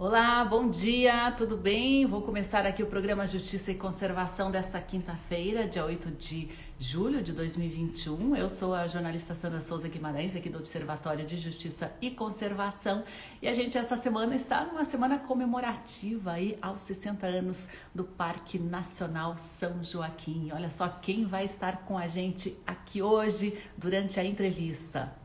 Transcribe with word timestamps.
Olá, 0.00 0.44
bom 0.44 0.70
dia, 0.70 1.32
tudo 1.32 1.56
bem? 1.56 2.06
Vou 2.06 2.22
começar 2.22 2.64
aqui 2.64 2.84
o 2.84 2.86
programa 2.86 3.26
Justiça 3.26 3.72
e 3.72 3.74
Conservação 3.74 4.48
desta 4.48 4.80
quinta-feira, 4.80 5.66
dia 5.66 5.84
8 5.84 6.12
de 6.12 6.48
julho 6.78 7.20
de 7.20 7.32
2021. 7.32 8.36
Eu 8.36 8.48
sou 8.48 8.76
a 8.76 8.86
jornalista 8.86 9.34
Sandra 9.34 9.60
Souza 9.60 9.88
Guimarães, 9.88 10.36
aqui 10.36 10.48
do 10.48 10.58
Observatório 10.58 11.26
de 11.26 11.36
Justiça 11.36 11.92
e 12.00 12.12
Conservação. 12.12 13.02
E 13.42 13.48
a 13.48 13.52
gente, 13.52 13.76
esta 13.76 13.96
semana, 13.96 14.36
está 14.36 14.64
numa 14.64 14.84
semana 14.84 15.18
comemorativa 15.18 16.30
aí 16.30 16.56
aos 16.62 16.78
60 16.82 17.26
anos 17.26 17.68
do 17.92 18.04
Parque 18.04 18.56
Nacional 18.56 19.36
São 19.36 19.82
Joaquim. 19.82 20.50
Olha 20.52 20.70
só 20.70 20.86
quem 20.86 21.24
vai 21.24 21.44
estar 21.44 21.78
com 21.78 21.98
a 21.98 22.06
gente 22.06 22.56
aqui 22.64 23.02
hoje 23.02 23.58
durante 23.76 24.20
a 24.20 24.24
entrevista. 24.24 25.17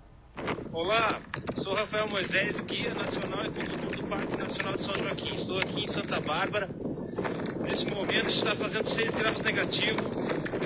Olá, 0.71 1.21
sou 1.55 1.75
Rafael 1.75 2.07
Moisés, 2.09 2.61
guia 2.61 2.93
nacional 2.95 3.39
e 3.45 3.49
condutor 3.49 3.95
do 3.95 4.03
Parque 4.07 4.35
Nacional 4.35 4.73
de 4.73 4.81
São 4.81 4.95
Joaquim. 4.97 5.35
Estou 5.35 5.57
aqui 5.59 5.83
em 5.83 5.87
Santa 5.87 6.19
Bárbara. 6.21 6.67
Nesse 7.61 7.87
momento 7.87 8.27
está 8.27 8.55
fazendo 8.55 8.85
6 8.85 9.11
graus 9.11 9.41
negativo, 9.43 10.01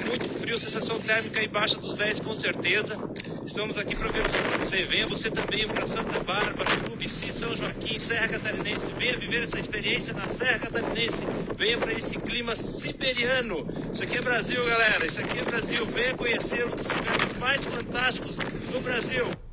muito 0.07 0.29
frio, 0.29 0.57
sensação 0.57 0.97
térmica 0.99 1.43
embaixo 1.43 1.79
dos 1.79 1.97
10 1.97 2.21
com 2.21 2.33
certeza. 2.33 2.97
Estamos 3.45 3.77
aqui 3.77 3.95
para 3.95 4.09
ver 4.09 4.25
o. 4.25 4.87
Venha 4.87 5.07
você 5.07 5.29
também 5.29 5.67
para 5.67 5.85
Santa 5.85 6.19
Bárbara, 6.23 6.69
Ubici, 6.91 7.31
São 7.31 7.53
Joaquim, 7.53 7.97
Serra 7.99 8.27
Catarinense. 8.29 8.93
Venha 8.97 9.17
viver 9.17 9.43
essa 9.43 9.59
experiência 9.59 10.13
na 10.13 10.27
Serra 10.27 10.59
Catarinense. 10.59 11.25
Venha 11.55 11.77
para 11.77 11.93
esse 11.93 12.17
clima 12.19 12.55
siberiano. 12.55 13.67
Isso 13.93 14.03
aqui 14.03 14.17
é 14.17 14.21
Brasil, 14.21 14.63
galera. 14.65 15.05
Isso 15.05 15.19
aqui 15.19 15.39
é 15.39 15.43
Brasil. 15.43 15.85
Venha 15.87 16.13
conhecer 16.13 16.65
um 16.65 16.71
dos 16.71 16.85
lugares 16.85 17.37
mais 17.39 17.65
fantásticos 17.65 18.37
do 18.37 18.81
Brasil. 18.81 19.46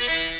Thank 0.00 0.32
you. 0.32 0.39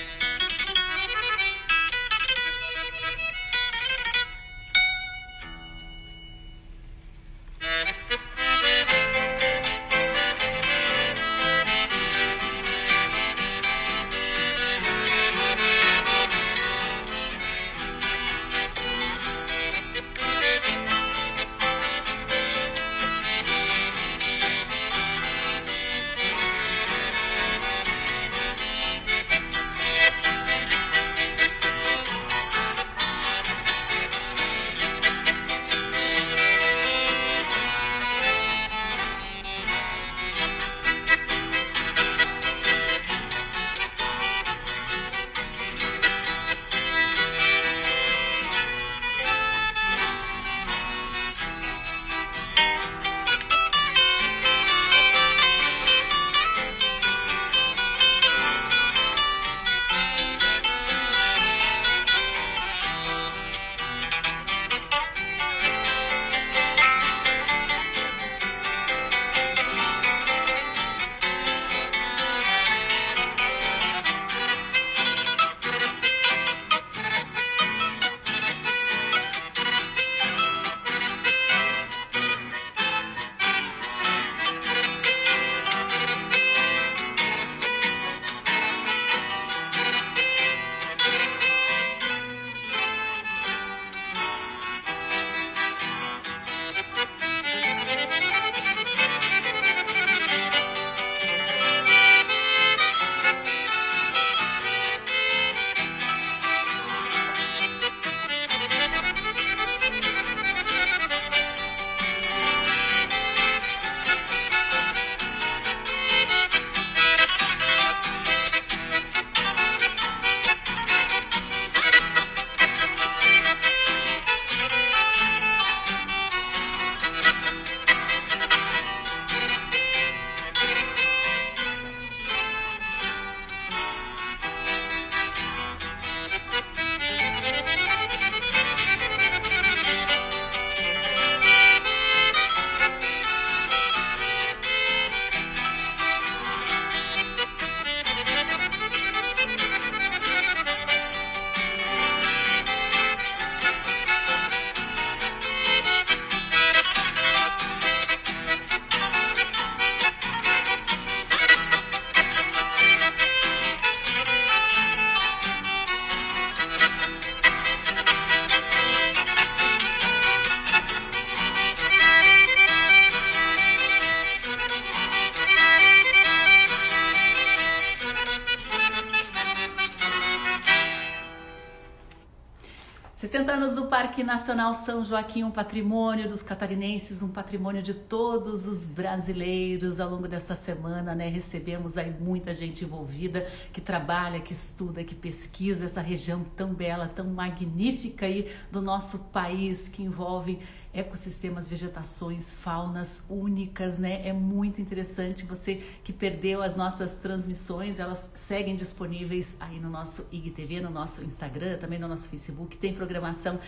Parque 184.11 184.25
Nacional 184.25 184.75
São 184.75 185.05
Joaquim, 185.05 185.45
um 185.45 185.53
patrimônio 185.53 186.29
dos 186.29 186.43
catarinenses, 186.43 187.23
um 187.23 187.29
patrimônio 187.29 187.81
de 187.81 187.95
todos 187.95 188.67
os 188.67 188.89
brasileiros. 188.89 190.01
Ao 190.01 190.11
longo 190.11 190.27
dessa 190.27 190.57
semana, 190.57 191.15
né, 191.15 191.29
recebemos 191.29 191.97
aí 191.97 192.11
muita 192.11 192.53
gente 192.53 192.85
envolvida 192.85 193.47
que 193.73 193.81
trabalha, 193.81 194.41
que 194.41 194.53
estuda, 194.53 195.05
que 195.05 195.15
pesquisa 195.15 195.85
essa 195.85 196.01
região 196.01 196.45
tão 196.57 196.75
bela, 196.75 197.07
tão 197.07 197.27
magnífica 197.27 198.27
aí 198.27 198.51
do 198.69 198.83
nosso 198.83 199.21
país, 199.33 199.89
que 199.89 200.03
envolve 200.03 200.59
ecossistemas, 200.93 201.69
vegetações, 201.69 202.53
faunas 202.53 203.23
únicas, 203.29 203.99
né? 203.99 204.27
É 204.27 204.33
muito 204.33 204.81
interessante. 204.81 205.45
Você 205.47 205.83
que 206.03 206.13
perdeu 206.13 206.63
as 206.63 206.77
nossas 206.77 207.15
transmissões, 207.15 207.99
elas 207.99 208.29
seguem 208.35 208.75
disponíveis 208.75 209.57
aí 209.61 209.79
no 209.79 209.89
nosso 209.89 210.27
IGTV, 210.33 210.81
no 210.81 210.91
nosso 210.91 211.25
Instagram, 211.25 211.79
também 211.79 211.99
no 211.99 212.09
nosso 212.09 212.29
Facebook. 212.29 212.77
Tem 212.77 212.93
programação 212.93 213.59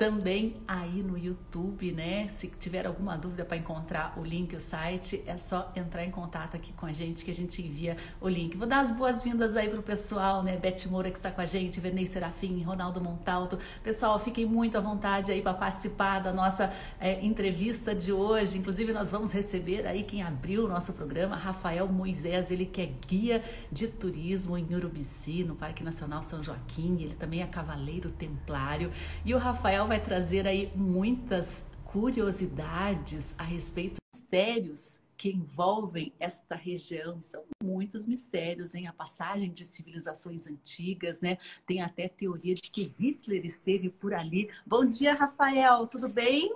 também 0.00 0.56
aí 0.66 1.02
no 1.02 1.18
YouTube, 1.18 1.92
né? 1.92 2.26
Se 2.28 2.48
tiver 2.58 2.86
alguma 2.86 3.18
dúvida 3.18 3.44
para 3.44 3.58
encontrar 3.58 4.14
o 4.16 4.24
link, 4.24 4.56
o 4.56 4.58
site, 4.58 5.22
é 5.26 5.36
só 5.36 5.70
entrar 5.76 6.02
em 6.02 6.10
contato 6.10 6.56
aqui 6.56 6.72
com 6.72 6.86
a 6.86 6.92
gente 6.94 7.22
que 7.22 7.30
a 7.30 7.34
gente 7.34 7.60
envia 7.60 7.98
o 8.18 8.26
link. 8.26 8.56
Vou 8.56 8.66
dar 8.66 8.80
as 8.80 8.92
boas-vindas 8.92 9.54
aí 9.56 9.68
pro 9.68 9.82
pessoal, 9.82 10.42
né? 10.42 10.56
Beth 10.56 10.86
Moura 10.88 11.10
que 11.10 11.18
está 11.18 11.30
com 11.30 11.42
a 11.42 11.44
gente, 11.44 11.80
Venei 11.80 12.06
Serafim, 12.06 12.62
Ronaldo 12.62 12.98
Montalto. 12.98 13.58
Pessoal, 13.84 14.18
fiquem 14.18 14.46
muito 14.46 14.78
à 14.78 14.80
vontade 14.80 15.32
aí 15.32 15.42
para 15.42 15.52
participar 15.52 16.20
da 16.20 16.32
nossa 16.32 16.69
é, 17.00 17.24
entrevista 17.24 17.94
de 17.94 18.12
hoje. 18.12 18.58
Inclusive, 18.58 18.92
nós 18.92 19.10
vamos 19.10 19.32
receber 19.32 19.86
aí 19.86 20.02
quem 20.02 20.22
abriu 20.22 20.64
o 20.64 20.68
nosso 20.68 20.92
programa, 20.92 21.36
Rafael 21.36 21.88
Moisés, 21.88 22.50
ele 22.50 22.66
que 22.66 22.80
é 22.80 22.92
guia 23.06 23.44
de 23.70 23.88
turismo 23.88 24.56
em 24.56 24.74
Urubici, 24.74 25.44
no 25.44 25.56
Parque 25.56 25.82
Nacional 25.82 26.22
São 26.22 26.42
Joaquim. 26.42 27.02
Ele 27.02 27.14
também 27.14 27.42
é 27.42 27.46
cavaleiro 27.46 28.10
templário. 28.10 28.92
E 29.24 29.34
o 29.34 29.38
Rafael 29.38 29.86
vai 29.86 30.00
trazer 30.00 30.46
aí 30.46 30.70
muitas 30.76 31.64
curiosidades 31.84 33.34
a 33.36 33.42
respeito 33.42 33.94
dos 33.94 34.20
mistérios 34.20 34.99
que 35.20 35.28
envolvem 35.28 36.14
esta 36.18 36.54
região. 36.54 37.20
São 37.20 37.42
muitos 37.62 38.06
mistérios, 38.06 38.74
em 38.74 38.86
A 38.86 38.92
passagem 38.94 39.52
de 39.52 39.66
civilizações 39.66 40.46
antigas, 40.46 41.20
né? 41.20 41.36
Tem 41.66 41.82
até 41.82 42.08
teoria 42.08 42.54
de 42.54 42.70
que 42.70 42.94
Hitler 42.98 43.44
esteve 43.44 43.90
por 43.90 44.14
ali. 44.14 44.48
Bom 44.66 44.82
dia, 44.82 45.12
Rafael, 45.12 45.86
tudo 45.86 46.08
bem? 46.08 46.50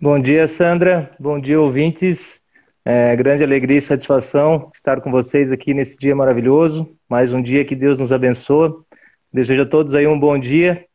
Bom 0.00 0.18
dia, 0.18 0.48
Sandra. 0.48 1.14
Bom 1.20 1.38
dia, 1.38 1.60
ouvintes. 1.60 2.42
É, 2.86 3.14
grande 3.14 3.44
alegria 3.44 3.76
e 3.76 3.82
satisfação 3.82 4.70
estar 4.74 5.02
com 5.02 5.10
vocês 5.10 5.52
aqui 5.52 5.74
nesse 5.74 5.98
dia 5.98 6.16
maravilhoso. 6.16 6.96
Mais 7.06 7.34
um 7.34 7.42
dia 7.42 7.66
que 7.66 7.76
Deus 7.76 7.98
nos 7.98 8.12
abençoa. 8.12 8.82
Desejo 9.30 9.64
a 9.64 9.66
todos 9.66 9.94
aí 9.94 10.06
um 10.06 10.18
bom 10.18 10.38
dia 10.38 10.88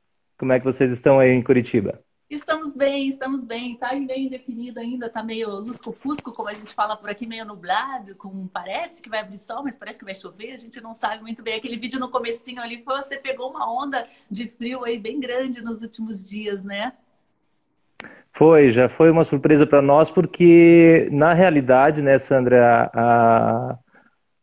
como 0.43 0.51
é 0.51 0.59
que 0.59 0.65
vocês 0.65 0.91
estão 0.91 1.19
aí 1.19 1.31
em 1.31 1.41
Curitiba? 1.41 2.01
Estamos 2.33 2.73
bem, 2.73 3.07
estamos 3.07 3.43
bem. 3.43 3.75
Tá 3.75 3.93
meio 3.93 4.25
indefinido 4.25 4.79
ainda, 4.79 5.07
tá 5.07 5.21
meio 5.21 5.51
lusco-fusco, 5.51 6.31
como 6.31 6.49
a 6.49 6.53
gente 6.53 6.73
fala 6.73 6.97
por 6.97 7.07
aqui, 7.07 7.27
meio 7.27 7.45
nublado, 7.45 8.15
com 8.15 8.47
parece 8.47 9.03
que 9.03 9.09
vai 9.09 9.19
abrir 9.19 9.37
sol, 9.37 9.63
mas 9.63 9.77
parece 9.77 9.99
que 9.99 10.05
vai 10.05 10.15
chover, 10.15 10.53
a 10.53 10.57
gente 10.57 10.81
não 10.81 10.95
sabe 10.95 11.21
muito 11.21 11.43
bem. 11.43 11.53
Aquele 11.53 11.77
vídeo 11.77 11.99
no 11.99 12.09
comecinho 12.09 12.59
ali, 12.59 12.81
você 12.83 13.17
pegou 13.17 13.51
uma 13.51 13.71
onda 13.71 14.07
de 14.31 14.47
frio 14.47 14.83
aí 14.83 14.97
bem 14.97 15.19
grande 15.19 15.61
nos 15.61 15.83
últimos 15.83 16.27
dias, 16.27 16.63
né? 16.63 16.93
Foi, 18.31 18.71
já 18.71 18.89
foi 18.89 19.11
uma 19.11 19.23
surpresa 19.23 19.67
para 19.67 19.79
nós, 19.79 20.09
porque 20.09 21.07
na 21.11 21.33
realidade, 21.33 22.01
né, 22.01 22.17
Sandra, 22.17 22.89
a, 22.95 23.77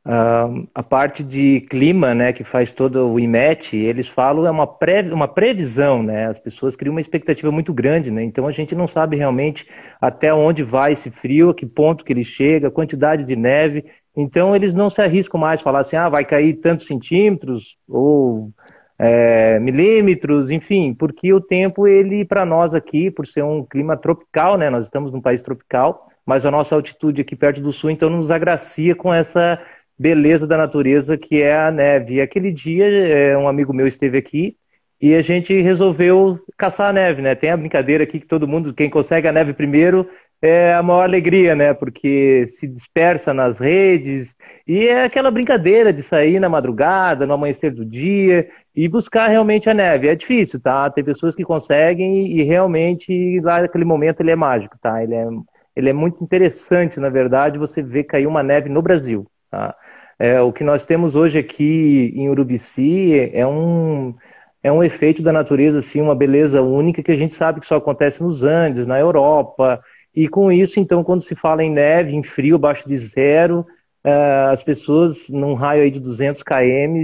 Uh, 0.03 0.67
a 0.75 0.83
parte 0.83 1.23
de 1.23 1.61
clima, 1.69 2.15
né, 2.15 2.33
que 2.33 2.43
faz 2.43 2.73
todo 2.73 3.07
o 3.07 3.21
IMET, 3.21 3.77
eles 3.77 4.09
falam 4.09 4.47
é 4.47 4.51
uma, 4.51 4.67
pré, 4.67 5.03
uma 5.03 5.29
previsão, 5.29 6.03
né, 6.03 6.27
as 6.27 6.39
pessoas 6.39 6.75
criam 6.75 6.95
uma 6.95 7.03
expectativa 7.03 7.53
muito 7.53 7.71
grande, 7.75 8.11
né, 8.11 8.23
então 8.23 8.47
a 8.47 8.51
gente 8.51 8.75
não 8.75 8.87
sabe 8.87 9.17
realmente 9.17 9.67
até 10.01 10.33
onde 10.33 10.63
vai 10.63 10.93
esse 10.93 11.11
frio, 11.11 11.51
a 11.51 11.55
que 11.55 11.67
ponto 11.67 12.03
que 12.03 12.15
ele 12.15 12.25
chega, 12.25 12.71
quantidade 12.71 13.27
de 13.27 13.37
neve, 13.37 13.85
então 14.17 14.57
eles 14.57 14.75
não 14.75 14.89
se 14.89 15.03
arriscam 15.03 15.39
mais 15.39 15.61
a 15.61 15.63
falar 15.63 15.81
assim, 15.81 15.97
ah, 15.97 16.09
vai 16.09 16.25
cair 16.25 16.55
tantos 16.55 16.87
centímetros 16.87 17.77
ou 17.87 18.51
é, 18.99 19.59
milímetros, 19.61 20.51
enfim, 20.51 20.95
porque 20.95 21.31
o 21.31 21.43
tempo, 21.43 21.87
ele, 21.87 22.25
para 22.25 22.47
nós 22.47 22.73
aqui, 22.73 23.11
por 23.11 23.27
ser 23.27 23.45
um 23.45 23.63
clima 23.67 23.99
tropical, 23.99 24.57
né, 24.57 24.71
nós 24.71 24.87
estamos 24.87 25.13
num 25.13 25.21
país 25.21 25.43
tropical, 25.43 26.09
mas 26.25 26.47
a 26.47 26.51
nossa 26.51 26.75
altitude 26.75 27.21
aqui 27.21 27.37
perto 27.37 27.61
do 27.61 27.73
sul, 27.73 27.91
então 27.91 28.09
nos 28.09 28.31
agracia 28.31 28.95
com 28.95 29.13
essa 29.13 29.61
beleza 30.01 30.47
da 30.47 30.57
natureza 30.57 31.19
que 31.19 31.43
é 31.43 31.55
a 31.55 31.71
neve. 31.71 32.15
E 32.15 32.21
aquele 32.23 32.51
dia, 32.51 32.87
é, 32.87 33.37
um 33.37 33.47
amigo 33.47 33.71
meu 33.75 33.87
esteve 33.87 34.17
aqui 34.17 34.57
e 34.99 35.15
a 35.15 35.21
gente 35.21 35.61
resolveu 35.61 36.39
caçar 36.57 36.89
a 36.89 36.93
neve, 36.93 37.21
né? 37.21 37.35
Tem 37.35 37.51
a 37.51 37.57
brincadeira 37.57 38.05
aqui 38.05 38.19
que 38.19 38.27
todo 38.27 38.49
mundo, 38.49 38.73
quem 38.73 38.89
consegue 38.89 39.29
a 39.29 39.33
neve 39.33 39.53
primeiro, 39.53 40.09
é 40.41 40.73
a 40.73 40.83
maior 40.83 41.03
alegria, 41.03 41.55
né? 41.55 41.75
Porque 41.75 42.47
se 42.47 42.67
dispersa 42.67 43.35
nas 43.35 43.59
redes 43.59 44.35
e 44.67 44.87
é 44.89 45.05
aquela 45.05 45.31
brincadeira 45.31 45.93
de 45.93 46.03
sair 46.03 46.41
na 46.41 46.49
madrugada, 46.49 47.27
no 47.27 47.35
amanhecer 47.35 47.71
do 47.71 47.85
dia 47.85 48.49
e 48.75 48.89
buscar 48.89 49.29
realmente 49.29 49.69
a 49.69 49.75
neve. 49.75 50.09
É 50.09 50.15
difícil, 50.15 50.59
tá? 50.61 50.89
Tem 50.89 51.05
pessoas 51.05 51.37
que 51.37 51.45
conseguem 51.45 52.39
e 52.39 52.43
realmente 52.43 53.39
lá 53.41 53.61
naquele 53.61 53.85
momento 53.85 54.21
ele 54.21 54.31
é 54.31 54.37
mágico, 54.37 54.79
tá? 54.81 55.03
Ele 55.03 55.15
é, 55.15 55.27
ele 55.77 55.91
é 55.91 55.93
muito 55.93 56.25
interessante, 56.25 56.99
na 56.99 57.11
verdade, 57.11 57.59
você 57.59 57.83
ver 57.83 58.05
cair 58.05 58.27
uma 58.27 58.43
neve 58.43 58.71
no 58.71 58.81
Brasil, 58.81 59.27
tá? 59.51 59.75
É, 60.21 60.39
o 60.43 60.53
que 60.53 60.63
nós 60.63 60.85
temos 60.85 61.17
hoje 61.17 61.39
aqui 61.39 62.13
em 62.15 62.29
Urubici 62.29 63.31
é 63.33 63.47
um, 63.47 64.15
é 64.63 64.71
um 64.71 64.85
efeito 64.85 65.23
da 65.23 65.33
natureza, 65.33 65.79
assim, 65.79 65.99
uma 66.03 66.15
beleza 66.15 66.61
única 66.61 67.03
que 67.03 67.11
a 67.11 67.17
gente 67.17 67.33
sabe 67.33 67.59
que 67.59 67.67
só 67.67 67.77
acontece 67.77 68.23
nos 68.23 68.43
Andes, 68.43 68.87
na 68.87 69.01
Europa. 69.01 69.83
E 70.15 70.29
com 70.29 70.53
isso, 70.53 70.79
então, 70.79 71.03
quando 71.03 71.23
se 71.23 71.35
fala 71.35 71.65
em 71.65 71.71
neve, 71.71 72.15
em 72.15 72.23
frio, 72.23 72.57
abaixo 72.57 72.87
de 72.87 72.99
zero, 72.99 73.61
uh, 74.07 74.51
as 74.53 74.63
pessoas, 74.63 75.31
num 75.31 75.55
raio 75.55 75.85
aí 75.85 75.91
de 75.91 75.99
200 75.99 76.43
km, 76.43 77.03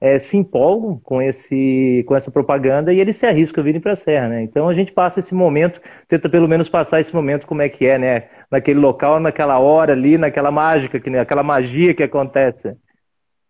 é, 0.00 0.18
se 0.18 0.36
empolgam 0.36 0.98
com, 0.98 1.22
esse, 1.22 2.04
com 2.06 2.14
essa 2.14 2.30
propaganda 2.30 2.92
e 2.92 3.00
eles 3.00 3.16
se 3.16 3.26
arriscam 3.26 3.62
a 3.62 3.64
virem 3.64 3.80
para 3.80 3.92
a 3.92 3.96
Serra, 3.96 4.28
né? 4.28 4.42
Então 4.42 4.68
a 4.68 4.74
gente 4.74 4.92
passa 4.92 5.20
esse 5.20 5.34
momento, 5.34 5.80
tenta 6.06 6.28
pelo 6.28 6.48
menos 6.48 6.68
passar 6.68 7.00
esse 7.00 7.14
momento 7.14 7.46
como 7.46 7.62
é 7.62 7.68
que 7.68 7.86
é, 7.86 7.98
né? 7.98 8.28
Naquele 8.50 8.78
local, 8.78 9.18
naquela 9.18 9.58
hora 9.58 9.92
ali, 9.92 10.18
naquela 10.18 10.50
mágica, 10.50 11.00
que, 11.00 11.10
aquela 11.16 11.42
magia 11.42 11.94
que 11.94 12.02
acontece. 12.02 12.76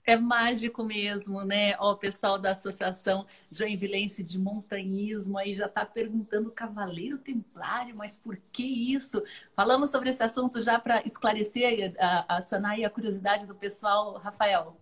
É 0.08 0.14
mágico 0.14 0.84
mesmo, 0.84 1.42
né? 1.44 1.74
Ó, 1.80 1.90
o 1.90 1.96
pessoal 1.96 2.38
da 2.38 2.52
Associação 2.52 3.26
Joinvilense 3.50 4.22
de 4.22 4.38
Montanhismo 4.38 5.36
aí 5.36 5.52
já 5.52 5.66
está 5.66 5.84
perguntando 5.84 6.52
Cavaleiro 6.52 7.18
Templário, 7.18 7.96
mas 7.96 8.16
por 8.16 8.38
que 8.52 8.62
isso? 8.62 9.20
Falamos 9.56 9.90
sobre 9.90 10.10
esse 10.10 10.22
assunto 10.22 10.62
já 10.62 10.78
para 10.78 11.02
esclarecer, 11.04 11.92
a, 11.98 12.36
a 12.36 12.40
sanar 12.40 12.78
a 12.80 12.88
curiosidade 12.88 13.48
do 13.48 13.54
pessoal, 13.56 14.16
Rafael. 14.18 14.76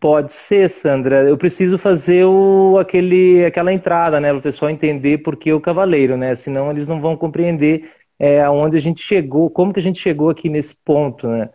Pode 0.00 0.32
ser, 0.32 0.70
Sandra. 0.70 1.24
Eu 1.28 1.36
preciso 1.36 1.76
fazer 1.76 2.24
o, 2.24 2.78
aquele, 2.78 3.44
aquela 3.44 3.72
entrada, 3.72 4.20
né, 4.20 4.28
para 4.30 4.38
o 4.38 4.42
pessoal 4.42 4.70
entender 4.70 5.18
por 5.18 5.36
que 5.36 5.52
o 5.52 5.60
cavaleiro, 5.60 6.16
né? 6.16 6.36
Senão 6.36 6.70
eles 6.70 6.86
não 6.86 7.00
vão 7.00 7.16
compreender 7.16 7.90
é, 8.18 8.40
aonde 8.42 8.76
a 8.76 8.80
gente 8.80 9.02
chegou, 9.02 9.50
como 9.50 9.72
que 9.72 9.80
a 9.80 9.82
gente 9.82 10.00
chegou 10.00 10.30
aqui 10.30 10.48
nesse 10.48 10.74
ponto, 10.84 11.26
né? 11.26 11.50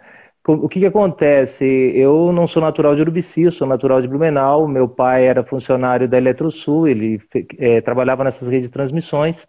O 0.46 0.68
que, 0.68 0.82
que 0.82 0.86
acontece? 0.86 1.64
Eu 1.96 2.34
não 2.34 2.46
sou 2.46 2.62
natural 2.62 2.96
de 2.96 3.02
Urubici, 3.02 3.44
eu 3.44 3.52
sou 3.52 3.66
natural 3.66 4.02
de 4.02 4.10
Blumenau. 4.10 4.68
Meu 4.68 4.90
pai 4.90 5.26
era 5.26 5.44
funcionário 5.44 6.08
da 6.08 6.18
Eletrosul, 6.18 6.88
ele 6.88 7.22
é, 7.58 7.80
trabalhava 7.82 8.26
nessas 8.26 8.50
redes 8.50 8.70
de 8.70 8.74
transmissões 8.74 9.48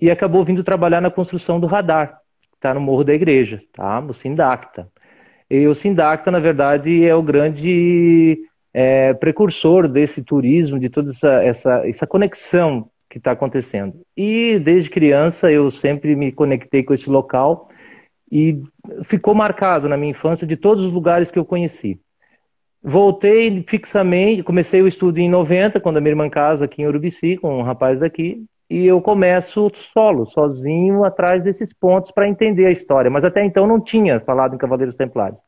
e 0.00 0.10
acabou 0.10 0.44
vindo 0.44 0.64
trabalhar 0.64 1.00
na 1.00 1.10
construção 1.12 1.60
do 1.60 1.66
radar, 1.68 2.20
que 2.50 2.56
está 2.56 2.74
no 2.74 2.80
Morro 2.80 3.04
da 3.04 3.14
Igreja, 3.14 3.62
tá? 3.72 4.00
no 4.00 4.12
Sindacta. 4.12 4.91
E 5.54 5.66
o 5.66 5.74
Sindacta, 5.74 6.30
na 6.30 6.38
verdade, 6.38 7.04
é 7.04 7.14
o 7.14 7.22
grande 7.22 8.38
é, 8.72 9.12
precursor 9.12 9.86
desse 9.86 10.22
turismo, 10.22 10.78
de 10.78 10.88
toda 10.88 11.10
essa, 11.10 11.44
essa, 11.44 11.86
essa 11.86 12.06
conexão 12.06 12.88
que 13.06 13.18
está 13.18 13.32
acontecendo. 13.32 14.00
E 14.16 14.58
desde 14.58 14.88
criança 14.88 15.52
eu 15.52 15.70
sempre 15.70 16.16
me 16.16 16.32
conectei 16.32 16.82
com 16.82 16.94
esse 16.94 17.10
local 17.10 17.68
e 18.30 18.62
ficou 19.04 19.34
marcado 19.34 19.90
na 19.90 19.96
minha 19.98 20.12
infância 20.12 20.46
de 20.46 20.56
todos 20.56 20.82
os 20.84 20.90
lugares 20.90 21.30
que 21.30 21.38
eu 21.38 21.44
conheci. 21.44 22.00
Voltei 22.82 23.62
fixamente, 23.68 24.42
comecei 24.42 24.80
o 24.80 24.88
estudo 24.88 25.18
em 25.18 25.28
90, 25.28 25.78
quando 25.80 25.98
a 25.98 26.00
minha 26.00 26.12
irmã 26.12 26.30
casa 26.30 26.64
aqui 26.64 26.80
em 26.80 26.86
Urubici, 26.86 27.36
com 27.36 27.58
um 27.58 27.62
rapaz 27.62 28.00
daqui, 28.00 28.42
e 28.72 28.86
eu 28.86 29.02
começo 29.02 29.70
solo, 29.74 30.24
sozinho, 30.24 31.04
atrás 31.04 31.42
desses 31.44 31.74
pontos 31.74 32.10
para 32.10 32.26
entender 32.26 32.64
a 32.64 32.70
história. 32.70 33.10
Mas 33.10 33.22
até 33.22 33.44
então 33.44 33.66
não 33.66 33.78
tinha 33.78 34.18
falado 34.20 34.54
em 34.54 34.58
Cavaleiros 34.58 34.96
Templários. 34.96 35.40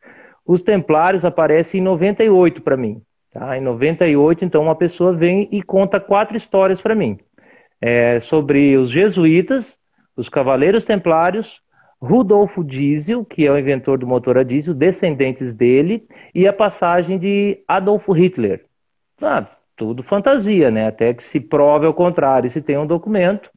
Os 0.46 0.62
Templários 0.62 1.24
aparecem 1.24 1.80
em 1.80 1.84
98 1.84 2.60
para 2.60 2.76
mim. 2.76 3.00
Tá? 3.32 3.56
Em 3.56 3.62
98, 3.62 4.44
então, 4.44 4.62
uma 4.62 4.76
pessoa 4.76 5.14
vem 5.14 5.48
e 5.50 5.62
conta 5.62 5.98
quatro 5.98 6.36
histórias 6.36 6.82
para 6.82 6.94
mim. 6.94 7.18
É, 7.80 8.20
sobre 8.20 8.76
os 8.76 8.90
jesuítas, 8.90 9.78
os 10.14 10.28
Cavaleiros 10.28 10.84
Templários, 10.84 11.62
Rudolfo 11.98 12.62
Diesel, 12.62 13.24
que 13.24 13.46
é 13.46 13.50
o 13.50 13.58
inventor 13.58 13.96
do 13.96 14.06
motor 14.06 14.36
a 14.36 14.42
diesel, 14.42 14.74
descendentes 14.74 15.54
dele, 15.54 16.06
e 16.34 16.46
a 16.46 16.52
passagem 16.52 17.16
de 17.16 17.64
Adolf 17.66 18.06
Hitler. 18.08 18.66
Ah, 19.22 19.48
tudo 19.76 20.02
fantasia, 20.02 20.70
né? 20.70 20.88
Até 20.88 21.14
que 21.14 21.22
se 21.22 21.40
prove 21.40 21.86
ao 21.86 21.94
contrário, 21.94 22.48
se 22.50 22.62
tem 22.62 22.78
um 22.78 22.86
documento. 22.86 23.50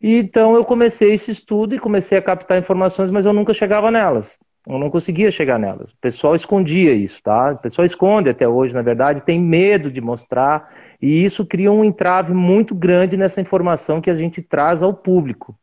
E 0.00 0.16
então 0.16 0.54
eu 0.54 0.64
comecei 0.64 1.12
esse 1.12 1.30
estudo 1.30 1.74
e 1.74 1.78
comecei 1.78 2.18
a 2.18 2.22
captar 2.22 2.58
informações, 2.58 3.10
mas 3.10 3.26
eu 3.26 3.32
nunca 3.32 3.52
chegava 3.52 3.90
nelas. 3.90 4.38
Eu 4.66 4.78
não 4.78 4.90
conseguia 4.90 5.30
chegar 5.30 5.58
nelas. 5.58 5.92
O 5.92 5.96
pessoal 5.98 6.34
escondia 6.34 6.92
isso, 6.92 7.22
tá? 7.22 7.52
O 7.52 7.58
pessoal 7.58 7.86
esconde 7.86 8.28
até 8.28 8.46
hoje, 8.46 8.74
na 8.74 8.82
verdade, 8.82 9.24
tem 9.24 9.40
medo 9.40 9.90
de 9.90 10.00
mostrar, 10.00 10.70
e 11.00 11.24
isso 11.24 11.46
cria 11.46 11.72
um 11.72 11.84
entrave 11.84 12.34
muito 12.34 12.74
grande 12.74 13.16
nessa 13.16 13.40
informação 13.40 14.00
que 14.00 14.10
a 14.10 14.14
gente 14.14 14.42
traz 14.42 14.82
ao 14.82 14.92
público. 14.92 15.58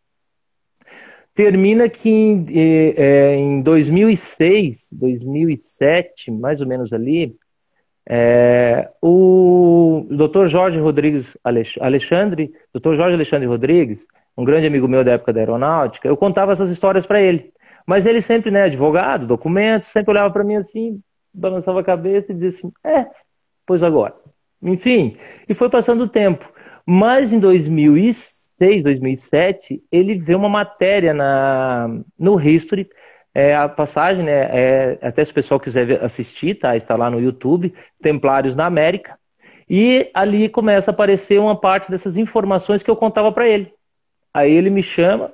Termina 1.36 1.88
que 1.88 2.10
em, 2.10 2.46
é, 2.96 3.36
em 3.36 3.62
2006, 3.62 4.88
2007, 4.92 6.32
mais 6.32 6.60
ou 6.60 6.66
menos 6.66 6.92
ali, 6.92 7.36
É, 8.08 8.90
o 9.02 10.06
Dr. 10.10 10.46
Jorge 10.46 10.80
Rodrigues 10.80 11.38
Alexandre, 11.44 12.54
Dr. 12.74 12.94
Jorge 12.96 13.16
Alexandre 13.16 13.48
Rodrigues, 13.48 14.08
um 14.38 14.44
grande 14.44 14.68
amigo 14.68 14.88
meu 14.88 15.04
da 15.04 15.14
época 15.14 15.34
da 15.34 15.40
aeronáutica, 15.40 16.08
eu 16.08 16.16
contava 16.16 16.52
essas 16.52 16.70
histórias 16.70 17.06
para 17.06 17.22
ele. 17.22 17.52
Mas 17.86 18.06
ele 18.06 18.22
sempre, 18.22 18.52
né, 18.52 18.64
advogado, 18.64 19.28
documentos, 19.28 19.90
sempre 19.90 20.12
olhava 20.12 20.32
para 20.32 20.44
mim 20.44 20.56
assim, 20.56 21.00
balançava 21.34 21.80
a 21.80 21.84
cabeça 21.84 22.32
e 22.32 22.36
dizia 22.36 22.50
assim: 22.50 22.72
é, 22.84 23.08
pois 23.66 23.84
agora. 23.84 24.16
Enfim, 24.62 25.18
e 25.48 25.54
foi 25.54 25.70
passando 25.70 26.04
o 26.04 26.08
tempo. 26.08 26.52
Mas 26.86 27.32
em 27.32 27.40
2006, 27.40 28.84
2007, 28.84 29.84
ele 29.92 30.16
vê 30.16 30.36
uma 30.36 30.50
matéria 30.50 31.14
na, 31.14 31.90
no 32.18 32.40
History 32.40 32.90
é, 33.36 33.54
a 33.54 33.68
passagem, 33.68 34.24
né, 34.24 34.50
é, 34.50 34.98
até 35.02 35.26
se 35.26 35.32
o 35.32 35.36
pessoal 35.36 35.60
quiser 35.60 36.02
assistir, 36.02 36.56
tá? 36.56 36.78
Está 36.78 36.96
lá 36.96 37.10
no 37.12 37.20
YouTube, 37.20 37.74
Templários 38.02 38.56
na 38.56 38.66
América. 38.66 39.20
E 39.70 40.10
ali 40.14 40.48
começa 40.48 40.92
a 40.92 40.94
aparecer 40.94 41.38
uma 41.38 41.60
parte 41.60 41.92
dessas 41.92 42.16
informações 42.16 42.82
que 42.82 42.90
eu 42.90 42.96
contava 42.96 43.34
para 43.34 43.46
ele. 43.46 43.74
Aí 44.34 44.54
ele 44.54 44.70
me 44.70 44.82
chama, 44.82 45.34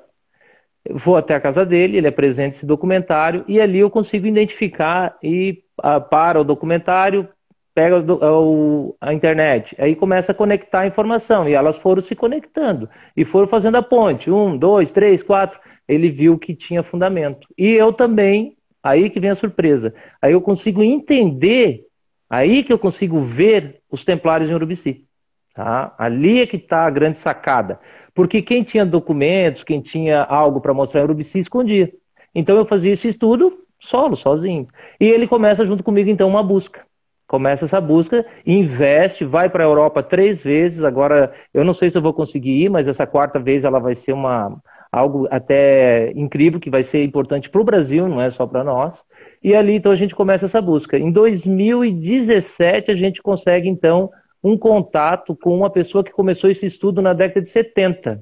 vou 0.89 1.15
até 1.15 1.35
a 1.35 1.39
casa 1.39 1.63
dele, 1.63 1.97
ele 1.97 2.07
apresenta 2.07 2.55
esse 2.55 2.65
documentário 2.65 3.45
e 3.47 3.61
ali 3.61 3.79
eu 3.79 3.89
consigo 3.89 4.25
identificar 4.25 5.15
e 5.21 5.63
ah, 5.77 5.99
para 5.99 6.41
o 6.41 6.43
documentário, 6.43 7.29
pega 7.73 7.99
o, 7.99 8.95
a 8.99 9.13
internet, 9.13 9.75
aí 9.79 9.95
começa 9.95 10.31
a 10.31 10.35
conectar 10.35 10.81
a 10.81 10.87
informação 10.87 11.47
e 11.47 11.53
elas 11.53 11.77
foram 11.77 12.01
se 12.01 12.15
conectando 12.15 12.89
e 13.15 13.23
foram 13.23 13.47
fazendo 13.47 13.77
a 13.77 13.81
ponte, 13.81 14.29
um, 14.29 14.57
dois, 14.57 14.91
três, 14.91 15.23
quatro 15.23 15.59
ele 15.91 16.09
viu 16.09 16.39
que 16.39 16.55
tinha 16.55 16.83
fundamento. 16.83 17.47
E 17.57 17.71
eu 17.71 17.91
também, 17.91 18.55
aí 18.81 19.09
que 19.09 19.19
vem 19.19 19.29
a 19.29 19.35
surpresa. 19.35 19.93
Aí 20.21 20.31
eu 20.31 20.41
consigo 20.41 20.81
entender, 20.81 21.85
aí 22.29 22.63
que 22.63 22.71
eu 22.71 22.79
consigo 22.79 23.19
ver 23.21 23.81
os 23.91 24.05
templários 24.05 24.49
em 24.49 24.53
Urubici. 24.53 25.05
Tá? 25.53 25.93
Ali 25.97 26.41
é 26.41 26.47
que 26.47 26.55
está 26.55 26.85
a 26.85 26.89
grande 26.89 27.17
sacada. 27.17 27.77
Porque 28.13 28.41
quem 28.41 28.63
tinha 28.63 28.85
documentos, 28.85 29.65
quem 29.65 29.81
tinha 29.81 30.23
algo 30.23 30.61
para 30.61 30.73
mostrar 30.73 31.01
em 31.01 31.03
Urubici, 31.03 31.39
escondia. 31.39 31.91
Então 32.33 32.55
eu 32.55 32.65
fazia 32.65 32.93
esse 32.93 33.09
estudo 33.09 33.65
solo, 33.77 34.15
sozinho. 34.15 34.67
E 34.99 35.05
ele 35.05 35.27
começa 35.27 35.65
junto 35.65 35.83
comigo, 35.83 36.09
então, 36.09 36.29
uma 36.29 36.43
busca. 36.43 36.85
Começa 37.31 37.63
essa 37.63 37.79
busca, 37.79 38.25
investe, 38.45 39.23
vai 39.23 39.49
para 39.49 39.63
a 39.63 39.65
Europa 39.65 40.03
três 40.03 40.43
vezes. 40.43 40.83
Agora, 40.83 41.31
eu 41.53 41.63
não 41.63 41.71
sei 41.71 41.89
se 41.89 41.97
eu 41.97 42.01
vou 42.01 42.13
conseguir 42.13 42.65
ir, 42.65 42.69
mas 42.69 42.89
essa 42.89 43.07
quarta 43.07 43.39
vez 43.39 43.63
ela 43.63 43.79
vai 43.79 43.95
ser 43.95 44.11
uma, 44.11 44.61
algo 44.91 45.29
até 45.31 46.11
incrível 46.11 46.59
que 46.59 46.69
vai 46.69 46.83
ser 46.83 47.05
importante 47.05 47.49
para 47.49 47.61
o 47.61 47.63
Brasil, 47.63 48.05
não 48.05 48.19
é 48.19 48.29
só 48.29 48.45
para 48.45 48.65
nós. 48.65 49.05
E 49.41 49.55
ali 49.55 49.75
então 49.75 49.93
a 49.93 49.95
gente 49.95 50.13
começa 50.13 50.43
essa 50.43 50.61
busca. 50.61 50.99
Em 50.99 51.09
2017 51.09 52.91
a 52.91 52.95
gente 52.97 53.21
consegue 53.21 53.69
então 53.69 54.09
um 54.43 54.57
contato 54.57 55.33
com 55.33 55.55
uma 55.55 55.69
pessoa 55.69 56.03
que 56.03 56.11
começou 56.11 56.49
esse 56.49 56.65
estudo 56.65 57.01
na 57.01 57.13
década 57.13 57.43
de 57.43 57.47
70. 57.47 58.21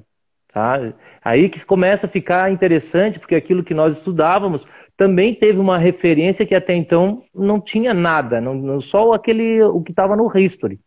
Tá? 0.52 0.92
Aí 1.24 1.48
que 1.48 1.64
começa 1.64 2.06
a 2.06 2.10
ficar 2.10 2.50
interessante, 2.50 3.18
porque 3.18 3.34
aquilo 3.34 3.62
que 3.62 3.74
nós 3.74 3.98
estudávamos 3.98 4.66
também 4.96 5.34
teve 5.34 5.58
uma 5.58 5.78
referência 5.78 6.44
que 6.44 6.54
até 6.54 6.74
então 6.74 7.22
não 7.34 7.60
tinha 7.60 7.94
nada, 7.94 8.40
não, 8.40 8.80
só 8.80 9.12
aquele 9.12 9.62
o 9.62 9.80
que 9.80 9.92
estava 9.92 10.16
no 10.16 10.30
history. 10.36 10.78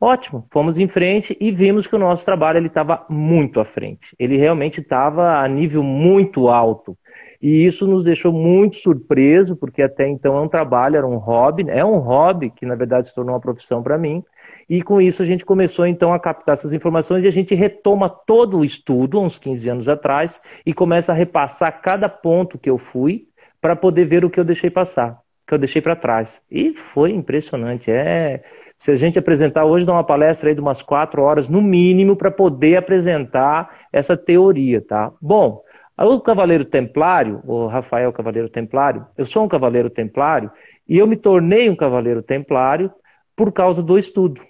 Ótimo, 0.00 0.46
fomos 0.50 0.78
em 0.78 0.88
frente 0.88 1.36
e 1.38 1.50
vimos 1.50 1.86
que 1.86 1.94
o 1.94 1.98
nosso 1.98 2.24
trabalho 2.24 2.64
estava 2.64 3.04
muito 3.10 3.60
à 3.60 3.66
frente. 3.66 4.16
Ele 4.18 4.38
realmente 4.38 4.80
estava 4.80 5.38
a 5.38 5.46
nível 5.46 5.82
muito 5.82 6.48
alto. 6.48 6.96
E 7.42 7.66
isso 7.66 7.86
nos 7.86 8.02
deixou 8.02 8.32
muito 8.32 8.76
surpreso, 8.76 9.56
porque 9.56 9.82
até 9.82 10.08
então 10.08 10.38
é 10.38 10.40
um 10.40 10.48
trabalho, 10.48 10.96
era 10.96 11.06
um 11.06 11.16
hobby, 11.16 11.66
é 11.68 11.84
um 11.84 11.98
hobby 11.98 12.50
que 12.50 12.64
na 12.64 12.74
verdade 12.74 13.08
se 13.08 13.14
tornou 13.14 13.34
uma 13.34 13.40
profissão 13.40 13.82
para 13.82 13.98
mim. 13.98 14.24
E 14.70 14.82
com 14.82 15.00
isso 15.00 15.20
a 15.20 15.26
gente 15.26 15.44
começou 15.44 15.84
então 15.84 16.14
a 16.14 16.20
captar 16.20 16.52
essas 16.52 16.72
informações 16.72 17.24
e 17.24 17.26
a 17.26 17.32
gente 17.32 17.56
retoma 17.56 18.08
todo 18.08 18.58
o 18.58 18.64
estudo, 18.64 19.20
uns 19.20 19.36
15 19.36 19.68
anos 19.68 19.88
atrás, 19.88 20.40
e 20.64 20.72
começa 20.72 21.10
a 21.10 21.14
repassar 21.14 21.82
cada 21.82 22.08
ponto 22.08 22.56
que 22.56 22.70
eu 22.70 22.78
fui 22.78 23.26
para 23.60 23.74
poder 23.74 24.04
ver 24.04 24.24
o 24.24 24.30
que 24.30 24.38
eu 24.38 24.44
deixei 24.44 24.70
passar, 24.70 25.18
que 25.44 25.52
eu 25.52 25.58
deixei 25.58 25.82
para 25.82 25.96
trás. 25.96 26.40
E 26.48 26.72
foi 26.72 27.10
impressionante. 27.10 27.90
É 27.90 28.44
se 28.78 28.92
a 28.92 28.94
gente 28.94 29.18
apresentar 29.18 29.66
hoje, 29.66 29.84
dá 29.84 29.92
uma 29.92 30.02
palestra 30.04 30.48
aí 30.48 30.54
de 30.54 30.60
umas 30.60 30.80
quatro 30.80 31.20
horas, 31.20 31.46
no 31.48 31.60
mínimo, 31.60 32.16
para 32.16 32.30
poder 32.30 32.76
apresentar 32.76 33.76
essa 33.92 34.16
teoria, 34.16 34.80
tá? 34.80 35.12
Bom, 35.20 35.62
o 35.98 36.18
Cavaleiro 36.18 36.64
Templário, 36.64 37.42
o 37.44 37.66
Rafael 37.66 38.10
Cavaleiro 38.10 38.48
Templário, 38.48 39.04
eu 39.18 39.26
sou 39.26 39.44
um 39.44 39.48
Cavaleiro 39.48 39.90
Templário 39.90 40.50
e 40.88 40.96
eu 40.96 41.06
me 41.06 41.16
tornei 41.16 41.68
um 41.68 41.76
Cavaleiro 41.76 42.22
Templário 42.22 42.90
por 43.36 43.52
causa 43.52 43.82
do 43.82 43.98
estudo. 43.98 44.40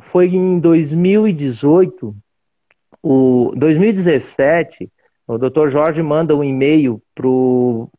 Foi 0.00 0.26
em 0.26 0.58
2018, 0.58 2.16
o 3.02 3.52
2017, 3.56 4.90
o 5.26 5.38
Dr. 5.38 5.68
Jorge 5.68 6.02
manda 6.02 6.36
um 6.36 6.42
e-mail 6.42 7.02
para 7.14 7.26
o 7.26 7.90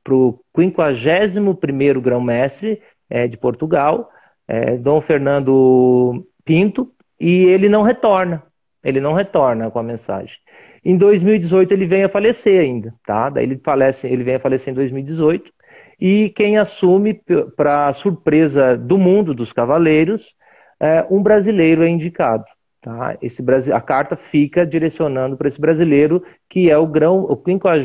51º 0.58 2.02
Grão-Mestre 2.02 2.82
é, 3.10 3.28
de 3.28 3.38
Portugal, 3.38 4.10
é, 4.48 4.78
Dom 4.78 5.00
Fernando 5.02 6.26
Pinto, 6.44 6.92
e 7.20 7.46
ele 7.46 7.70
não 7.70 7.84
retorna. 7.84 8.44
Ele 8.84 9.00
não 9.00 9.14
retorna 9.14 9.72
com 9.72 9.80
a 9.80 9.84
mensagem. 9.84 10.38
Em 10.84 10.98
2018 10.98 11.72
ele 11.74 11.86
vem 11.86 12.04
a 12.04 12.10
falecer 12.10 12.60
ainda, 12.60 12.94
tá? 13.06 13.30
Daí 13.30 13.46
ele 13.46 13.62
falece, 13.64 14.08
ele 14.08 14.24
vem 14.24 14.36
a 14.36 14.40
falecer 14.40 14.72
em 14.72 14.76
2018. 14.76 15.52
E 16.00 16.30
quem 16.32 16.58
assume, 16.58 17.22
para 17.56 17.94
surpresa 17.94 18.76
do 18.76 18.98
mundo 18.98 19.34
dos 19.34 19.54
cavaleiros, 19.54 20.36
é, 20.84 21.08
um 21.10 21.24
brasileiro 21.24 21.82
é 21.82 21.88
indicado. 21.88 22.44
Tá? 22.82 23.18
Esse, 23.22 23.42
a 23.74 23.80
carta 23.80 24.18
fica 24.18 24.66
direcionando 24.66 25.38
para 25.38 25.48
esse 25.48 25.60
brasileiro, 25.60 26.22
que 26.50 26.70
é 26.70 26.78
o 26.78 26.86
grão, 26.86 27.24
o 27.24 27.42
50 27.42 27.80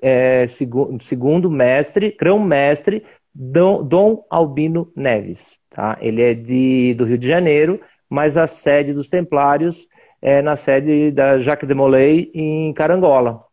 é, 0.00 0.46
segundo 0.46 1.50
mestre, 1.50 2.16
grão-mestre 2.18 3.04
Dom, 3.34 3.84
Dom 3.84 4.24
Albino 4.30 4.90
Neves. 4.96 5.58
Tá? 5.68 5.98
Ele 6.00 6.22
é 6.22 6.32
de, 6.32 6.94
do 6.94 7.04
Rio 7.04 7.18
de 7.18 7.28
Janeiro, 7.28 7.78
mas 8.08 8.38
a 8.38 8.46
sede 8.46 8.94
dos 8.94 9.10
Templários 9.10 9.86
é 10.22 10.40
na 10.40 10.56
sede 10.56 11.10
da 11.10 11.38
Jacques 11.38 11.68
de 11.68 11.74
Molay, 11.74 12.30
em 12.32 12.72
Carangola. 12.72 13.44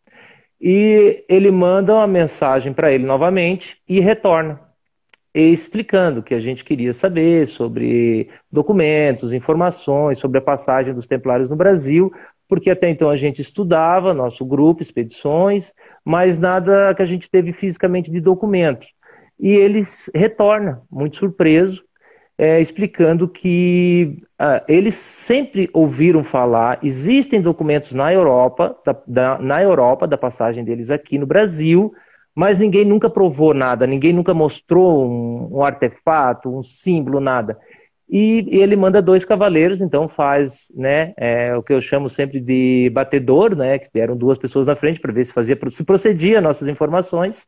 E 0.61 1.25
ele 1.27 1.51
manda 1.51 1.93
uma 1.93 2.07
mensagem 2.07 2.71
para 2.71 2.89
ele 2.89 3.05
novamente 3.05 3.77
e 3.87 3.99
retorna, 3.99 4.61
explicando 5.41 6.23
que 6.23 6.33
a 6.33 6.39
gente 6.39 6.63
queria 6.63 6.93
saber 6.93 7.47
sobre 7.47 8.29
documentos, 8.51 9.33
informações 9.33 10.17
sobre 10.17 10.37
a 10.37 10.41
passagem 10.41 10.93
dos 10.93 11.07
Templários 11.07 11.49
no 11.49 11.55
Brasil, 11.55 12.11
porque 12.47 12.69
até 12.69 12.89
então 12.89 13.09
a 13.09 13.15
gente 13.15 13.41
estudava, 13.41 14.13
nosso 14.13 14.45
grupo, 14.45 14.81
expedições, 14.81 15.73
mas 16.03 16.37
nada 16.37 16.93
que 16.93 17.01
a 17.01 17.05
gente 17.05 17.29
teve 17.29 17.51
fisicamente 17.51 18.09
de 18.09 18.21
documentos. 18.21 18.93
E 19.39 19.49
ele 19.49 19.83
retorna, 20.13 20.81
muito 20.89 21.17
surpreso, 21.17 21.83
é, 22.37 22.59
explicando 22.59 23.27
que 23.27 24.21
ah, 24.37 24.63
eles 24.67 24.95
sempre 24.95 25.69
ouviram 25.73 26.23
falar, 26.23 26.79
existem 26.83 27.41
documentos 27.41 27.93
na 27.93 28.13
Europa, 28.13 28.77
da, 28.85 29.01
da, 29.07 29.39
na 29.39 29.63
Europa, 29.63 30.07
da 30.07 30.17
passagem 30.17 30.63
deles 30.63 30.89
aqui 30.89 31.17
no 31.17 31.25
Brasil, 31.25 31.93
mas 32.35 32.57
ninguém 32.57 32.83
nunca 32.83 33.09
provou 33.09 33.53
nada, 33.53 33.87
ninguém 33.87 34.11
nunca 34.11 34.33
mostrou 34.33 35.09
um, 35.09 35.59
um 35.59 35.63
artefato, 35.63 36.49
um 36.49 36.61
símbolo, 36.61 37.21
nada. 37.21 37.57
E, 38.09 38.45
e, 38.51 38.61
ele 38.61 38.75
manda 38.75 39.01
dois 39.01 39.25
cavaleiros, 39.25 39.81
então 39.81 40.07
faz 40.07 40.67
né, 40.75 41.13
é, 41.17 41.55
o 41.55 41.63
que 41.63 41.73
eu 41.73 41.81
chamo 41.81 42.09
sempre 42.09 42.39
de 42.39 42.91
batedor, 42.93 43.55
né, 43.55 43.79
que 43.79 43.99
eram 43.99 44.15
duas 44.15 44.37
pessoas 44.37 44.67
na 44.67 44.75
frente 44.75 44.99
para 44.99 45.13
ver 45.13 45.23
se 45.23 45.33
fazia 45.33 45.57
se 45.71 45.83
procedia 45.83 46.41
nossas 46.41 46.67
informações. 46.67 47.47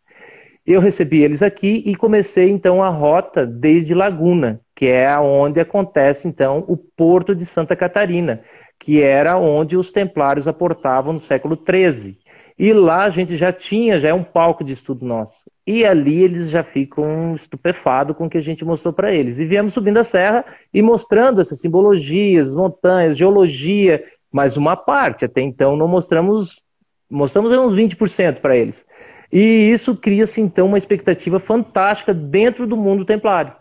Eu 0.66 0.82
recebi 0.82 1.24
eles 1.24 1.42
aqui 1.42 1.84
e 1.86 1.96
comecei 1.96 2.50
então 2.50 2.84
a 2.84 2.90
rota 2.90 3.46
desde 3.46 3.94
Laguna, 3.94 4.60
que 4.76 4.88
é 4.88 5.18
onde 5.18 5.60
acontece 5.60 6.28
então 6.28 6.66
o 6.68 6.76
Porto 6.76 7.36
de 7.36 7.46
Santa 7.46 7.76
Catarina, 7.76 8.42
que 8.80 9.02
era 9.02 9.38
onde 9.38 9.78
os 9.78 9.92
templários 9.92 10.48
aportavam 10.48 11.14
no 11.14 11.20
século 11.20 11.58
XIII. 11.58 12.18
E 12.58 12.74
lá 12.74 13.04
a 13.04 13.10
gente 13.10 13.38
já 13.38 13.54
tinha, 13.54 14.00
já 14.00 14.10
é 14.10 14.14
um 14.14 14.24
palco 14.24 14.64
de 14.64 14.74
estudo 14.74 15.06
nosso. 15.06 15.44
E 15.66 15.86
ali 15.86 16.24
eles 16.24 16.50
já 16.50 16.64
ficam 16.64 17.36
estupefados 17.36 18.16
com 18.16 18.26
o 18.26 18.30
que 18.30 18.38
a 18.38 18.42
gente 18.42 18.66
mostrou 18.66 18.94
para 18.94 19.14
eles. 19.14 19.40
E 19.40 19.46
viemos 19.46 19.74
subindo 19.74 19.98
a 19.98 20.04
serra 20.04 20.44
e 20.74 20.82
mostrando 20.82 21.40
essas 21.40 21.60
simbologias, 21.60 22.56
montanhas, 22.56 23.18
geologia, 23.18 24.04
mas 24.32 24.58
uma 24.58 24.76
parte. 24.76 25.24
Até 25.24 25.42
então 25.42 25.78
não 25.78 25.88
mostramos, 25.88 26.62
mostramos 27.10 27.52
uns 27.52 27.74
20% 27.74 28.40
para 28.40 28.58
eles. 28.58 28.86
E 29.32 29.40
isso 29.72 29.96
cria-se, 29.96 30.42
então, 30.42 30.68
uma 30.68 30.78
expectativa 30.78 31.40
fantástica 31.40 32.14
dentro 32.14 32.66
do 32.66 32.78
mundo 32.78 33.06
templário. 33.06 33.54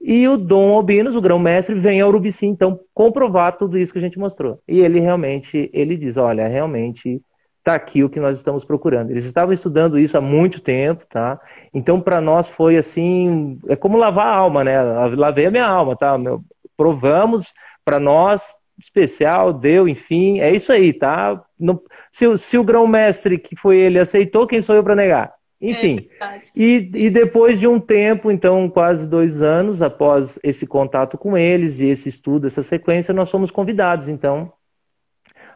E 0.00 0.28
o 0.28 0.36
Dom 0.36 0.74
Albinos, 0.74 1.16
o 1.16 1.20
grão-mestre, 1.20 1.74
vem 1.76 2.00
a 2.00 2.06
Urubici, 2.06 2.44
então, 2.44 2.78
comprovar 2.92 3.56
tudo 3.56 3.78
isso 3.78 3.92
que 3.92 3.98
a 3.98 4.02
gente 4.02 4.18
mostrou. 4.18 4.60
E 4.68 4.80
ele 4.80 5.00
realmente, 5.00 5.70
ele 5.72 5.96
diz, 5.96 6.16
olha, 6.16 6.46
realmente 6.46 7.22
está 7.64 7.74
aqui 7.74 8.04
o 8.04 8.10
que 8.10 8.20
nós 8.20 8.36
estamos 8.36 8.62
procurando. 8.62 9.10
Eles 9.10 9.24
estavam 9.24 9.54
estudando 9.54 9.98
isso 9.98 10.18
há 10.18 10.20
muito 10.20 10.60
tempo, 10.60 11.06
tá? 11.08 11.40
Então, 11.72 11.98
para 11.98 12.20
nós 12.20 12.46
foi 12.46 12.76
assim, 12.76 13.58
é 13.66 13.74
como 13.74 13.96
lavar 13.96 14.26
a 14.26 14.36
alma, 14.36 14.62
né? 14.62 14.82
Lavei 15.16 15.46
a 15.46 15.50
minha 15.50 15.66
alma, 15.66 15.96
tá? 15.96 16.18
Meu, 16.18 16.44
provamos, 16.76 17.54
para 17.82 17.98
nós, 17.98 18.42
especial, 18.78 19.50
deu, 19.50 19.88
enfim, 19.88 20.40
é 20.40 20.54
isso 20.54 20.70
aí, 20.70 20.92
tá? 20.92 21.42
No, 21.58 21.82
se, 22.12 22.36
se 22.36 22.58
o 22.58 22.64
grão-mestre, 22.64 23.38
que 23.38 23.56
foi 23.56 23.78
ele, 23.78 23.98
aceitou, 23.98 24.46
quem 24.46 24.60
sou 24.60 24.76
eu 24.76 24.84
para 24.84 24.94
negar? 24.94 25.32
Enfim, 25.58 26.06
é 26.20 26.40
e, 26.54 26.90
e 26.94 27.10
depois 27.10 27.58
de 27.58 27.66
um 27.66 27.80
tempo, 27.80 28.30
então 28.30 28.68
quase 28.68 29.08
dois 29.08 29.40
anos 29.40 29.80
após 29.80 30.38
esse 30.42 30.66
contato 30.66 31.16
com 31.16 31.38
eles 31.38 31.80
e 31.80 31.86
esse 31.86 32.10
estudo, 32.10 32.46
essa 32.46 32.60
sequência, 32.60 33.14
nós 33.14 33.30
fomos 33.30 33.50
convidados, 33.50 34.10
então, 34.10 34.52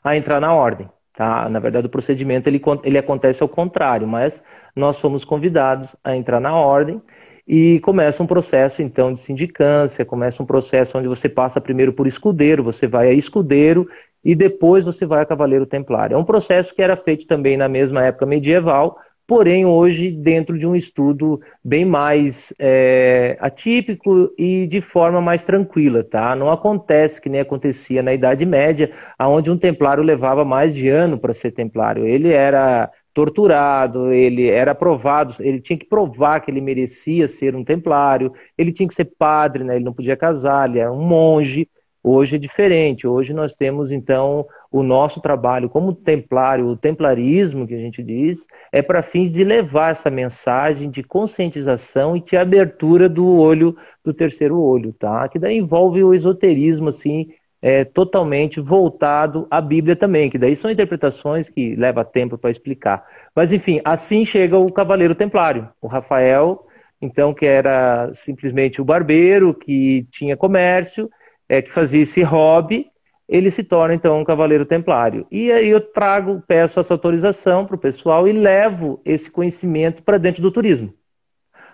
a 0.02 0.16
entrar 0.16 0.40
na 0.40 0.54
ordem. 0.54 0.88
Tá? 1.18 1.48
Na 1.48 1.58
verdade, 1.58 1.88
o 1.88 1.90
procedimento 1.90 2.48
ele, 2.48 2.62
ele 2.84 2.96
acontece 2.96 3.42
ao 3.42 3.48
contrário, 3.48 4.06
mas 4.06 4.40
nós 4.76 5.00
fomos 5.00 5.24
convidados 5.24 5.96
a 6.04 6.14
entrar 6.14 6.38
na 6.38 6.54
ordem 6.54 7.02
e 7.44 7.80
começa 7.80 8.22
um 8.22 8.26
processo 8.26 8.82
então 8.82 9.12
de 9.12 9.18
sindicância, 9.18 10.04
começa 10.04 10.40
um 10.40 10.46
processo 10.46 10.96
onde 10.96 11.08
você 11.08 11.28
passa 11.28 11.60
primeiro 11.60 11.92
por 11.92 12.06
escudeiro, 12.06 12.62
você 12.62 12.86
vai 12.86 13.08
a 13.08 13.12
escudeiro 13.12 13.88
e 14.24 14.32
depois 14.32 14.84
você 14.84 15.04
vai 15.04 15.20
a 15.20 15.26
cavaleiro 15.26 15.66
templário. 15.66 16.14
É 16.14 16.16
um 16.16 16.24
processo 16.24 16.72
que 16.72 16.80
era 16.80 16.96
feito 16.96 17.26
também 17.26 17.56
na 17.56 17.68
mesma 17.68 18.04
época 18.04 18.24
medieval, 18.24 18.96
porém 19.28 19.66
hoje 19.66 20.10
dentro 20.10 20.58
de 20.58 20.66
um 20.66 20.74
estudo 20.74 21.38
bem 21.62 21.84
mais 21.84 22.50
é, 22.58 23.36
atípico 23.40 24.32
e 24.38 24.66
de 24.66 24.80
forma 24.80 25.20
mais 25.20 25.44
tranquila, 25.44 26.02
tá? 26.02 26.34
Não 26.34 26.50
acontece 26.50 27.20
que 27.20 27.28
nem 27.28 27.42
acontecia 27.42 28.02
na 28.02 28.14
Idade 28.14 28.46
Média, 28.46 28.90
aonde 29.18 29.50
um 29.50 29.58
templário 29.58 30.02
levava 30.02 30.46
mais 30.46 30.74
de 30.74 30.88
ano 30.88 31.18
para 31.18 31.34
ser 31.34 31.50
templário. 31.52 32.06
Ele 32.06 32.32
era 32.32 32.90
torturado, 33.12 34.12
ele 34.12 34.48
era 34.48 34.74
provado, 34.74 35.34
ele 35.40 35.60
tinha 35.60 35.78
que 35.78 35.86
provar 35.86 36.40
que 36.40 36.50
ele 36.50 36.62
merecia 36.62 37.28
ser 37.28 37.54
um 37.54 37.62
templário, 37.62 38.32
ele 38.56 38.72
tinha 38.72 38.88
que 38.88 38.94
ser 38.94 39.12
padre, 39.18 39.62
né? 39.62 39.76
Ele 39.76 39.84
não 39.84 39.92
podia 39.92 40.16
casar, 40.16 40.70
ele 40.70 40.78
era 40.78 40.90
um 40.90 41.02
monge. 41.02 41.68
Hoje 42.02 42.36
é 42.36 42.38
diferente. 42.38 43.06
Hoje 43.06 43.34
nós 43.34 43.54
temos, 43.54 43.92
então, 43.92 44.46
o 44.70 44.82
nosso 44.82 45.20
trabalho 45.20 45.68
como 45.68 45.94
templário, 45.94 46.66
o 46.66 46.76
templarismo, 46.76 47.66
que 47.66 47.74
a 47.74 47.78
gente 47.78 48.02
diz, 48.02 48.46
é 48.70 48.82
para 48.82 49.02
fins 49.02 49.32
de 49.32 49.42
levar 49.42 49.92
essa 49.92 50.10
mensagem 50.10 50.90
de 50.90 51.02
conscientização 51.02 52.16
e 52.16 52.20
de 52.20 52.36
abertura 52.36 53.08
do 53.08 53.26
olho, 53.26 53.76
do 54.04 54.12
terceiro 54.12 54.60
olho, 54.60 54.92
tá? 54.92 55.28
Que 55.28 55.38
daí 55.38 55.56
envolve 55.56 56.02
o 56.04 56.12
esoterismo, 56.12 56.88
assim, 56.88 57.30
é, 57.62 57.84
totalmente 57.84 58.60
voltado 58.60 59.46
à 59.50 59.60
Bíblia 59.60 59.96
também, 59.96 60.30
que 60.30 60.38
daí 60.38 60.54
são 60.54 60.70
interpretações 60.70 61.48
que 61.48 61.74
leva 61.74 62.04
tempo 62.04 62.36
para 62.38 62.50
explicar. 62.50 63.04
Mas, 63.34 63.52
enfim, 63.52 63.80
assim 63.84 64.24
chega 64.24 64.58
o 64.58 64.72
Cavaleiro 64.72 65.14
Templário, 65.14 65.68
o 65.80 65.86
Rafael, 65.86 66.66
então, 67.00 67.32
que 67.32 67.46
era 67.46 68.10
simplesmente 68.12 68.80
o 68.80 68.84
barbeiro, 68.84 69.54
que 69.54 70.06
tinha 70.10 70.36
comércio, 70.36 71.08
é, 71.48 71.62
que 71.62 71.70
fazia 71.70 72.02
esse 72.02 72.22
hobby, 72.22 72.90
ele 73.28 73.50
se 73.50 73.62
torna 73.62 73.94
então 73.94 74.18
um 74.18 74.24
cavaleiro 74.24 74.64
templário. 74.64 75.26
E 75.30 75.52
aí 75.52 75.68
eu 75.68 75.80
trago, 75.80 76.42
peço 76.46 76.80
essa 76.80 76.94
autorização 76.94 77.66
para 77.66 77.76
o 77.76 77.78
pessoal 77.78 78.26
e 78.26 78.32
levo 78.32 79.00
esse 79.04 79.30
conhecimento 79.30 80.02
para 80.02 80.18
dentro 80.18 80.40
do 80.40 80.50
turismo. 80.50 80.94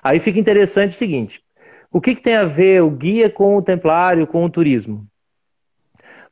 Aí 0.03 0.19
fica 0.19 0.39
interessante 0.39 0.91
o 0.91 0.99
seguinte: 0.99 1.43
o 1.93 2.01
que, 2.01 2.15
que 2.15 2.23
tem 2.23 2.35
a 2.35 2.45
ver 2.45 2.83
o 2.83 2.91
guia 2.91 3.31
com 3.31 3.57
o 3.57 3.63
templário, 3.63 4.27
com 4.27 4.45
o 4.45 4.51
turismo? 4.51 5.07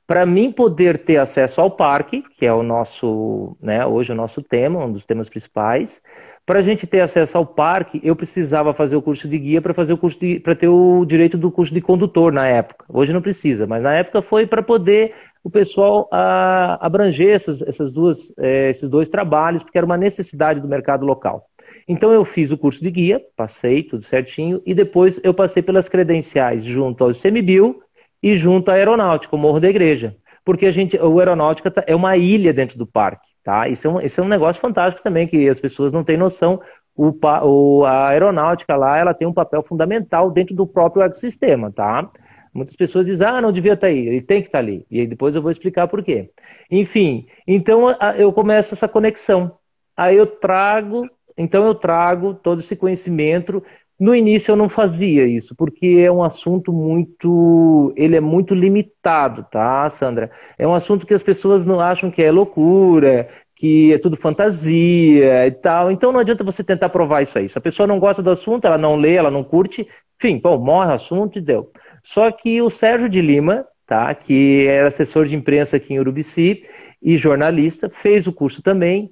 Para 0.05 0.27
mim 0.27 0.51
poder 0.51 0.99
ter 0.99 1.17
acesso 1.17 1.61
ao 1.61 1.71
parque, 1.71 2.23
que 2.37 2.45
é 2.45 2.53
o 2.53 2.63
nosso, 2.63 3.57
né, 3.63 3.87
hoje 3.87 4.13
o 4.13 4.17
nosso 4.17 4.43
tema, 4.43 4.85
um 4.85 4.93
dos 4.93 5.07
temas 5.07 5.29
principais, 5.29 6.03
para 6.45 6.59
a 6.59 6.63
gente 6.63 6.87
ter 6.87 7.01
acesso 7.01 7.39
ao 7.39 7.47
parque, 7.47 8.01
eu 8.03 8.17
precisava 8.17 8.75
fazer 8.75 8.97
o 8.97 9.03
curso 9.03 9.29
de 9.29 9.39
guia 9.39 9.63
para 9.63 9.73
fazer 9.73 9.93
o 9.93 9.99
curso 9.99 10.19
para 10.43 10.57
ter 10.57 10.69
o 10.69 11.05
direito 11.05 11.39
do 11.39 11.51
curso 11.51 11.73
de 11.73 11.81
condutor 11.81 12.33
na 12.33 12.47
época. 12.47 12.85
Hoje 12.89 13.13
não 13.13 13.23
precisa, 13.23 13.67
mas 13.67 13.83
na 13.83 13.95
época 13.95 14.21
foi 14.23 14.47
para 14.47 14.63
poder 14.63 15.15
o 15.45 15.51
pessoal 15.51 16.09
a, 16.13 16.79
ah, 16.81 16.87
abranger 16.87 17.35
essas, 17.35 17.63
essas 17.63 17.93
duas, 17.93 18.33
é, 18.39 18.71
esses 18.71 18.89
dois 18.89 19.09
trabalhos, 19.09 19.63
porque 19.63 19.79
era 19.79 19.87
uma 19.87 19.97
necessidade 19.97 20.61
do 20.61 20.69
mercado 20.69 21.07
local. 21.07 21.49
Então 21.87 22.13
eu 22.13 22.25
fiz 22.25 22.51
o 22.51 22.59
curso 22.59 22.83
de 22.83 22.91
guia, 22.91 23.21
passei 23.37 23.83
tudo 23.83 24.03
certinho, 24.03 24.61
e 24.67 24.75
depois 24.75 25.21
eu 25.23 25.33
passei 25.33 25.63
pelas 25.63 25.89
credenciais 25.89 26.65
junto 26.65 27.05
ao 27.05 27.11
CMBio 27.11 27.81
e 28.23 28.37
junto 28.37 28.71
à 28.71 28.75
Aeronáutica, 28.75 29.35
o 29.35 29.39
Morro 29.39 29.61
da 29.61 29.69
Igreja 29.69 30.17
porque 30.45 30.67
a 30.67 30.71
gente, 30.71 30.97
o 30.97 31.19
Aeronáutica 31.19 31.71
tá, 31.71 31.85
é 31.87 31.95
uma 31.95 32.17
ilha 32.17 32.53
dentro 32.53 32.77
do 32.77 32.87
parque, 32.87 33.29
tá? 33.45 33.69
Isso 33.69 33.87
é, 33.87 33.91
um, 33.91 34.01
isso 34.01 34.21
é 34.21 34.25
um 34.25 34.29
negócio 34.29 34.61
fantástico 34.61 35.03
também, 35.03 35.27
que 35.27 35.49
as 35.49 35.61
pessoas 35.61 35.93
não 35.93 36.03
têm 36.03 36.17
noção. 36.17 36.61
O, 36.95 37.13
o, 37.45 37.85
a 37.85 38.09
aeronáutica 38.09 38.77
lá, 38.77 38.99
ela 38.99 39.15
tem 39.15 39.27
um 39.27 39.33
papel 39.33 39.63
fundamental 39.63 40.31
dentro 40.31 40.55
do 40.55 40.67
próprio 40.67 41.03
ecossistema, 41.03 41.73
tá? 41.73 42.11
Muitas 42.53 42.77
pessoas 42.77 43.07
dizem, 43.07 43.27
ah, 43.27 43.41
não 43.41 43.51
devia 43.51 43.73
estar 43.73 43.87
tá 43.87 43.93
aí, 43.93 44.07
ele 44.07 44.21
tem 44.21 44.43
que 44.43 44.49
estar 44.49 44.59
tá 44.59 44.65
ali. 44.65 44.85
E 44.91 45.01
aí 45.01 45.07
depois 45.07 45.35
eu 45.35 45.41
vou 45.41 45.51
explicar 45.51 45.89
por 45.89 46.03
quê. 46.03 46.31
Enfim, 46.71 47.27
então 47.47 47.91
eu 48.17 48.33
começo 48.33 48.75
essa 48.75 48.87
conexão. 48.87 49.57
Aí 49.97 50.17
eu 50.17 50.27
trago, 50.27 51.09
então 51.37 51.67
eu 51.67 51.75
trago 51.75 52.35
todo 52.35 52.61
esse 52.61 52.77
conhecimento 52.77 53.63
no 54.03 54.17
início 54.17 54.51
eu 54.51 54.57
não 54.57 54.69
fazia 54.69 55.25
isso, 55.29 55.55
porque 55.55 55.87
é 56.05 56.11
um 56.11 56.25
assunto 56.25 56.73
muito. 56.73 57.93
Ele 57.97 58.17
é 58.17 58.21
muito 58.21 58.53
limitado, 58.53 59.47
tá, 59.49 59.89
Sandra? 59.91 60.29
É 60.59 60.67
um 60.67 60.75
assunto 60.75 61.07
que 61.07 61.15
as 61.15 61.23
pessoas 61.23 61.65
não 61.65 61.79
acham 61.79 62.11
que 62.11 62.21
é 62.21 62.33
loucura, 62.33 63.29
que 63.55 63.93
é 63.93 63.99
tudo 63.99 64.17
fantasia 64.17 65.47
e 65.47 65.53
tal. 65.53 65.93
Então 65.93 66.11
não 66.11 66.19
adianta 66.19 66.43
você 66.43 66.65
tentar 66.65 66.89
provar 66.89 67.23
isso 67.23 67.39
aí. 67.39 67.49
Se 67.49 67.57
a 67.57 67.61
pessoa 67.61 67.87
não 67.87 68.01
gosta 68.01 68.21
do 68.21 68.31
assunto, 68.31 68.67
ela 68.67 68.77
não 68.77 68.97
lê, 68.97 69.15
ela 69.15 69.31
não 69.31 69.45
curte, 69.45 69.87
enfim, 70.19 70.41
bom, 70.43 70.59
morre 70.59 70.89
o 70.89 70.95
assunto 70.95 71.39
e 71.39 71.41
deu. 71.41 71.71
Só 72.03 72.29
que 72.33 72.61
o 72.61 72.69
Sérgio 72.69 73.09
de 73.09 73.21
Lima, 73.21 73.65
tá, 73.87 74.13
que 74.17 74.67
era 74.67 74.89
assessor 74.89 75.27
de 75.27 75.37
imprensa 75.37 75.77
aqui 75.77 75.95
em 75.95 76.01
Urubici 76.01 76.65
e 77.01 77.17
jornalista, 77.17 77.89
fez 77.89 78.27
o 78.27 78.33
curso 78.33 78.63
também 78.63 79.11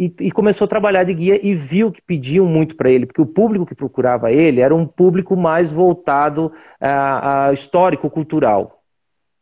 e, 0.00 0.14
e, 0.22 0.30
começou 0.30 0.64
a 0.64 0.68
trabalhar 0.68 1.04
de 1.04 1.12
guia 1.12 1.38
e 1.46 1.54
viu 1.54 1.92
que 1.92 2.00
pediam 2.00 2.46
muito 2.46 2.74
para 2.74 2.90
ele, 2.90 3.04
porque 3.04 3.20
o 3.20 3.26
público 3.26 3.66
que 3.66 3.74
procurava 3.74 4.32
ele 4.32 4.62
era 4.62 4.74
um 4.74 4.86
público 4.86 5.36
mais 5.36 5.70
voltado 5.70 6.50
a, 6.80 7.48
a 7.48 7.52
histórico-cultural. 7.52 8.78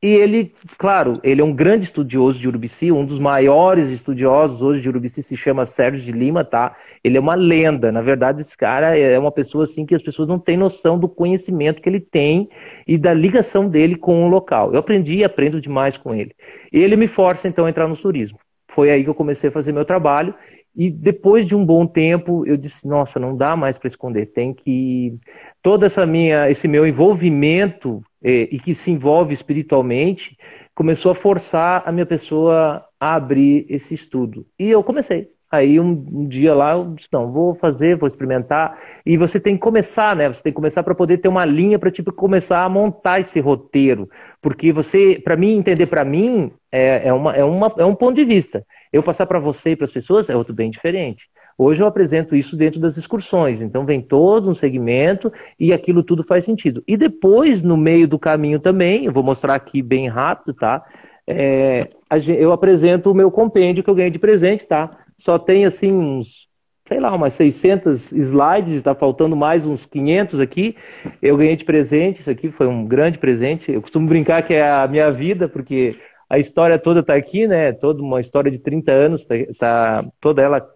E 0.03 0.09
ele, 0.09 0.53
claro, 0.77 1.21
ele 1.23 1.41
é 1.41 1.45
um 1.45 1.53
grande 1.53 1.85
estudioso 1.85 2.41
de 2.41 2.49
Urubici, 2.49 2.91
um 2.91 3.05
dos 3.05 3.21
maiores 3.21 3.89
estudiosos 3.89 4.61
hoje 4.61 4.81
de 4.81 4.89
Urubici 4.89 5.23
se 5.23 5.37
chama 5.37 5.65
Sérgio 5.65 6.03
de 6.03 6.11
Lima, 6.11 6.45
tá? 6.45 6.77
Ele 7.05 7.17
é 7.17 7.21
uma 7.21 7.37
lenda, 7.37 7.93
na 7.93 8.01
verdade 8.01 8.41
esse 8.41 8.57
cara 8.57 8.99
é 8.99 9.17
uma 9.17 9.31
pessoa 9.31 9.63
assim 9.63 9.87
que 9.87 9.95
as 9.95 10.03
pessoas 10.03 10.27
não 10.27 10.41
têm 10.41 10.57
noção 10.57 10.99
do 10.99 11.09
conhecimento 11.09 11.81
que 11.81 11.89
ele 11.89 12.01
tem 12.01 12.49
e 12.87 12.99
da 12.99 13.15
ligação 13.15 13.69
dele 13.69 13.95
com 13.95 14.25
o 14.25 14.29
local. 14.29 14.73
Eu 14.73 14.81
aprendi 14.81 15.19
e 15.19 15.25
aprendo 15.25 15.61
demais 15.61 15.97
com 15.97 16.13
ele. 16.13 16.35
Ele 16.73 16.97
me 16.97 17.07
força 17.07 17.47
então 17.47 17.65
a 17.65 17.71
entrar 17.71 17.87
no 17.87 17.97
turismo 17.97 18.39
foi 18.71 18.91
aí 18.91 19.03
que 19.03 19.11
eu 19.11 19.15
comecei 19.15 19.49
a 19.49 19.53
fazer 19.53 19.73
meu 19.73 19.85
trabalho. 19.85 20.35
E 20.77 20.91
depois 20.91 21.47
de 21.47 21.57
um 21.57 21.65
bom 21.65 21.87
tempo, 21.87 22.47
eu 22.47 22.57
disse: 22.57 22.87
nossa, 22.87 23.19
não 23.19 23.37
dá 23.37 23.57
mais 23.57 23.79
para 23.79 23.89
esconder, 23.89 24.27
tem 24.27 24.55
que. 24.55 25.19
Toda 25.63 25.87
essa 25.87 26.07
minha, 26.07 26.49
esse 26.51 26.69
meu 26.69 26.87
envolvimento, 26.87 28.03
eh, 28.23 28.49
e 28.53 28.61
que 28.61 28.75
se 28.75 28.91
envolve 28.91 29.35
espiritualmente, 29.35 30.37
começou 30.75 31.11
a 31.11 31.15
forçar 31.15 31.83
a 31.85 31.91
minha 31.91 32.07
pessoa 32.07 32.85
a 33.01 33.15
abrir 33.17 33.67
esse 33.69 33.95
estudo. 33.95 34.47
E 34.59 34.71
eu 34.71 34.83
comecei. 34.85 35.38
Aí 35.51 35.81
um, 35.81 35.91
um, 35.91 36.29
dia 36.29 36.55
lá 36.55 36.73
eu 36.73 36.93
disse, 36.95 37.09
não, 37.11 37.33
vou 37.33 37.55
fazer, 37.55 37.97
vou 37.97 38.07
experimentar. 38.07 38.79
E 39.05 39.17
você 39.17 39.41
tem 39.41 39.55
que 39.55 39.61
começar, 39.61 40.15
né? 40.15 40.29
Você 40.29 40.43
tem 40.43 40.53
que 40.53 40.57
começar 40.57 40.83
para 40.83 40.95
poder 40.95 41.19
ter 41.19 41.29
uma 41.29 41.45
linha 41.45 41.79
para 41.79 41.91
tipo 41.91 42.13
começar 42.13 42.63
a 42.65 42.69
montar 42.69 43.21
esse 43.21 43.41
roteiro, 43.41 44.11
porque 44.43 44.73
você, 44.73 45.19
para 45.23 45.37
mim 45.37 45.57
entender 45.57 45.87
para 45.87 46.05
mim 46.05 46.53
é, 46.71 47.09
é, 47.09 47.13
uma, 47.13 47.35
é, 47.35 47.43
uma, 47.43 47.73
é 47.79 47.85
um 47.85 47.95
ponto 47.95 48.17
de 48.17 48.25
vista. 48.25 48.63
Eu 48.93 49.03
passar 49.03 49.25
para 49.25 49.39
você 49.39 49.71
e 49.71 49.77
para 49.77 49.85
as 49.85 49.91
pessoas 49.91 50.29
é 50.29 50.37
outro 50.37 50.55
bem 50.55 50.71
diferente. 50.71 51.29
Hoje 51.57 51.83
eu 51.83 51.87
apresento 51.87 52.37
isso 52.37 52.55
dentro 52.57 52.79
das 52.79 52.97
excursões, 52.97 53.61
então 53.63 53.85
vem 53.85 54.01
todo 54.01 54.49
um 54.49 54.55
segmento 54.55 55.33
e 55.59 55.73
aquilo 55.73 56.05
tudo 56.05 56.23
faz 56.23 56.45
sentido. 56.45 56.85
E 56.87 56.97
depois, 56.97 57.65
no 57.65 57.77
meio 57.77 58.07
do 58.07 58.19
caminho 58.19 58.61
também, 58.61 59.07
eu 59.07 59.13
vou 59.13 59.25
mostrar 59.25 59.55
aqui 59.55 59.83
bem 59.83 60.09
rápido, 60.09 60.55
tá? 60.55 60.85
É, 61.27 61.89
eu 62.39 62.53
apresento 62.53 63.11
o 63.11 63.15
meu 63.15 63.31
compêndio 63.31 63.83
que 63.83 63.91
eu 63.91 63.95
ganhei 63.95 64.11
de 64.11 64.19
presente, 64.19 64.67
tá? 64.67 65.08
Só 65.19 65.39
tem 65.39 65.65
assim 65.65 65.93
uns, 65.93 66.49
sei 66.87 67.01
lá, 67.01 67.15
umas 67.15 67.35
600 67.35 68.13
slides, 68.13 68.75
está 68.75 68.95
faltando 68.95 69.37
mais 69.37 69.67
uns 69.67 69.85
500 69.85 70.41
aqui. 70.41 70.77
Eu 71.21 71.37
ganhei 71.37 71.57
de 71.57 71.65
presente, 71.65 72.21
isso 72.21 72.31
aqui 72.31 72.51
foi 72.51 72.67
um 72.67 72.87
grande 72.87 73.19
presente. 73.19 73.73
Eu 73.73 73.83
costumo 73.83 74.09
brincar 74.09 74.43
que 74.43 74.55
é 74.55 74.69
a 74.69 74.87
minha 74.87 75.11
vida, 75.11 75.49
porque 75.49 75.97
a 76.31 76.39
história 76.39 76.79
toda 76.79 77.01
está 77.01 77.15
aqui, 77.15 77.47
né? 77.47 77.73
Toda 77.73 78.03
uma 78.03 78.21
história 78.21 78.51
de 78.51 78.59
30 78.59 78.93
anos, 78.93 79.21
está 79.23 80.03
tá 80.03 80.11
toda 80.21 80.43
ela 80.43 80.67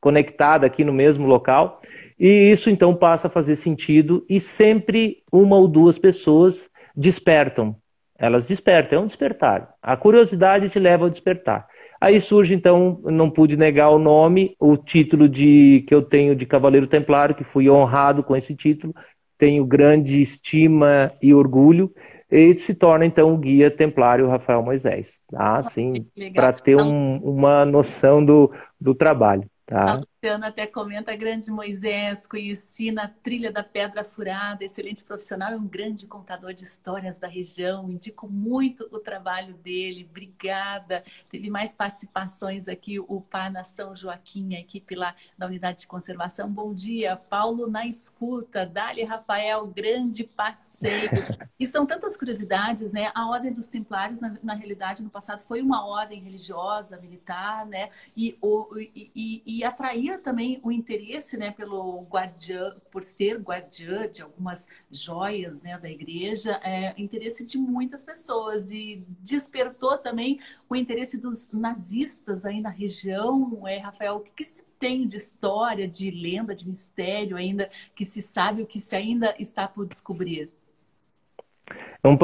conectada 0.00 0.66
aqui 0.66 0.84
no 0.84 0.92
mesmo 0.92 1.26
local. 1.26 1.80
E 2.18 2.50
isso 2.50 2.70
então 2.70 2.94
passa 2.94 3.26
a 3.26 3.30
fazer 3.30 3.56
sentido 3.56 4.24
e 4.28 4.38
sempre 4.38 5.22
uma 5.32 5.56
ou 5.56 5.66
duas 5.66 5.98
pessoas 5.98 6.70
despertam. 6.94 7.76
Elas 8.16 8.46
despertam, 8.46 8.98
é 8.98 9.02
um 9.02 9.06
despertar. 9.06 9.74
A 9.82 9.96
curiosidade 9.96 10.68
te 10.68 10.78
leva 10.78 11.04
ao 11.04 11.10
despertar. 11.10 11.66
Aí 12.04 12.20
surge, 12.20 12.52
então, 12.52 13.00
não 13.04 13.30
pude 13.30 13.56
negar 13.56 13.88
o 13.88 13.98
nome, 13.98 14.54
o 14.60 14.76
título 14.76 15.26
de 15.26 15.82
que 15.88 15.94
eu 15.94 16.02
tenho 16.02 16.36
de 16.36 16.44
Cavaleiro 16.44 16.86
Templário, 16.86 17.34
que 17.34 17.42
fui 17.42 17.70
honrado 17.70 18.22
com 18.22 18.36
esse 18.36 18.54
título, 18.54 18.94
tenho 19.38 19.64
grande 19.64 20.20
estima 20.20 21.10
e 21.22 21.32
orgulho, 21.32 21.90
e 22.30 22.54
se 22.58 22.74
torna, 22.74 23.06
então, 23.06 23.32
o 23.32 23.38
guia 23.38 23.70
templário 23.70 24.28
Rafael 24.28 24.62
Moisés, 24.62 25.22
tá? 25.30 25.56
Assim, 25.56 26.06
para 26.34 26.52
ter 26.52 26.76
um, 26.76 27.16
uma 27.22 27.64
noção 27.64 28.22
do, 28.22 28.52
do 28.78 28.94
trabalho. 28.94 29.48
Tá. 29.64 30.02
A 30.24 30.26
Luciana 30.26 30.46
até 30.46 30.66
comenta, 30.66 31.14
grande 31.14 31.50
Moisés, 31.50 32.26
conheci 32.26 32.90
na 32.90 33.06
trilha 33.06 33.52
da 33.52 33.62
Pedra 33.62 34.02
Furada, 34.02 34.64
excelente 34.64 35.04
profissional 35.04 35.52
e 35.52 35.56
um 35.56 35.66
grande 35.66 36.06
contador 36.06 36.54
de 36.54 36.64
histórias 36.64 37.18
da 37.18 37.28
região. 37.28 37.90
Indico 37.90 38.26
muito 38.26 38.88
o 38.90 38.98
trabalho 38.98 39.52
dele, 39.52 40.06
obrigada. 40.08 41.04
Teve 41.28 41.50
mais 41.50 41.74
participações 41.74 42.68
aqui, 42.68 42.98
o 42.98 43.20
Par 43.20 43.52
Nação 43.52 43.94
Joaquim, 43.94 44.54
a 44.54 44.60
equipe 44.60 44.94
lá 44.94 45.14
da 45.36 45.46
Unidade 45.46 45.80
de 45.80 45.86
Conservação. 45.86 46.50
Bom 46.50 46.72
dia, 46.72 47.16
Paulo 47.16 47.68
na 47.68 47.86
escuta, 47.86 48.64
Dali 48.64 49.04
Rafael, 49.04 49.66
grande 49.66 50.24
parceiro. 50.24 51.14
E 51.56 51.66
são 51.66 51.86
tantas 51.86 52.16
curiosidades, 52.16 52.92
né? 52.92 53.12
A 53.14 53.28
Ordem 53.28 53.52
dos 53.52 53.68
Templários, 53.68 54.20
na, 54.20 54.36
na 54.42 54.54
realidade, 54.54 55.04
no 55.04 55.08
passado 55.08 55.40
foi 55.46 55.62
uma 55.62 55.86
ordem 55.86 56.20
religiosa, 56.20 56.98
militar, 57.00 57.64
né? 57.64 57.90
E, 58.16 58.36
o, 58.42 58.76
e, 58.76 59.10
e 59.14 59.42
e 59.46 59.62
atraía 59.62 60.13
também 60.18 60.60
o 60.62 60.70
interesse 60.70 61.36
né, 61.36 61.50
pelo 61.50 62.02
guardiã, 62.02 62.76
por 62.90 63.02
ser 63.02 63.38
guardiã 63.38 64.08
de 64.08 64.22
algumas 64.22 64.66
joias 64.90 65.62
né, 65.62 65.78
da 65.78 65.90
igreja, 65.90 66.60
é, 66.62 66.94
interesse 66.96 67.44
de 67.44 67.58
muitas 67.58 68.04
pessoas 68.04 68.70
e 68.70 69.04
despertou 69.20 69.98
também 69.98 70.40
o 70.68 70.76
interesse 70.76 71.16
dos 71.16 71.48
nazistas 71.52 72.44
aí 72.44 72.60
na 72.60 72.70
região. 72.70 73.66
É, 73.66 73.78
Rafael, 73.78 74.16
o 74.16 74.20
que, 74.20 74.32
que 74.32 74.44
se 74.44 74.64
tem 74.78 75.06
de 75.06 75.16
história, 75.16 75.88
de 75.88 76.10
lenda, 76.10 76.54
de 76.54 76.66
mistério 76.66 77.36
ainda 77.36 77.70
que 77.94 78.04
se 78.04 78.20
sabe, 78.20 78.62
o 78.62 78.66
que 78.66 78.78
se 78.78 78.94
ainda 78.94 79.34
está 79.38 79.66
por 79.66 79.86
descobrir? 79.86 80.50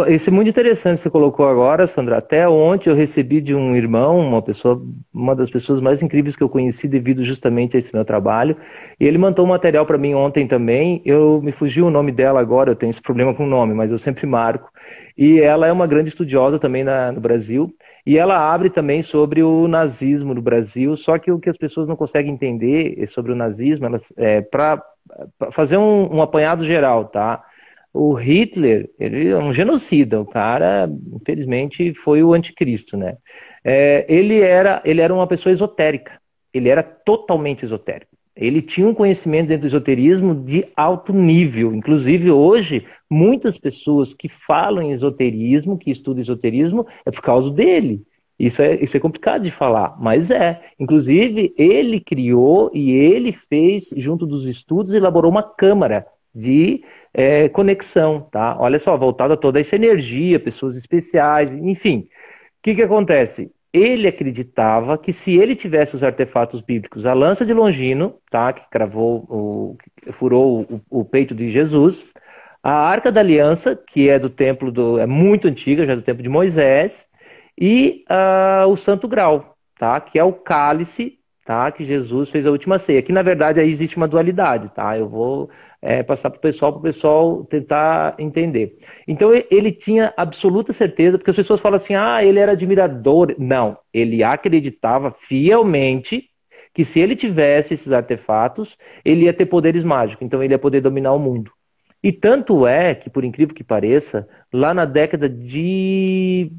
Isso 0.09 0.29
é 0.29 0.33
muito 0.33 0.51
interessante 0.51 0.99
que 0.99 1.05
você 1.05 1.11
colocou 1.11 1.49
agora, 1.49 1.87
Sandra. 1.87 2.19
Até 2.19 2.47
ontem 2.47 2.91
eu 2.91 2.95
recebi 2.95 3.41
de 3.41 3.55
um 3.55 3.75
irmão, 3.75 4.19
uma 4.19 4.43
pessoa, 4.43 4.79
uma 5.13 5.35
das 5.35 5.49
pessoas 5.49 5.81
mais 5.81 6.03
incríveis 6.03 6.37
que 6.37 6.43
eu 6.43 6.51
conheci 6.51 6.87
devido 6.87 7.25
justamente 7.25 7.77
a 7.77 7.79
esse 7.79 7.95
meu 7.95 8.05
trabalho. 8.05 8.59
E 9.01 9.07
ele 9.07 9.17
mandou 9.17 9.47
um 9.47 9.49
material 9.49 9.87
para 9.87 9.97
mim 9.97 10.13
ontem 10.13 10.47
também. 10.47 11.01
Eu 11.03 11.41
me 11.43 11.51
fugiu 11.51 11.87
o 11.87 11.91
nome 11.91 12.13
dela 12.13 12.41
agora, 12.41 12.73
eu 12.73 12.77
tenho 12.77 12.91
esse 12.91 13.01
problema 13.01 13.33
com 13.33 13.45
o 13.45 13.49
nome, 13.49 13.73
mas 13.73 13.91
eu 13.91 13.97
sempre 13.97 14.27
marco. 14.27 14.71
E 15.17 15.41
ela 15.41 15.67
é 15.67 15.73
uma 15.73 15.87
grande 15.87 16.11
estudiosa 16.11 16.59
também 16.59 16.85
na, 16.85 17.11
no 17.11 17.21
Brasil. 17.21 17.75
E 18.05 18.19
ela 18.19 18.53
abre 18.53 18.69
também 18.69 19.03
sobre 19.03 19.43
o 19.43 19.67
nazismo 19.67 20.35
no 20.35 20.43
Brasil. 20.43 20.95
Só 20.95 21.17
que 21.19 21.33
o 21.33 21.39
que 21.39 21.49
as 21.49 21.57
pessoas 21.57 21.89
não 21.89 21.97
conseguem 21.97 22.35
entender 22.35 23.03
sobre 23.09 23.33
o 23.33 23.35
nazismo, 23.35 23.87
elas, 23.87 24.13
é, 24.19 24.43
para 24.43 24.83
fazer 25.51 25.79
um, 25.79 26.17
um 26.17 26.21
apanhado 26.21 26.65
geral, 26.65 27.07
tá? 27.07 27.43
O 27.93 28.15
Hitler, 28.15 28.89
ele 28.99 29.29
é 29.29 29.37
um 29.37 29.53
genocida, 29.53 30.21
o 30.21 30.27
cara, 30.27 30.89
infelizmente, 31.13 31.93
foi 31.95 32.23
o 32.23 32.33
anticristo, 32.33 32.97
né? 32.97 33.17
É, 33.65 34.07
ele, 34.09 34.41
era, 34.41 34.81
ele 34.85 35.01
era 35.01 35.13
uma 35.13 35.27
pessoa 35.27 35.53
esotérica, 35.53 36.21
ele 36.53 36.69
era 36.69 36.83
totalmente 36.83 37.65
esotérico. 37.65 38.11
Ele 38.37 38.63
tinha 38.63 38.87
um 38.87 38.95
conhecimento 38.95 39.49
dentro 39.49 39.63
do 39.63 39.67
esoterismo 39.67 40.35
de 40.35 40.65
alto 40.75 41.13
nível. 41.13 41.75
Inclusive, 41.75 42.31
hoje, 42.31 42.87
muitas 43.11 43.59
pessoas 43.59 44.15
que 44.15 44.29
falam 44.29 44.83
em 44.83 44.93
esoterismo, 44.93 45.77
que 45.77 45.91
estudam 45.91 46.23
esoterismo, 46.23 46.87
é 47.05 47.11
por 47.11 47.21
causa 47.21 47.51
dele. 47.51 48.03
Isso 48.39 48.63
é, 48.63 48.83
isso 48.83 48.97
é 48.97 49.01
complicado 49.01 49.43
de 49.43 49.51
falar, 49.51 49.95
mas 50.01 50.31
é. 50.31 50.63
Inclusive, 50.79 51.53
ele 51.59 52.01
criou 52.01 52.71
e 52.73 52.93
ele 52.93 53.33
fez, 53.33 53.93
junto 53.99 54.27
dos 54.27 54.47
estudos, 54.47 54.95
elaborou 54.95 55.31
uma 55.31 55.43
câmara 55.43 56.07
de 56.35 56.83
é, 57.13 57.49
conexão, 57.49 58.21
tá? 58.31 58.57
Olha 58.59 58.79
só, 58.79 58.97
voltada 58.97 59.35
a 59.35 59.37
toda 59.37 59.61
essa 59.61 59.77
energia, 59.77 60.39
pessoas 60.41 60.77
especiais, 60.77 61.55
enfim. 61.55 62.09
O 62.59 62.63
que, 62.63 62.75
que 62.75 62.83
acontece? 62.83 63.53
Ele 63.73 64.09
acreditava 64.09 64.99
que 64.99 65.13
se 65.13 65.37
ele 65.37 65.55
tivesse 65.55 65.95
os 65.97 66.03
artefatos 66.03 66.61
bíblicos, 66.61 67.07
a 67.07 67.15
lança 67.15 67.47
de 67.47 67.55
Longino, 67.55 68.19
tá? 68.31 68.53
Que 68.53 68.69
cravou, 68.71 69.25
o, 69.29 69.77
que 70.03 70.13
furou 70.13 70.63
o, 70.63 71.01
o 71.01 71.05
peito 71.05 71.35
de 71.35 71.49
Jesus, 71.49 72.07
a 72.63 72.73
Arca 72.73 73.11
da 73.13 73.21
Aliança, 73.21 73.77
que 73.77 74.09
é 74.09 74.19
do 74.19 74.29
templo 74.29 74.71
do, 74.73 74.99
é 74.99 75.07
muito 75.07 75.49
antiga, 75.49 75.87
já 75.87 75.93
é 75.93 75.97
do 75.97 76.03
tempo 76.03 76.23
de 76.23 76.29
Moisés, 76.29 77.07
e 77.59 78.05
uh, 78.11 78.67
o 78.69 78.77
Santo 78.77 79.09
Grau, 79.09 79.57
tá? 79.79 80.01
Que 80.01 80.19
é 80.19 80.25
o 80.25 80.33
cálice, 80.33 81.19
tá? 81.45 81.71
Que 81.73 81.85
Jesus 81.85 82.31
fez 82.31 82.47
a 82.47 82.51
última 82.51 82.79
ceia. 82.79 83.03
Que 83.03 83.13
na 83.13 83.23
verdade 83.23 83.61
aí 83.61 83.69
existe 83.69 83.97
uma 83.97 84.09
dualidade, 84.09 84.71
tá? 84.71 84.97
Eu 84.97 85.09
vou 85.09 85.51
é, 85.83 86.03
passar 86.03 86.31
para 86.31 86.39
o 86.39 86.41
pessoal, 86.41 86.73
para 86.73 86.81
o 86.81 86.83
pessoal 86.83 87.45
tentar 87.45 88.15
entender. 88.19 88.77
Então 89.09 89.31
ele 89.51 89.73
tinha 89.73 90.13
absoluta 90.17 90.73
certeza, 90.73 91.17
porque 91.17 91.31
as 91.31 91.37
pessoas 91.37 91.61
falam 91.61 91.77
assim, 91.77 91.95
ah, 91.95 92.23
ele 92.23 92.39
era 92.39 92.53
admirador. 92.53 93.35
Não, 93.39 93.79
ele 93.93 94.23
acreditava 94.23 95.11
fielmente 95.11 96.29
que 96.73 96.85
se 96.85 97.01
ele 97.01 97.17
tivesse 97.17 97.75
esses 97.75 97.93
artefatos, 97.93 98.77
ele 99.05 99.25
ia 99.25 99.33
ter 99.33 99.47
poderes 99.47 99.85
mágicos, 99.85 100.25
então 100.25 100.43
ele 100.43 100.55
ia 100.55 100.59
poder 100.59 100.81
dominar 100.81 101.13
o 101.13 101.19
mundo. 101.19 101.53
E 102.03 102.13
tanto 102.13 102.67
é 102.67 102.95
que, 102.95 103.11
por 103.11 103.25
incrível 103.25 103.55
que 103.55 103.65
pareça, 103.65 104.29
lá 104.53 104.73
na 104.73 104.85
década 104.85 105.29
de. 105.29 106.53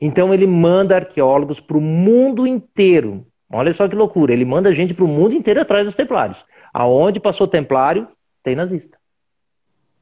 Então 0.00 0.32
ele 0.32 0.46
manda 0.46 0.94
arqueólogos 0.94 1.58
para 1.58 1.76
o 1.76 1.80
mundo 1.80 2.46
inteiro 2.46 3.26
Olha 3.50 3.72
só 3.72 3.88
que 3.88 3.96
loucura. 3.96 4.32
Ele 4.32 4.44
manda 4.44 4.72
gente 4.72 4.94
para 4.94 5.04
o 5.04 5.08
mundo 5.08 5.34
inteiro 5.34 5.60
atrás 5.60 5.86
dos 5.86 5.94
templários. 5.94 6.44
Aonde 6.72 7.18
passou 7.18 7.48
templário, 7.48 8.06
tem 8.42 8.54
nazista. 8.54 8.98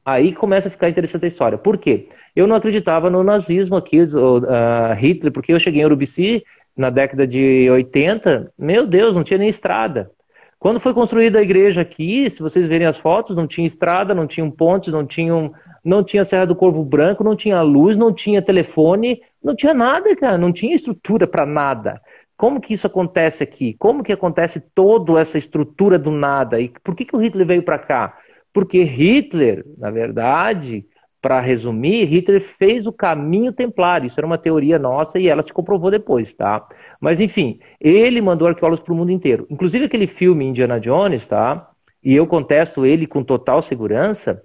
Aí 0.05 0.33
começa 0.33 0.69
a 0.69 0.71
ficar 0.71 0.89
interessante 0.89 1.25
a 1.25 1.27
história. 1.27 1.57
Por 1.57 1.77
quê? 1.77 2.07
Eu 2.35 2.47
não 2.47 2.55
acreditava 2.55 3.09
no 3.09 3.23
nazismo 3.23 3.75
aqui, 3.75 4.01
o, 4.01 4.37
uh, 4.37 4.93
Hitler, 4.97 5.33
porque 5.33 5.51
eu 5.51 5.59
cheguei 5.59 5.81
em 5.81 5.85
Urubici 5.85 6.43
na 6.77 6.89
década 6.89 7.27
de 7.27 7.69
80. 7.69 8.53
Meu 8.57 8.87
Deus, 8.87 9.15
não 9.15 9.23
tinha 9.23 9.37
nem 9.37 9.49
estrada. 9.49 10.11
Quando 10.59 10.79
foi 10.79 10.93
construída 10.93 11.39
a 11.39 11.41
igreja 11.41 11.81
aqui, 11.81 12.29
se 12.29 12.41
vocês 12.41 12.67
verem 12.67 12.87
as 12.87 12.97
fotos, 12.97 13.35
não 13.35 13.45
tinha 13.45 13.67
estrada, 13.67 14.15
não 14.15 14.25
tinha 14.25 14.49
pontes, 14.49 14.91
não 14.91 15.05
tinha, 15.05 15.51
não 15.83 16.03
tinha 16.03 16.25
Serra 16.25 16.47
do 16.47 16.55
Corvo 16.55 16.83
Branco, 16.83 17.23
não 17.23 17.35
tinha 17.35 17.61
luz, 17.61 17.95
não 17.95 18.11
tinha 18.11 18.41
telefone, 18.41 19.21
não 19.43 19.55
tinha 19.55 19.73
nada, 19.73 20.15
cara, 20.15 20.37
não 20.37 20.51
tinha 20.51 20.75
estrutura 20.75 21.27
para 21.27 21.45
nada. 21.45 22.01
Como 22.37 22.61
que 22.61 22.73
isso 22.73 22.85
acontece 22.85 23.43
aqui? 23.43 23.73
Como 23.79 24.03
que 24.03 24.13
acontece 24.13 24.59
toda 24.59 25.19
essa 25.19 25.37
estrutura 25.37 25.97
do 25.97 26.11
nada? 26.11 26.61
E 26.61 26.69
por 26.83 26.95
que, 26.95 27.03
que 27.03 27.15
o 27.15 27.19
Hitler 27.19 27.47
veio 27.47 27.63
para 27.63 27.79
cá? 27.79 28.15
Porque 28.53 28.83
Hitler, 28.83 29.65
na 29.77 29.89
verdade, 29.89 30.85
para 31.21 31.39
resumir, 31.39 32.05
Hitler 32.05 32.39
fez 32.39 32.85
o 32.85 32.93
caminho 32.93 33.51
templário. 33.51 34.07
Isso 34.07 34.19
era 34.19 34.27
uma 34.27 34.37
teoria 34.37 34.77
nossa 34.77 35.19
e 35.19 35.27
ela 35.27 35.41
se 35.41 35.51
comprovou 35.51 35.89
depois, 35.89 36.33
tá? 36.35 36.65
Mas 37.01 37.19
enfim, 37.19 37.59
ele 37.81 38.21
mandou 38.21 38.47
arqueólogos 38.47 38.83
para 38.83 38.93
o 38.93 38.95
mundo 38.95 39.11
inteiro. 39.11 39.47
Inclusive 39.49 39.85
aquele 39.85 40.07
filme 40.07 40.45
Indiana 40.45 40.79
Jones, 40.79 41.25
tá? 41.25 41.69
E 42.03 42.15
eu 42.15 42.27
contesto 42.27 42.85
ele 42.85 43.07
com 43.07 43.23
total 43.23 43.61
segurança. 43.61 44.41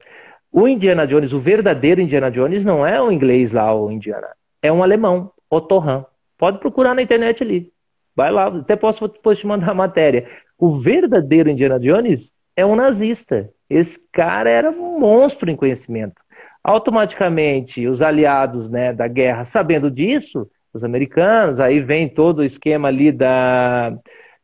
O 0.50 0.66
Indiana 0.66 1.06
Jones, 1.06 1.32
o 1.32 1.38
verdadeiro 1.38 2.00
Indiana 2.00 2.30
Jones, 2.30 2.64
não 2.64 2.86
é 2.86 3.00
o 3.00 3.12
inglês 3.12 3.52
lá, 3.52 3.74
o 3.74 3.90
Indiana. 3.90 4.28
É 4.62 4.72
um 4.72 4.82
alemão, 4.82 5.30
Otto 5.50 5.78
Hahn. 5.78 6.04
Pode 6.38 6.58
procurar 6.58 6.94
na 6.94 7.02
internet 7.02 7.42
ali. 7.42 7.72
Vai 8.14 8.30
lá, 8.30 8.46
até 8.46 8.76
posso 8.76 9.08
depois 9.08 9.38
te 9.38 9.46
mandar 9.46 9.70
a 9.70 9.74
matéria. 9.74 10.26
O 10.58 10.78
verdadeiro 10.78 11.50
Indiana 11.50 11.80
Jones 11.80 12.32
é 12.56 12.64
um 12.64 12.76
nazista. 12.76 13.50
Esse 13.68 13.98
cara 14.12 14.50
era 14.50 14.70
um 14.70 14.98
monstro 14.98 15.50
em 15.50 15.56
conhecimento. 15.56 16.20
Automaticamente, 16.62 17.86
os 17.88 18.02
aliados 18.02 18.68
né, 18.68 18.92
da 18.92 19.08
guerra, 19.08 19.44
sabendo 19.44 19.90
disso, 19.90 20.48
os 20.72 20.84
americanos, 20.84 21.58
aí 21.58 21.80
vem 21.80 22.08
todo 22.08 22.40
o 22.40 22.44
esquema 22.44 22.88
ali 22.88 23.10
da, 23.10 23.96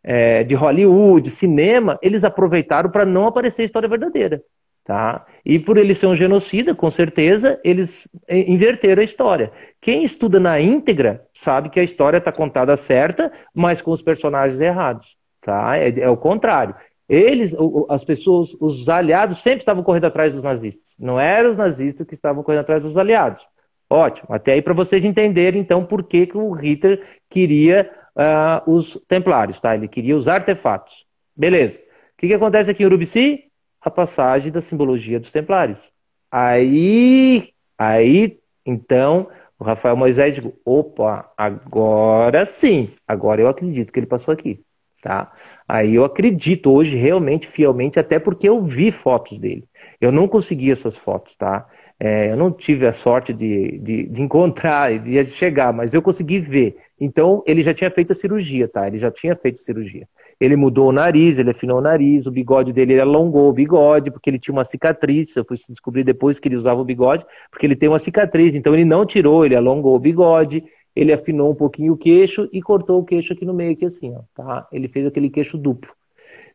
é, 0.03 0.43
de 0.43 0.55
Hollywood, 0.55 1.31
cinema, 1.31 1.99
eles 2.03 2.25
aproveitaram 2.25 2.91
para 2.91 3.05
não 3.05 3.27
aparecer 3.27 3.63
a 3.63 3.65
história 3.67 3.89
verdadeira. 3.89 4.43
Tá? 4.89 5.27
E 5.45 5.59
por 5.59 5.77
ele 5.77 5.95
ser 5.95 6.07
um 6.07 6.15
genocida, 6.15 6.75
com 6.75 6.91
certeza, 6.91 7.61
eles 7.63 8.09
inverteram 8.27 9.03
a 9.03 9.05
história. 9.05 9.53
Quem 9.83 10.03
estuda 10.03 10.41
na 10.41 10.59
íntegra 10.59 11.27
sabe 11.35 11.69
que 11.69 11.79
a 11.79 11.83
história 11.83 12.17
está 12.17 12.33
contada 12.33 12.75
certa, 12.75 13.31
mas 13.55 13.83
com 13.83 13.91
os 13.91 14.01
personagens 14.01 14.59
errados. 14.59 15.15
Tá? 15.43 15.77
É, 15.77 15.91
é 16.01 16.09
o 16.09 16.17
contrário. 16.17 16.75
Eles, 17.07 17.55
as 17.91 18.03
pessoas, 18.03 18.57
os 18.59 18.89
aliados 18.89 19.43
sempre 19.43 19.59
estavam 19.59 19.83
correndo 19.83 20.07
atrás 20.07 20.33
dos 20.33 20.43
nazistas. 20.43 20.97
Não 20.99 21.21
eram 21.21 21.51
os 21.51 21.57
nazistas 21.59 22.07
que 22.07 22.15
estavam 22.15 22.43
correndo 22.43 22.61
atrás 22.61 22.83
dos 22.83 22.97
aliados. 22.97 23.47
Ótimo. 23.91 24.29
Até 24.31 24.55
aí 24.55 24.63
para 24.63 24.73
vocês 24.73 25.05
entenderem, 25.05 25.61
então, 25.61 25.85
por 25.85 26.03
que, 26.03 26.29
que 26.29 26.39
o 26.39 26.51
Hitler 26.53 27.05
queria 27.29 27.91
uh, 28.17 28.71
os 28.73 28.99
templários, 29.07 29.61
tá? 29.61 29.75
Ele 29.75 29.87
queria 29.87 30.17
os 30.17 30.29
artefatos. 30.29 31.05
Beleza. 31.37 31.79
O 31.79 31.83
que, 32.17 32.29
que 32.29 32.35
acontece 32.35 32.71
aqui 32.71 32.83
em 32.83 32.87
Urubici? 32.87 33.48
A 33.89 33.91
passagem 33.91 34.53
da 34.53 34.61
simbologia 34.61 35.19
dos 35.21 35.31
templários. 35.31 35.91
Aí, 36.31 37.53
aí, 37.77 38.39
então, 38.65 39.29
o 39.59 39.65
Rafael 39.65 39.97
Moisés 39.97 40.35
digo, 40.35 40.55
opa, 40.65 41.33
agora 41.37 42.47
sim, 42.47 42.91
agora 43.07 43.41
eu 43.41 43.49
acredito 43.49 43.93
que 43.93 43.99
ele 43.99 44.07
passou 44.07 44.33
aqui, 44.33 44.63
tá? 45.03 45.33
Aí 45.67 45.95
eu 45.95 46.05
acredito 46.05 46.71
hoje 46.71 46.97
realmente, 46.97 47.47
fielmente, 47.47 47.99
até 47.99 48.19
porque 48.19 48.49
eu 48.49 48.63
vi 48.63 48.93
fotos 48.93 49.39
dele. 49.39 49.65
Eu 50.01 50.13
não 50.13 50.29
consegui 50.29 50.71
essas 50.71 50.97
fotos, 50.97 51.37
tá? 51.37 51.67
É, 52.01 52.31
eu 52.31 52.37
não 52.37 52.53
tive 52.53 52.87
a 52.87 52.93
sorte 52.93 53.33
de, 53.33 53.79
de, 53.79 54.07
de 54.07 54.23
encontrar, 54.23 54.97
de 54.99 55.25
chegar, 55.25 55.73
mas 55.73 55.93
eu 55.93 56.01
consegui 56.01 56.39
ver. 56.39 56.77
Então, 57.01 57.43
ele 57.45 57.61
já 57.61 57.75
tinha 57.75 57.91
feito 57.91 58.13
a 58.13 58.15
cirurgia, 58.15 58.69
tá? 58.69 58.87
Ele 58.87 58.99
já 58.99 59.11
tinha 59.11 59.35
feito 59.35 59.59
cirurgia. 59.59 60.07
Ele 60.41 60.55
mudou 60.55 60.89
o 60.89 60.93
nariz, 60.93 61.39
ele 61.39 61.51
afinou 61.51 61.79
o 61.79 61.81
nariz, 61.81 62.27
o 62.27 62.31
bigode 62.31 62.73
dele 62.73 62.93
ele 62.93 63.01
alongou 63.01 63.49
o 63.49 63.53
bigode, 63.53 64.11
porque 64.13 64.31
ele 64.31 64.39
tinha 64.39 64.53
uma 64.53 64.65
cicatriz. 64.65 65.35
Eu 65.35 65.45
fui 65.45 65.57
descobrir 65.69 66.05
depois 66.05 66.39
que 66.39 66.47
ele 66.47 66.55
usava 66.55 66.81
o 66.81 66.85
bigode, 66.85 67.27
porque 67.51 67.67
ele 67.67 67.75
tem 67.75 67.89
uma 67.89 67.99
cicatriz. 67.99 68.55
Então 68.55 68.73
ele 68.75 68.85
não 68.85 69.05
tirou, 69.05 69.45
ele 69.45 69.57
alongou 69.57 69.97
o 69.97 69.99
bigode, 69.99 70.63
ele 70.95 71.13
afinou 71.13 71.51
um 71.51 71.55
pouquinho 71.55 71.95
o 71.95 71.97
queixo 71.97 72.49
e 72.53 72.63
cortou 72.63 73.01
o 73.01 73.05
queixo 73.05 73.33
aqui 73.33 73.45
no 73.45 73.55
meio, 73.55 73.73
aqui 73.73 73.85
assim, 73.85 74.15
ó, 74.15 74.21
tá? 74.35 74.69
Ele 74.73 74.87
fez 74.87 75.07
aquele 75.07 75.31
queixo 75.31 75.59
duplo. 75.59 75.91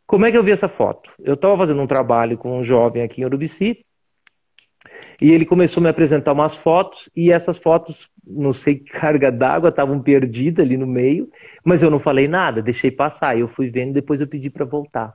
Como 0.06 0.26
é 0.26 0.32
que 0.32 0.38
eu 0.38 0.44
vi 0.44 0.52
essa 0.52 0.68
foto? 0.68 1.12
Eu 1.20 1.34
estava 1.34 1.58
fazendo 1.58 1.82
um 1.82 1.88
trabalho 1.88 2.38
com 2.38 2.58
um 2.58 2.64
jovem 2.64 3.04
aqui 3.04 3.22
em 3.22 3.26
Urubici, 3.26 3.86
e 5.24 5.32
ele 5.32 5.46
começou 5.46 5.80
a 5.80 5.84
me 5.86 5.90
apresentar 5.90 6.34
umas 6.34 6.54
fotos, 6.54 7.10
e 7.16 7.32
essas 7.32 7.58
fotos, 7.58 8.10
não 8.28 8.52
sei 8.52 8.76
que 8.76 8.92
carga 9.00 9.32
d'água, 9.32 9.70
estavam 9.70 10.02
perdidas 10.02 10.66
ali 10.66 10.76
no 10.76 10.86
meio, 10.86 11.30
mas 11.64 11.82
eu 11.82 11.90
não 11.90 11.98
falei 11.98 12.28
nada, 12.28 12.62
deixei 12.62 12.92
passar. 12.92 13.40
Eu 13.40 13.48
fui 13.48 13.70
vendo, 13.70 13.94
depois 13.94 14.20
eu 14.20 14.28
pedi 14.28 14.50
para 14.50 14.66
voltar. 14.66 15.14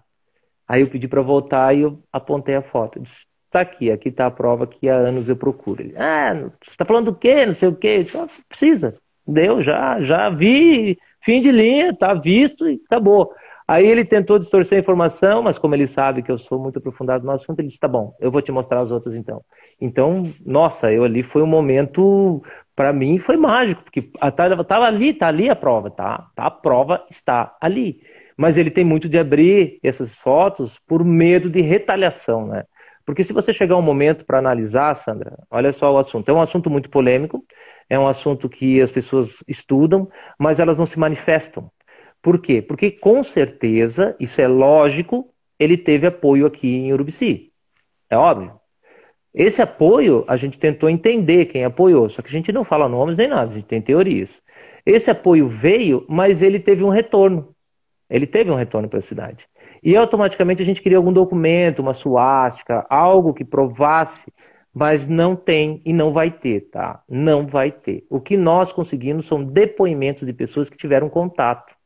Aí 0.67 0.81
eu 0.81 0.89
pedi 0.89 1.07
para 1.07 1.21
voltar 1.21 1.77
e 1.77 1.83
eu 1.83 2.03
apontei 2.11 2.55
a 2.55 2.63
foto. 2.63 2.99
Eu 2.99 3.03
disse, 3.03 3.27
tá 3.51 3.61
aqui, 3.61 3.91
aqui 3.91 4.11
tá 4.11 4.25
a 4.27 4.31
prova 4.31 4.67
que 4.67 4.89
há 4.89 4.95
anos 4.95 5.29
eu 5.29 5.37
procuro. 5.37 5.83
Ele, 5.83 5.95
ah, 5.99 6.51
você 6.65 6.75
tá 6.75 6.87
falando 6.87 7.13
do 7.13 7.15
quê? 7.15 7.45
Não 7.45 7.53
sei 7.53 7.69
o 7.69 7.77
quê. 7.77 7.97
Eu 7.99 8.05
disse, 8.05 8.17
ah, 8.17 8.29
precisa. 8.49 8.97
Deu, 9.27 9.61
já, 9.61 10.01
já 10.01 10.31
vi, 10.31 10.99
fim 11.21 11.43
de 11.43 11.53
linha, 11.53 11.95
tá 11.95 12.15
visto 12.15 12.67
e 12.67 12.81
acabou. 12.87 13.31
Aí 13.71 13.87
ele 13.87 14.03
tentou 14.03 14.39
distorcer 14.39 14.79
a 14.79 14.81
informação, 14.81 15.43
mas 15.43 15.59
como 15.59 15.75
ele 15.75 15.87
sabe 15.87 16.23
que 16.23 16.33
eu 16.33 16.39
sou 16.39 16.59
muito 16.59 16.79
aprofundado 16.79 17.25
no 17.25 17.31
assunto, 17.33 17.59
ele 17.61 17.69
disse: 17.69 17.79
tá 17.79 17.87
bom, 17.87 18.17
eu 18.19 18.31
vou 18.31 18.41
te 18.41 18.51
mostrar 18.51 18.81
as 18.81 18.91
outras 18.91 19.15
então. 19.15 19.45
Então, 19.79 20.33
nossa, 20.45 20.91
eu 20.91 21.05
ali 21.05 21.23
foi 21.23 21.43
um 21.43 21.47
momento, 21.47 22.43
para 22.75 22.93
mim, 22.95 23.19
foi 23.19 23.37
mágico, 23.37 23.83
porque 23.85 24.11
estava 24.25 24.87
ali, 24.87 25.13
tá 25.13 25.29
ali 25.29 25.51
a 25.51 25.57
prova, 25.57 25.91
tá? 25.91 26.31
tá? 26.35 26.47
A 26.47 26.51
prova 26.51 27.05
está 27.11 27.57
ali. 27.61 28.01
Mas 28.39 28.57
ele 28.57 28.71
tem 28.71 28.85
muito 28.85 29.09
de 29.09 29.19
abrir 29.19 29.79
essas 29.83 30.17
fotos 30.17 30.79
por 30.87 31.05
medo 31.05 31.51
de 31.51 31.61
retaliação, 31.61 32.47
né? 32.47 32.65
Porque 33.05 33.25
se 33.25 33.33
você 33.33 33.53
chegar 33.53 33.77
um 33.77 33.83
momento 33.83 34.25
para 34.25 34.39
analisar, 34.39 34.95
Sandra, 34.95 35.37
olha 35.51 35.73
só 35.73 35.93
o 35.93 35.99
assunto. 35.99 36.29
É 36.29 36.33
um 36.33 36.41
assunto 36.41 36.71
muito 36.71 36.89
polêmico, 36.91 37.45
é 37.89 37.99
um 37.99 38.07
assunto 38.07 38.49
que 38.49 38.81
as 38.81 38.93
pessoas 38.93 39.43
estudam, 39.49 40.09
mas 40.39 40.59
elas 40.59 40.79
não 40.79 40.87
se 40.87 40.99
manifestam. 40.99 41.71
Por 42.23 42.41
quê? 42.41 42.61
Porque 42.61 42.91
com 42.91 43.23
certeza, 43.23 44.17
isso 44.19 44.41
é 44.41 44.49
lógico, 44.49 45.33
ele 45.59 45.77
teve 45.77 46.07
apoio 46.07 46.47
aqui 46.47 46.69
em 46.69 46.93
Urubici. 46.93 47.53
É 48.11 48.17
óbvio. 48.17 48.59
Esse 49.35 49.63
apoio, 49.63 50.25
a 50.27 50.37
gente 50.37 50.59
tentou 50.59 50.89
entender 50.89 51.47
quem 51.47 51.65
apoiou, 51.65 52.09
só 52.09 52.23
que 52.23 52.29
a 52.29 52.33
gente 52.33 52.51
não 52.51 52.65
fala 52.65 52.89
nomes 52.89 53.17
nem 53.17 53.29
nada, 53.29 53.53
a 53.53 53.55
gente 53.55 53.67
tem 53.67 53.81
teorias. 53.81 54.43
Esse 54.85 55.11
apoio 55.11 55.47
veio, 55.47 56.05
mas 56.09 56.43
ele 56.43 56.59
teve 56.59 56.83
um 56.83 56.89
retorno. 56.89 57.55
Ele 58.09 58.27
teve 58.27 58.51
um 58.51 58.55
retorno 58.55 58.89
para 58.89 58.99
a 58.99 59.03
cidade. 59.03 59.47
E 59.83 59.97
automaticamente 59.97 60.63
a 60.63 60.65
gente 60.65 60.83
queria 60.83 60.99
algum 60.99 61.13
documento, 61.13 61.81
uma 61.81 61.93
suástica, 61.93 62.87
algo 62.89 63.35
que 63.35 63.45
provasse, 63.45 64.33
mas 64.75 65.09
não 65.09 65.37
tem 65.37 65.83
e 65.85 65.93
não 65.93 66.13
vai 66.13 66.31
ter, 66.31 66.71
tá? 66.71 67.03
Não 67.09 67.47
vai 67.47 67.71
ter. 67.71 68.07
O 68.09 68.21
que 68.21 68.37
nós 68.37 68.73
conseguimos 68.73 69.27
são 69.27 69.45
depoimentos 69.45 70.27
de 70.27 70.33
pessoas 70.33 70.71
que 70.71 70.77
tiveram 70.77 71.09
contato. 71.09 71.78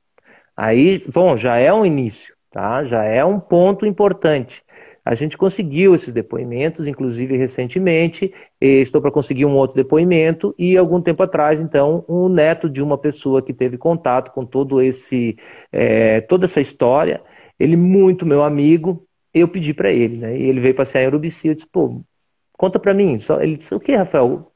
Aí, 0.64 1.04
bom, 1.12 1.36
já 1.36 1.56
é 1.56 1.72
um 1.72 1.84
início, 1.84 2.36
tá? 2.52 2.84
Já 2.84 3.02
é 3.02 3.24
um 3.24 3.40
ponto 3.40 3.84
importante. 3.84 4.62
A 5.04 5.12
gente 5.12 5.36
conseguiu 5.36 5.92
esses 5.92 6.14
depoimentos, 6.14 6.86
inclusive 6.86 7.36
recentemente, 7.36 8.32
estou 8.60 9.02
para 9.02 9.10
conseguir 9.10 9.44
um 9.44 9.56
outro 9.56 9.74
depoimento, 9.74 10.54
e 10.56 10.76
algum 10.76 11.00
tempo 11.02 11.20
atrás, 11.24 11.60
então, 11.60 12.04
um 12.08 12.28
neto 12.28 12.70
de 12.70 12.80
uma 12.80 12.96
pessoa 12.96 13.42
que 13.42 13.52
teve 13.52 13.76
contato 13.76 14.30
com 14.30 14.46
todo 14.46 14.80
esse, 14.80 15.36
é, 15.72 16.20
toda 16.20 16.44
essa 16.44 16.60
história, 16.60 17.20
ele 17.58 17.76
muito 17.76 18.24
meu 18.24 18.44
amigo, 18.44 19.04
eu 19.34 19.48
pedi 19.48 19.74
para 19.74 19.90
ele, 19.90 20.16
né? 20.16 20.38
E 20.38 20.44
ele 20.44 20.60
veio 20.60 20.76
passear 20.76 21.02
em 21.02 21.08
Urubici, 21.08 21.48
eu 21.48 21.54
disse, 21.54 21.66
pô, 21.66 22.04
conta 22.52 22.78
para 22.78 22.94
mim. 22.94 23.18
Ele 23.40 23.56
disse, 23.56 23.74
o 23.74 23.80
que, 23.80 23.96
Rafael? 23.96 24.52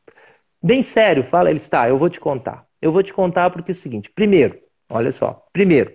Bem 0.62 0.83
sério, 0.85 1.25
fala. 1.25 1.51
Ele 1.51 1.59
está, 1.59 1.88
eu 1.88 1.99
vou 1.99 2.09
te 2.09 2.21
contar. 2.21 2.64
Eu 2.81 2.92
vou 2.92 3.03
te 3.03 3.12
contar 3.12 3.51
porque 3.51 3.73
é 3.73 3.75
o 3.75 3.77
seguinte, 3.77 4.09
primeiro, 4.14 4.57
Olha 4.88 5.12
só. 5.12 5.44
Primeiro, 5.53 5.92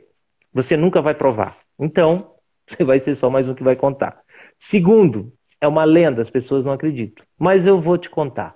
você 0.54 0.75
nunca 0.75 1.01
vai 1.01 1.13
provar. 1.13 1.58
Então, 1.80 2.36
você 2.67 2.84
vai 2.84 2.99
ser 2.99 3.15
só 3.15 3.30
mais 3.30 3.47
um 3.47 3.54
que 3.54 3.63
vai 3.63 3.75
contar. 3.75 4.21
Segundo, 4.58 5.34
é 5.60 5.67
uma 5.67 5.84
lenda, 5.84 6.21
as 6.21 6.30
pessoas 6.30 6.65
não 6.65 6.73
acreditam. 6.73 7.25
Mas 7.38 7.65
eu 7.65 7.80
vou 7.80 7.97
te 7.97 8.10
contar. 8.10 8.56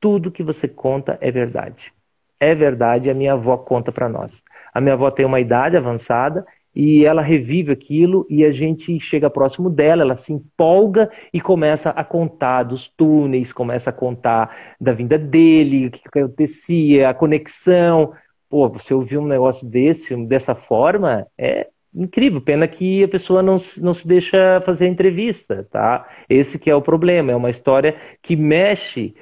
Tudo 0.00 0.30
que 0.30 0.42
você 0.42 0.68
conta 0.68 1.18
é 1.20 1.30
verdade. 1.30 1.92
É 2.40 2.54
verdade, 2.54 3.10
a 3.10 3.14
minha 3.14 3.32
avó 3.32 3.56
conta 3.56 3.90
para 3.90 4.08
nós. 4.08 4.42
A 4.72 4.80
minha 4.80 4.94
avó 4.94 5.10
tem 5.10 5.26
uma 5.26 5.40
idade 5.40 5.76
avançada 5.76 6.46
e 6.74 7.04
ela 7.04 7.20
revive 7.20 7.72
aquilo 7.72 8.24
e 8.30 8.44
a 8.44 8.50
gente 8.52 9.00
chega 9.00 9.28
próximo 9.28 9.68
dela, 9.68 10.02
ela 10.02 10.14
se 10.14 10.32
empolga 10.32 11.10
e 11.32 11.40
começa 11.40 11.90
a 11.90 12.04
contar 12.04 12.62
dos 12.62 12.86
túneis, 12.86 13.52
começa 13.52 13.90
a 13.90 13.92
contar 13.92 14.76
da 14.80 14.92
vinda 14.92 15.18
dele, 15.18 15.88
o 15.88 15.90
que 15.90 16.02
acontecia, 16.06 17.08
a 17.08 17.14
conexão. 17.14 18.12
Pô, 18.48 18.68
você 18.68 18.94
ouvir 18.94 19.18
um 19.18 19.26
negócio 19.26 19.68
desse, 19.68 20.14
dessa 20.26 20.54
forma, 20.54 21.26
é 21.36 21.68
incrível. 21.94 22.40
Pena 22.40 22.66
que 22.66 23.04
a 23.04 23.08
pessoa 23.08 23.42
não, 23.42 23.56
não 23.78 23.94
se 23.94 24.06
deixa 24.06 24.60
fazer 24.64 24.86
a 24.86 24.88
entrevista, 24.88 25.66
tá? 25.70 26.08
Esse 26.28 26.58
que 26.58 26.70
é 26.70 26.74
o 26.74 26.82
problema. 26.82 27.32
É 27.32 27.36
uma 27.36 27.50
história 27.50 27.96
que 28.22 28.36
mexe 28.36 29.14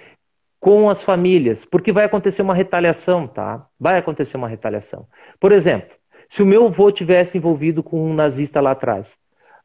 com 0.61 0.91
as 0.91 1.03
famílias, 1.03 1.65
porque 1.65 1.93
vai 1.93 2.05
acontecer 2.05 2.43
uma 2.43 2.55
retaliação, 2.55 3.27
tá? 3.27 3.67
Vai 3.79 3.99
acontecer 3.99 4.37
uma 4.37 4.49
retaliação. 4.49 5.07
Por 5.39 5.53
exemplo, 5.53 5.95
se 6.29 6.43
o 6.43 6.47
meu 6.47 6.67
avô 6.67 6.91
tivesse 6.91 7.39
envolvido 7.39 7.83
com 7.83 8.11
um 8.11 8.15
nazista 8.15 8.61
lá 8.61 8.73
atrás, 8.73 9.17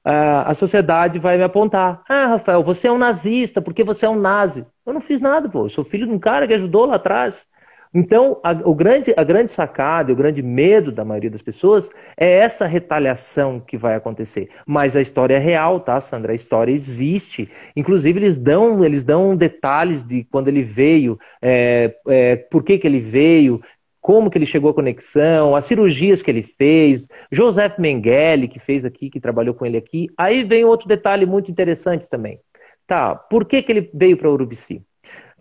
a 0.03 0.53
sociedade 0.53 1.19
vai 1.19 1.37
me 1.37 1.43
apontar. 1.43 2.03
Ah, 2.09 2.27
Rafael, 2.27 2.63
você 2.63 2.87
é 2.87 2.91
um 2.91 2.97
nazista, 2.97 3.61
porque 3.61 3.83
você 3.83 4.05
é 4.05 4.09
um 4.09 4.19
nazi. 4.19 4.65
Eu 4.85 4.93
não 4.93 5.01
fiz 5.01 5.21
nada, 5.21 5.49
pô. 5.49 5.65
Eu 5.65 5.69
sou 5.69 5.83
filho 5.83 6.07
de 6.07 6.13
um 6.13 6.19
cara 6.19 6.47
que 6.47 6.53
ajudou 6.53 6.85
lá 6.85 6.95
atrás. 6.95 7.47
Então, 7.93 8.39
a, 8.41 8.51
o 8.51 8.73
grande, 8.73 9.13
a 9.17 9.23
grande 9.23 9.51
sacada, 9.51 10.13
o 10.13 10.15
grande 10.15 10.41
medo 10.41 10.91
da 10.91 11.03
maioria 11.03 11.29
das 11.29 11.41
pessoas 11.41 11.89
é 12.15 12.37
essa 12.37 12.65
retaliação 12.65 13.59
que 13.59 13.77
vai 13.77 13.95
acontecer. 13.95 14.49
Mas 14.65 14.95
a 14.95 15.01
história 15.01 15.35
é 15.35 15.39
real, 15.39 15.79
tá, 15.79 15.99
Sandra? 15.99 16.31
A 16.31 16.35
história 16.35 16.71
existe. 16.71 17.49
Inclusive, 17.75 18.17
eles 18.19 18.37
dão, 18.37 18.83
eles 18.85 19.03
dão 19.03 19.35
detalhes 19.35 20.05
de 20.05 20.23
quando 20.23 20.47
ele 20.47 20.63
veio, 20.63 21.19
é, 21.41 21.93
é, 22.07 22.35
por 22.37 22.63
que, 22.63 22.77
que 22.77 22.87
ele 22.87 22.99
veio, 23.01 23.61
como 23.99 24.31
que 24.31 24.37
ele 24.37 24.45
chegou 24.45 24.71
à 24.71 24.73
conexão, 24.73 25.53
as 25.53 25.65
cirurgias 25.65 26.23
que 26.23 26.31
ele 26.31 26.43
fez, 26.43 27.07
Joseph 27.29 27.77
Mengele, 27.77 28.47
que 28.47 28.57
fez 28.59 28.85
aqui, 28.85 29.09
que 29.09 29.19
trabalhou 29.19 29.53
com 29.53 29.65
ele 29.65 29.77
aqui. 29.77 30.07
Aí 30.17 30.43
vem 30.45 30.63
outro 30.63 30.87
detalhe 30.87 31.25
muito 31.25 31.51
interessante 31.51 32.09
também. 32.09 32.39
Tá, 32.87 33.15
por 33.15 33.45
que, 33.45 33.61
que 33.61 33.71
ele 33.71 33.91
veio 33.93 34.17
para 34.17 34.29
Urubici? 34.29 34.81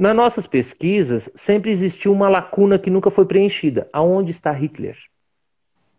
Nas 0.01 0.17
nossas 0.17 0.47
pesquisas, 0.47 1.29
sempre 1.35 1.71
existiu 1.71 2.11
uma 2.11 2.27
lacuna 2.27 2.79
que 2.79 2.89
nunca 2.89 3.11
foi 3.11 3.27
preenchida. 3.27 3.87
Aonde 3.93 4.31
está 4.31 4.51
Hitler? 4.51 4.97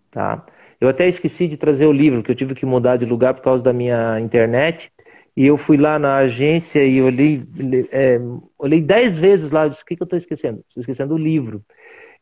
Tá? 0.10 0.44
Eu 0.80 0.90
até 0.90 1.08
esqueci 1.08 1.48
de 1.48 1.56
trazer 1.56 1.86
o 1.86 1.92
livro, 1.92 2.24
que 2.24 2.32
eu 2.32 2.36
tive 2.36 2.56
que 2.56 2.66
mudar 2.66 2.98
de 2.98 3.06
lugar 3.06 3.36
por 3.36 3.44
causa 3.44 3.64
da 3.64 3.72
minha 3.72 4.20
internet. 4.20 4.92
E 5.38 5.46
eu 5.46 5.56
fui 5.56 5.78
lá 5.78 6.00
na 6.00 6.16
agência 6.16 6.84
e 6.84 7.00
olhei, 7.00 7.44
é, 7.92 8.20
olhei 8.58 8.82
dez 8.82 9.20
vezes 9.20 9.52
lá. 9.52 9.68
Disse, 9.68 9.84
o 9.84 9.86
que, 9.86 9.96
que 9.96 10.02
eu 10.02 10.06
estou 10.06 10.18
esquecendo? 10.18 10.66
Estou 10.68 10.82
esquecendo 10.82 11.14
o 11.14 11.18
livro. 11.20 11.64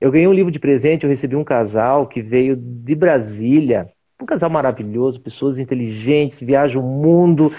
Eu 0.01 0.11
ganhei 0.11 0.27
um 0.27 0.33
livro 0.33 0.51
de 0.51 0.59
presente, 0.59 1.05
eu 1.05 1.09
recebi 1.09 1.37
um 1.37 1.45
casal 1.45 2.07
que 2.07 2.21
veio 2.21 2.57
de 2.57 2.93
Brasília. 2.93 3.89
Um 4.21 4.25
casal 4.25 4.49
maravilhoso, 4.49 5.21
pessoas 5.21 5.57
inteligentes, 5.57 6.41
viajam 6.41 6.83
o 6.83 7.01
mundo, 7.01 7.53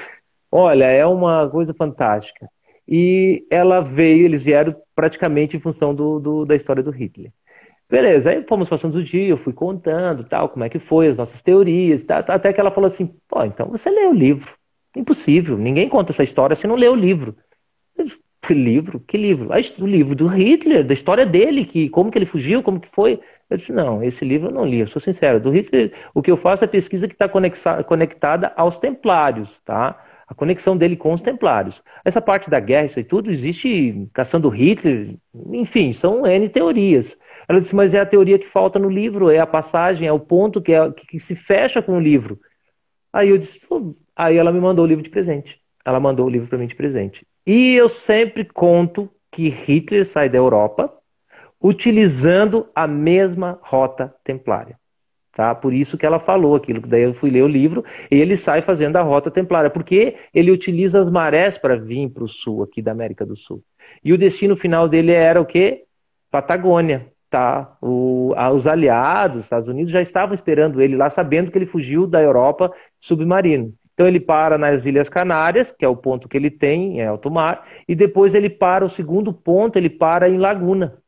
Olha, 0.52 0.87
é 0.87 1.06
uma 1.06 1.48
coisa 1.48 1.72
fantástica. 1.72 2.48
E 2.90 3.46
ela 3.50 3.81
veio, 3.81 4.24
eles 4.24 4.42
vieram 4.42 4.74
praticamente 4.94 5.57
em 5.57 5.61
função 5.61 5.94
do, 5.94 6.18
do 6.18 6.44
da 6.44 6.57
história 6.57 6.83
do 6.83 6.90
Hitler. 6.90 7.33
Beleza, 7.88 8.31
aí 8.31 8.44
fomos 8.48 8.68
passando 8.68 8.96
o 8.96 9.05
dia, 9.05 9.29
eu 9.29 9.37
fui 9.37 9.53
contando, 9.53 10.24
tal, 10.24 10.48
como 10.48 10.64
é 10.64 10.68
que 10.68 10.79
foi, 10.79 11.09
as 11.09 11.16
nossas 11.16 11.42
teorias, 11.42 12.05
tal, 12.05 12.22
até 12.29 12.53
que 12.53 12.61
ela 12.61 12.70
falou 12.70 12.87
assim, 12.87 13.07
pô, 13.29 13.44
então 13.44 13.68
você 13.68 13.90
lê 13.90 14.07
o 14.07 14.12
livro. 14.12 14.55
Impossível, 14.96 15.57
ninguém 15.57 15.88
conta 15.88 16.12
essa 16.12 16.22
história 16.24 16.57
se 16.57 16.66
não 16.66 16.74
lê 16.76 16.88
o 16.88 16.94
livro. 16.94 17.37
Que 18.42 18.55
livro? 18.55 19.00
Que 19.00 19.16
livro? 19.16 19.50
O 19.81 19.87
livro 19.87 20.14
do 20.14 20.26
Hitler, 20.26 20.85
da 20.85 20.94
história 20.94 21.26
dele, 21.26 21.64
que 21.64 21.88
como 21.90 22.11
que 22.11 22.18
ele 22.18 22.26
fugiu, 22.26 22.62
como 22.62 22.81
que 22.81 22.88
foi. 22.88 23.20
Eu 23.48 23.57
disse, 23.57 23.72
não, 23.72 24.03
esse 24.03 24.24
livro 24.24 24.48
eu 24.48 24.53
não 24.53 24.64
li, 24.64 24.81
eu 24.81 24.87
sou 24.87 25.00
sincero. 25.00 25.38
Do 25.40 25.50
Hitler, 25.50 25.92
o 26.14 26.22
que 26.22 26.31
eu 26.31 26.37
faço 26.37 26.64
é 26.64 26.66
pesquisa 26.66 27.07
que 27.07 27.14
está 27.14 27.29
conectada 27.85 28.53
aos 28.57 28.79
templários, 28.79 29.61
tá? 29.61 30.03
A 30.31 30.35
conexão 30.35 30.77
dele 30.77 30.97
com 30.97 31.12
os 31.12 31.21
templários. 31.21 31.83
Essa 32.05 32.23
parte 32.23 32.49
da 32.49 32.61
guerra, 32.61 32.87
isso 32.87 33.01
aí 33.01 33.05
tudo, 33.05 33.33
existe 33.33 34.09
caçando 34.14 34.49
Hitler, 34.49 35.16
enfim, 35.53 35.93
são 35.93 36.25
N 36.25 36.49
teorias. 36.49 37.19
Ela 37.49 37.59
disse, 37.59 37.75
mas 37.75 37.95
é 37.95 37.99
a 37.99 38.07
teoria 38.07 38.38
que 38.38 38.47
falta 38.47 38.79
no 38.79 38.88
livro, 38.88 39.29
é 39.29 39.40
a 39.40 39.47
passagem, 39.47 40.07
é 40.07 40.12
o 40.12 40.21
ponto 40.21 40.62
que, 40.62 40.73
é, 40.73 40.88
que 40.93 41.19
se 41.19 41.35
fecha 41.35 41.83
com 41.83 41.97
o 41.97 42.01
livro. 42.01 42.38
Aí 43.12 43.31
eu 43.31 43.38
disse, 43.38 43.61
aí 44.14 44.37
ela 44.37 44.53
me 44.53 44.61
mandou 44.61 44.85
o 44.85 44.88
livro 44.88 45.03
de 45.03 45.11
presente. 45.11 45.61
Ela 45.85 45.99
mandou 45.99 46.27
o 46.27 46.31
livro 46.31 46.47
para 46.47 46.59
mim 46.59 46.69
de 46.69 46.77
presente. 46.77 47.27
E 47.45 47.75
eu 47.75 47.88
sempre 47.88 48.45
conto 48.45 49.11
que 49.33 49.49
Hitler 49.49 50.07
sai 50.07 50.29
da 50.29 50.38
Europa 50.38 50.95
utilizando 51.61 52.71
a 52.73 52.87
mesma 52.87 53.59
rota 53.62 54.14
templária. 54.23 54.80
Tá? 55.33 55.55
Por 55.55 55.73
isso 55.73 55.97
que 55.97 56.05
ela 56.05 56.19
falou 56.19 56.57
aquilo. 56.57 56.81
Daí 56.81 57.03
eu 57.03 57.14
fui 57.14 57.31
ler 57.31 57.43
o 57.43 57.49
livro 57.49 57.85
e 58.11 58.16
ele 58.16 58.37
sai 58.37 58.62
fazendo 58.62 58.97
a 58.97 59.03
rota 59.03 59.31
templária, 59.31 59.71
porque 59.71 60.16
ele 60.35 60.51
utiliza 60.51 61.01
as 61.01 61.11
marés 61.11 61.57
para 61.57 61.77
vir 61.77 62.09
para 62.11 62.25
o 62.25 62.29
sul, 62.29 62.62
aqui 62.62 62.83
da 62.83 62.93
América 62.93 63.25
do 63.25 63.37
Sul. 63.37 63.62
E 64.05 64.12
o 64.12 64.19
destino 64.19 64.57
final 64.57 64.88
dele 64.88 65.12
era 65.12 65.40
o 65.40 65.47
quê? 65.47 65.85
Patagônia 66.31 67.11
tá? 67.31 67.77
O, 67.81 68.35
os 68.53 68.66
aliados, 68.66 69.45
Estados 69.45 69.69
Unidos, 69.69 69.93
já 69.93 70.03
estavam 70.03 70.35
esperando 70.35 70.83
ele 70.83 70.97
lá, 70.97 71.09
sabendo 71.09 71.51
que 71.51 71.57
ele 71.57 71.66
fugiu 71.66 72.07
da 72.07 72.21
Europa 72.21 72.73
submarino. 72.99 73.73
Então 73.95 74.09
ele 74.09 74.19
para 74.19 74.59
nas 74.59 74.85
Ilhas 74.85 75.09
Canárias, 75.09 75.71
que 75.71 75.85
é 75.85 75.88
o 75.88 75.97
ponto 75.97 76.29
que 76.29 76.37
ele 76.37 76.51
tem 76.51 76.99
em 76.99 77.07
alto 77.07 77.31
mar, 77.31 77.66
e 77.87 77.95
depois 77.95 78.35
ele 78.35 78.51
para, 78.51 78.85
o 78.85 78.88
segundo 78.88 79.33
ponto, 79.33 79.79
ele 79.79 79.90
para 79.90 80.29
em 80.29 80.38
Laguna, 80.38 80.99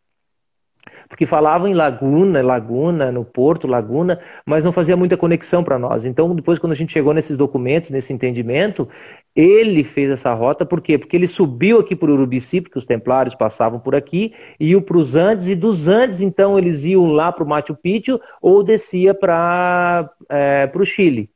porque 1.13 1.27
falavam 1.27 1.69
em 1.69 1.75
laguna, 1.75 2.41
laguna, 2.41 3.13
no 3.13 3.23
porto, 3.23 3.67
laguna, 3.67 4.19
mas 4.47 4.65
não 4.65 4.73
fazia 4.73 4.97
muita 4.97 5.15
conexão 5.15 5.63
para 5.63 5.79
nós. 5.79 6.07
Então, 6.07 6.35
depois, 6.35 6.59
quando 6.59 6.73
a 6.73 6.75
gente 6.75 6.91
chegou 6.91 7.13
nesses 7.13 7.37
documentos, 7.37 7.91
nesse 7.91 8.15
entendimento, 8.15 8.89
ele 9.37 9.85
fez 9.85 10.11
essa 10.11 10.33
rota, 10.33 10.65
por 10.65 10.81
quê? 10.81 10.97
Porque 10.97 11.15
ele 11.15 11.27
subiu 11.27 11.79
aqui 11.81 11.95
por 11.95 12.09
Urubici, 12.09 12.63
porque 12.63 12.79
os 12.79 12.87
templários 12.87 13.35
passavam 13.35 13.79
por 13.79 13.95
aqui, 13.95 14.33
e 14.59 14.71
iam 14.71 14.81
para 14.81 14.97
os 14.97 15.15
Andes, 15.15 15.49
e 15.49 15.55
dos 15.55 15.87
Andes, 15.87 16.23
então, 16.23 16.59
eles 16.59 16.83
iam 16.87 17.05
lá 17.13 17.31
para 17.31 17.45
o 17.45 17.47
Machu 17.47 17.77
Picchu, 17.77 18.19
ou 18.41 18.65
descia 18.65 19.13
para 19.13 20.11
é, 20.31 20.73
o 20.75 20.85
Chile. 20.87 21.29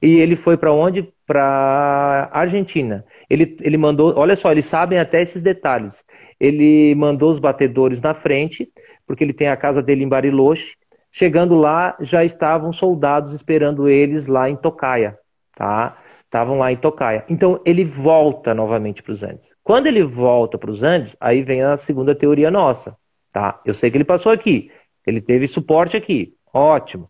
E 0.00 0.14
ele 0.14 0.36
foi 0.36 0.56
para 0.56 0.72
onde? 0.72 1.12
Para 1.26 2.30
Argentina. 2.32 3.04
Ele, 3.28 3.56
ele 3.62 3.76
mandou, 3.76 4.14
olha 4.16 4.36
só, 4.36 4.52
eles 4.52 4.66
sabem 4.66 5.00
até 5.00 5.20
esses 5.20 5.42
detalhes. 5.42 6.04
Ele 6.38 6.94
mandou 6.94 7.30
os 7.30 7.40
batedores 7.40 8.00
na 8.00 8.14
frente, 8.14 8.68
porque 9.06 9.22
ele 9.22 9.32
tem 9.32 9.48
a 9.48 9.56
casa 9.56 9.82
dele 9.82 10.04
em 10.04 10.08
Bariloche. 10.08 10.74
Chegando 11.10 11.54
lá, 11.54 11.96
já 12.00 12.24
estavam 12.24 12.72
soldados 12.72 13.32
esperando 13.32 13.88
eles 13.88 14.26
lá 14.26 14.50
em 14.50 14.56
Tocaia, 14.56 15.18
tá? 15.54 15.96
Estavam 16.24 16.58
lá 16.58 16.72
em 16.72 16.76
Tocaia. 16.76 17.24
Então 17.28 17.60
ele 17.64 17.84
volta 17.84 18.52
novamente 18.52 19.02
para 19.02 19.12
os 19.12 19.22
Andes. 19.22 19.54
Quando 19.62 19.86
ele 19.86 20.02
volta 20.02 20.58
para 20.58 20.70
os 20.70 20.82
Andes, 20.82 21.16
aí 21.20 21.42
vem 21.42 21.62
a 21.62 21.76
segunda 21.76 22.14
teoria 22.14 22.50
nossa, 22.50 22.96
tá? 23.32 23.60
Eu 23.64 23.74
sei 23.74 23.90
que 23.90 23.96
ele 23.96 24.04
passou 24.04 24.32
aqui, 24.32 24.70
ele 25.06 25.20
teve 25.20 25.46
suporte 25.46 25.96
aqui, 25.96 26.34
ótimo. 26.52 27.08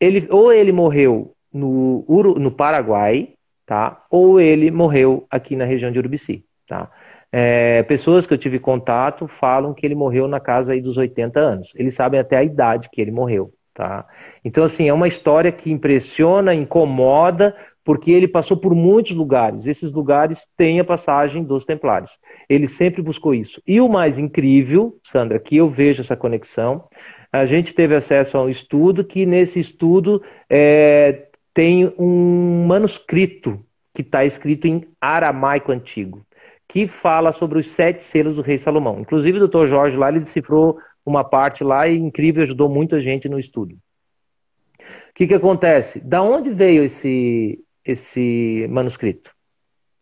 Ele 0.00 0.26
ou 0.30 0.50
ele 0.50 0.72
morreu 0.72 1.34
no, 1.52 2.04
no 2.38 2.50
Paraguai, 2.50 3.34
tá? 3.66 4.04
Ou 4.10 4.40
ele 4.40 4.70
morreu 4.70 5.26
aqui 5.30 5.54
na 5.54 5.64
região 5.64 5.92
de 5.92 5.98
Urubici, 5.98 6.44
tá? 6.66 6.90
É, 7.32 7.82
pessoas 7.84 8.26
que 8.26 8.34
eu 8.34 8.38
tive 8.38 8.58
contato 8.58 9.28
falam 9.28 9.72
que 9.72 9.86
ele 9.86 9.94
morreu 9.94 10.26
na 10.26 10.40
casa 10.40 10.72
aí 10.72 10.80
dos 10.80 10.96
80 10.96 11.38
anos. 11.38 11.72
Eles 11.76 11.94
sabem 11.94 12.18
até 12.18 12.36
a 12.36 12.44
idade 12.44 12.88
que 12.90 13.00
ele 13.00 13.12
morreu, 13.12 13.52
tá? 13.72 14.06
Então, 14.44 14.64
assim, 14.64 14.88
é 14.88 14.92
uma 14.92 15.06
história 15.06 15.52
que 15.52 15.70
impressiona, 15.70 16.54
incomoda, 16.54 17.54
porque 17.84 18.10
ele 18.10 18.26
passou 18.26 18.56
por 18.56 18.74
muitos 18.74 19.12
lugares. 19.12 19.66
Esses 19.66 19.92
lugares 19.92 20.46
têm 20.56 20.80
a 20.80 20.84
passagem 20.84 21.44
dos 21.44 21.64
templários. 21.64 22.18
Ele 22.48 22.66
sempre 22.66 23.00
buscou 23.00 23.32
isso. 23.34 23.62
E 23.66 23.80
o 23.80 23.88
mais 23.88 24.18
incrível, 24.18 24.98
Sandra, 25.04 25.38
que 25.38 25.56
eu 25.56 25.70
vejo 25.70 26.02
essa 26.02 26.16
conexão, 26.16 26.84
a 27.32 27.44
gente 27.44 27.72
teve 27.72 27.94
acesso 27.94 28.36
a 28.36 28.42
um 28.42 28.48
estudo 28.48 29.04
que 29.04 29.24
nesse 29.24 29.60
estudo 29.60 30.20
é, 30.48 31.28
tem 31.54 31.92
um 31.96 32.66
manuscrito 32.66 33.64
que 33.94 34.02
está 34.02 34.24
escrito 34.24 34.66
em 34.66 34.84
aramaico 35.00 35.70
antigo 35.70 36.26
que 36.70 36.86
fala 36.86 37.32
sobre 37.32 37.58
os 37.58 37.66
sete 37.66 38.00
selos 38.00 38.36
do 38.36 38.42
rei 38.42 38.56
Salomão. 38.56 39.00
Inclusive, 39.00 39.38
o 39.38 39.40
doutor 39.40 39.66
Jorge 39.66 39.96
lá, 39.96 40.08
ele 40.08 40.20
decifrou 40.20 40.78
uma 41.04 41.24
parte 41.24 41.64
lá 41.64 41.88
e 41.88 41.98
incrível, 41.98 42.44
ajudou 42.44 42.68
muita 42.68 43.00
gente 43.00 43.28
no 43.28 43.40
estudo. 43.40 43.74
O 43.74 45.12
que, 45.12 45.26
que 45.26 45.34
acontece? 45.34 45.98
Da 45.98 46.22
onde 46.22 46.50
veio 46.50 46.84
esse, 46.84 47.58
esse 47.84 48.68
manuscrito? 48.70 49.32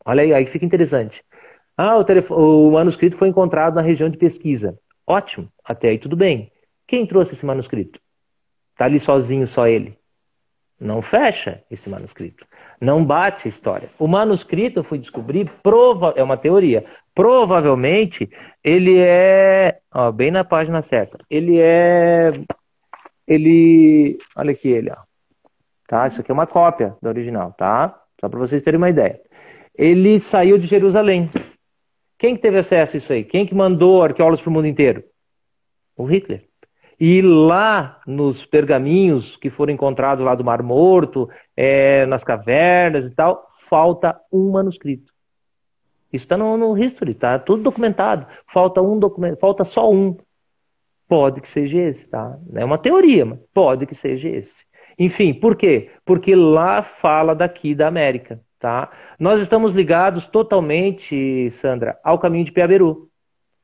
Olha 0.05 0.23
aí, 0.23 0.35
aí 0.35 0.45
fica 0.45 0.67
interessante. 0.67 1.25
Ah, 1.75 1.97
o, 1.97 2.69
o 2.69 2.73
manuscrito 2.73 3.17
foi 3.17 3.29
encontrado 3.29 3.75
na 3.75 3.81
região 3.81 4.11
de 4.11 4.19
pesquisa. 4.19 4.79
Ótimo, 5.07 5.51
até 5.65 5.89
aí 5.89 5.99
tudo 5.99 6.19
bem. 6.19 6.53
Quem 6.87 7.07
trouxe 7.07 7.33
esse 7.33 7.47
manuscrito? 7.47 7.99
Está 8.73 8.85
ali 8.85 9.01
sozinho, 9.01 9.47
só 9.47 9.67
ele. 9.67 9.99
Não 10.81 11.03
fecha 11.03 11.63
esse 11.69 11.91
manuscrito. 11.91 12.47
Não 12.81 13.05
bate 13.05 13.49
a 13.49 13.51
história. 13.51 13.89
O 13.99 14.07
manuscrito, 14.07 14.79
eu 14.79 14.85
fui 14.85 14.99
descobrir, 14.99 15.51
prova... 15.63 16.15
é 16.17 16.23
uma 16.23 16.37
teoria. 16.37 16.85
Provavelmente, 17.13 18.31
ele 18.63 18.97
é. 18.99 19.81
Ó, 19.93 20.13
bem 20.13 20.31
na 20.31 20.45
página 20.45 20.81
certa. 20.81 21.19
Ele 21.29 21.59
é. 21.59 22.33
Ele. 23.27 24.19
Olha 24.37 24.53
aqui 24.53 24.69
ele, 24.69 24.91
ó. 24.91 24.97
Tá? 25.89 26.07
Isso 26.07 26.21
aqui 26.21 26.31
é 26.31 26.35
uma 26.35 26.47
cópia 26.47 26.97
do 27.03 27.09
original, 27.09 27.53
tá? 27.53 28.01
Só 28.21 28.29
para 28.29 28.39
vocês 28.39 28.63
terem 28.63 28.79
uma 28.79 28.91
ideia. 28.91 29.21
Ele 29.75 30.21
saiu 30.21 30.59
de 30.59 30.67
Jerusalém. 30.67 31.29
Quem 32.19 32.37
que 32.37 32.43
teve 32.43 32.59
acesso 32.59 32.97
a 32.97 32.99
isso 32.99 33.13
aí? 33.13 33.25
Quem 33.25 33.47
que 33.47 33.55
mandou 33.55 34.03
arqueólogos 34.03 34.41
para 34.41 34.51
o 34.51 34.53
mundo 34.53 34.67
inteiro? 34.67 35.03
O 35.97 36.05
Hitler. 36.05 36.48
E 37.01 37.23
lá 37.23 38.01
nos 38.07 38.45
pergaminhos 38.45 39.37
que 39.37 39.51
foram 39.51 39.73
encontrados 39.73 40.25
lá 40.25 40.35
do 40.35 40.45
Mar 40.45 40.63
Morto, 40.63 41.29
é, 41.57 42.05
nas 42.07 42.25
cavernas 42.25 43.07
e 43.07 43.15
tal, 43.15 43.49
falta 43.69 44.19
um 44.33 44.51
manuscrito. 44.51 45.13
Isso 46.13 46.25
está 46.25 46.37
no, 46.37 46.57
no 46.57 46.77
history, 46.77 47.15
tá 47.15 47.39
tudo 47.39 47.63
documentado. 47.63 48.27
Falta 48.47 48.83
um 48.83 48.99
documento, 48.99 49.39
falta 49.39 49.65
só 49.65 49.91
um. 49.91 50.17
Pode 51.07 51.41
que 51.41 51.49
seja 51.49 51.79
esse, 51.79 52.09
tá? 52.09 52.39
É 52.55 52.65
uma 52.65 52.79
teoria, 52.79 53.25
mas 53.25 53.39
pode 53.55 53.87
que 53.87 53.95
seja 53.95 54.29
esse. 54.29 54.67
Enfim, 54.99 55.33
por 55.33 55.55
quê? 55.57 55.91
Porque 56.05 56.35
lá 56.35 56.83
fala 56.83 57.35
daqui 57.35 57.75
da 57.75 57.87
América, 57.87 58.41
tá? 58.59 58.91
Nós 59.19 59.41
estamos 59.41 59.75
ligados 59.75 60.27
totalmente, 60.27 61.51
Sandra, 61.51 61.99
ao 62.03 62.19
caminho 62.19 62.45
de 62.45 62.53
Piaberu 62.53 63.08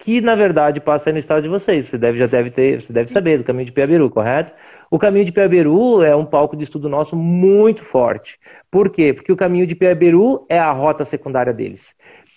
que 0.04 0.20
na 0.20 0.34
verdade 0.34 0.80
passa 0.80 1.08
aí 1.08 1.14
no 1.14 1.18
estado 1.18 1.42
de 1.42 1.48
vocês. 1.48 1.88
Você 1.88 1.96
deve, 1.96 2.18
já 2.18 2.26
deve 2.26 2.50
ter, 2.50 2.78
você 2.78 2.92
deve 2.92 3.10
saber 3.10 3.38
do 3.38 3.44
caminho 3.44 3.64
de 3.64 3.72
Piaberu, 3.72 4.10
correto? 4.10 4.52
O 4.90 4.98
caminho 4.98 5.24
de 5.24 5.32
Piaberu 5.32 6.02
é 6.02 6.14
um 6.14 6.26
palco 6.26 6.54
de 6.54 6.64
estudo 6.64 6.90
nosso 6.90 7.16
muito 7.16 7.82
forte. 7.82 8.38
Por 8.70 8.90
quê? 8.90 9.14
Porque 9.14 9.32
o 9.32 9.36
caminho 9.36 9.66
de 9.66 9.74
Piaberu 9.74 10.44
é 10.46 10.58
a 10.58 10.70
rota 10.70 11.06
secundária 11.06 11.54
deles. 11.54 11.94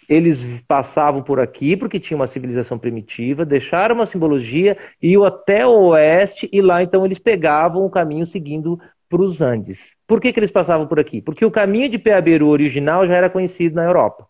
Eles 0.08 0.45
passavam 0.65 1.21
por 1.21 1.41
aqui 1.41 1.75
porque 1.75 1.99
tinha 1.99 2.15
uma 2.15 2.25
civilização 2.25 2.80
primitiva, 2.80 3.43
deixaram 3.43 3.95
uma 3.95 4.06
simbologia, 4.06 4.77
iam 5.01 5.25
até 5.25 5.67
o 5.67 5.88
oeste 5.89 6.47
e 6.53 6.62
lá 6.62 6.82
então 6.82 7.06
eles 7.06 7.19
pegavam 7.19 7.86
o 7.86 7.89
caminho 7.89 8.25
seguindo 8.25 8.80
para 9.10 9.21
os 9.21 9.41
Andes. 9.41 9.97
Por 10.08 10.21
que, 10.21 10.32
que 10.32 10.39
eles 10.39 10.51
passavam 10.51 10.88
por 10.88 11.01
aqui? 11.01 11.21
Porque 11.21 11.43
o 11.43 11.51
caminho 11.51 11.89
de 11.89 11.99
Piaberu 11.99 12.47
original 12.47 13.06
já 13.06 13.15
era 13.15 13.30
conhecido 13.30 13.75
na 13.75 13.84
Europa 13.84 14.25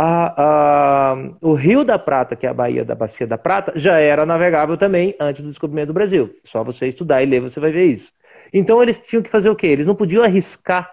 a, 0.00 1.12
a, 1.12 1.16
o 1.42 1.54
Rio 1.54 1.82
da 1.82 1.98
Prata, 1.98 2.36
que 2.36 2.46
é 2.46 2.48
a 2.48 2.54
Baía 2.54 2.84
da 2.84 2.94
Bacia 2.94 3.26
da 3.26 3.36
Prata, 3.36 3.72
já 3.74 3.98
era 3.98 4.24
navegável 4.24 4.76
também 4.76 5.12
antes 5.18 5.42
do 5.42 5.48
descobrimento 5.48 5.88
do 5.88 5.92
Brasil. 5.92 6.30
Só 6.44 6.62
você 6.62 6.86
estudar 6.86 7.20
e 7.20 7.26
ler, 7.26 7.40
você 7.40 7.58
vai 7.58 7.72
ver 7.72 7.86
isso. 7.86 8.12
Então 8.52 8.80
eles 8.80 9.00
tinham 9.00 9.20
que 9.24 9.28
fazer 9.28 9.50
o 9.50 9.56
quê? 9.56 9.66
Eles 9.66 9.88
não 9.88 9.96
podiam 9.96 10.22
arriscar 10.22 10.88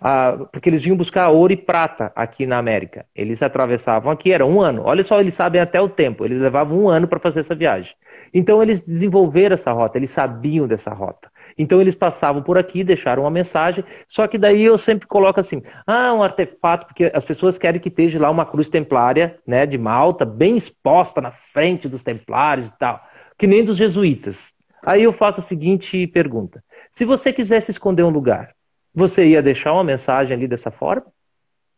ah, 0.00 0.46
porque 0.52 0.68
eles 0.68 0.82
vinham 0.82 0.96
buscar 0.96 1.28
ouro 1.28 1.52
e 1.52 1.56
prata 1.56 2.12
aqui 2.14 2.46
na 2.46 2.58
América. 2.58 3.06
Eles 3.14 3.42
atravessavam 3.42 4.10
aqui, 4.10 4.32
era 4.32 4.44
um 4.44 4.60
ano. 4.60 4.82
Olha 4.84 5.02
só, 5.02 5.20
eles 5.20 5.34
sabem 5.34 5.60
até 5.60 5.80
o 5.80 5.88
tempo. 5.88 6.24
Eles 6.24 6.38
levavam 6.38 6.78
um 6.78 6.88
ano 6.88 7.06
para 7.06 7.18
fazer 7.18 7.40
essa 7.40 7.54
viagem. 7.54 7.94
Então 8.32 8.62
eles 8.62 8.82
desenvolveram 8.82 9.54
essa 9.54 9.72
rota, 9.72 9.98
eles 9.98 10.10
sabiam 10.10 10.66
dessa 10.66 10.92
rota. 10.92 11.30
Então 11.56 11.80
eles 11.80 11.94
passavam 11.94 12.42
por 12.42 12.58
aqui, 12.58 12.82
deixaram 12.82 13.22
uma 13.22 13.30
mensagem. 13.30 13.84
Só 14.08 14.26
que 14.26 14.36
daí 14.36 14.62
eu 14.62 14.76
sempre 14.76 15.06
coloco 15.06 15.38
assim: 15.38 15.62
ah, 15.86 16.12
um 16.12 16.22
artefato, 16.22 16.86
porque 16.86 17.10
as 17.14 17.24
pessoas 17.24 17.58
querem 17.58 17.80
que 17.80 17.88
esteja 17.88 18.18
lá 18.18 18.30
uma 18.30 18.44
cruz 18.44 18.68
templária, 18.68 19.38
né, 19.46 19.66
de 19.66 19.78
Malta, 19.78 20.24
bem 20.24 20.56
exposta 20.56 21.20
na 21.20 21.30
frente 21.30 21.88
dos 21.88 22.02
templários 22.02 22.66
e 22.66 22.78
tal, 22.78 23.00
que 23.38 23.46
nem 23.46 23.64
dos 23.64 23.76
jesuítas. 23.76 24.52
Aí 24.84 25.02
eu 25.02 25.12
faço 25.12 25.40
a 25.40 25.42
seguinte 25.42 26.06
pergunta: 26.08 26.62
se 26.90 27.04
você 27.04 27.32
quisesse 27.32 27.70
esconder 27.70 28.02
um 28.02 28.10
lugar, 28.10 28.54
você 28.94 29.26
ia 29.26 29.42
deixar 29.42 29.72
uma 29.72 29.84
mensagem 29.84 30.36
ali 30.36 30.46
dessa 30.46 30.70
forma? 30.70 31.06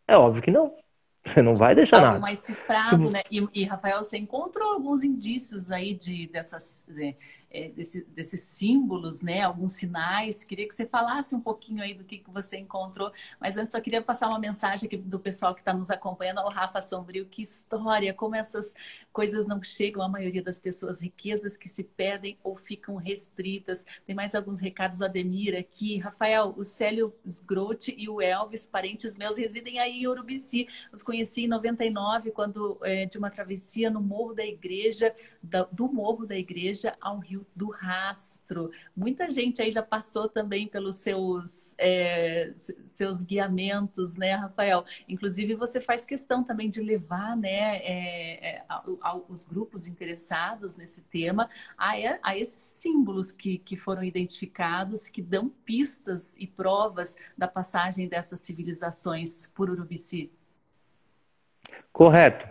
É 0.06 0.16
óbvio 0.16 0.42
que 0.42 0.50
não. 0.50 0.74
Você 1.24 1.42
não 1.42 1.56
vai 1.56 1.74
deixar 1.74 1.96
Algo 1.96 2.08
nada. 2.08 2.20
mais 2.20 2.38
cifrado, 2.38 3.10
né? 3.10 3.22
E, 3.30 3.48
e, 3.52 3.64
Rafael, 3.64 4.04
você 4.04 4.16
encontrou 4.16 4.74
alguns 4.74 5.02
indícios 5.02 5.72
aí 5.72 5.92
de, 5.92 6.28
dessas, 6.28 6.84
né? 6.86 7.16
É, 7.50 7.68
desse, 7.68 8.04
desses 8.04 8.40
símbolos, 8.40 9.22
né? 9.22 9.42
Alguns 9.42 9.72
sinais. 9.72 10.44
Queria 10.44 10.66
que 10.66 10.74
você 10.74 10.86
falasse 10.86 11.34
um 11.34 11.40
pouquinho 11.40 11.82
aí 11.82 11.94
do 11.94 12.04
que, 12.04 12.18
que 12.18 12.30
você 12.30 12.58
encontrou. 12.58 13.12
Mas 13.40 13.56
antes 13.56 13.72
só 13.72 13.80
queria 13.80 14.02
passar 14.02 14.28
uma 14.28 14.38
mensagem 14.38 14.86
aqui 14.86 14.96
do 14.96 15.18
pessoal 15.18 15.54
que 15.54 15.60
está 15.60 15.72
nos 15.72 15.90
acompanhando, 15.90 16.38
ao 16.38 16.50
Rafa 16.50 16.82
Sombrio. 16.82 17.26
Que 17.26 17.42
história, 17.42 18.12
como 18.12 18.34
essas 18.34 18.74
coisas 19.12 19.46
não 19.46 19.62
chegam 19.62 20.02
à 20.02 20.08
maioria 20.08 20.42
das 20.42 20.60
pessoas, 20.60 21.00
riquezas 21.00 21.56
que 21.56 21.68
se 21.68 21.84
pedem 21.84 22.36
ou 22.42 22.56
ficam 22.56 22.96
restritas. 22.96 23.86
Tem 24.04 24.14
mais 24.14 24.34
alguns 24.34 24.60
recados, 24.60 25.00
Ademir, 25.00 25.56
aqui. 25.56 25.98
Rafael, 25.98 26.54
o 26.56 26.64
Célio 26.64 27.14
Sgrote 27.24 27.94
e 27.96 28.08
o 28.08 28.20
Elvis, 28.20 28.66
parentes 28.66 29.16
meus, 29.16 29.38
residem 29.38 29.78
aí 29.78 30.02
em 30.02 30.06
Urubici. 30.06 30.68
Os 30.92 31.02
conheci 31.02 31.44
em 31.44 31.48
99, 31.48 32.30
quando 32.32 32.78
é, 32.82 33.06
de 33.06 33.16
uma 33.16 33.30
travessia 33.30 33.88
no 33.88 34.00
Morro 34.00 34.34
da 34.34 34.44
Igreja, 34.44 35.14
do 35.72 35.90
Morro 35.90 36.26
da 36.26 36.36
Igreja 36.36 36.96
ao 37.00 37.18
Rio 37.18 37.35
do 37.54 37.70
Rastro. 37.70 38.70
Muita 38.96 39.28
gente 39.28 39.60
aí 39.60 39.70
já 39.70 39.82
passou 39.82 40.28
também 40.28 40.68
pelos 40.68 40.96
seus, 40.96 41.74
é, 41.78 42.52
seus 42.54 43.24
guiamentos, 43.24 44.16
né, 44.16 44.34
Rafael? 44.34 44.84
Inclusive, 45.08 45.54
você 45.54 45.80
faz 45.80 46.04
questão 46.04 46.44
também 46.44 46.70
de 46.70 46.80
levar 46.80 47.36
né, 47.36 47.76
é, 47.78 48.56
é, 48.56 48.64
os 49.28 49.44
grupos 49.44 49.88
interessados 49.88 50.76
nesse 50.76 51.00
tema 51.02 51.50
a, 51.76 51.92
a 52.22 52.38
esses 52.38 52.62
símbolos 52.62 53.32
que, 53.32 53.58
que 53.58 53.76
foram 53.76 54.04
identificados, 54.04 55.08
que 55.08 55.20
dão 55.20 55.48
pistas 55.48 56.36
e 56.38 56.46
provas 56.46 57.16
da 57.36 57.48
passagem 57.48 58.08
dessas 58.08 58.40
civilizações 58.40 59.46
por 59.48 59.68
Urubici. 59.70 60.30
Correto. 61.92 62.48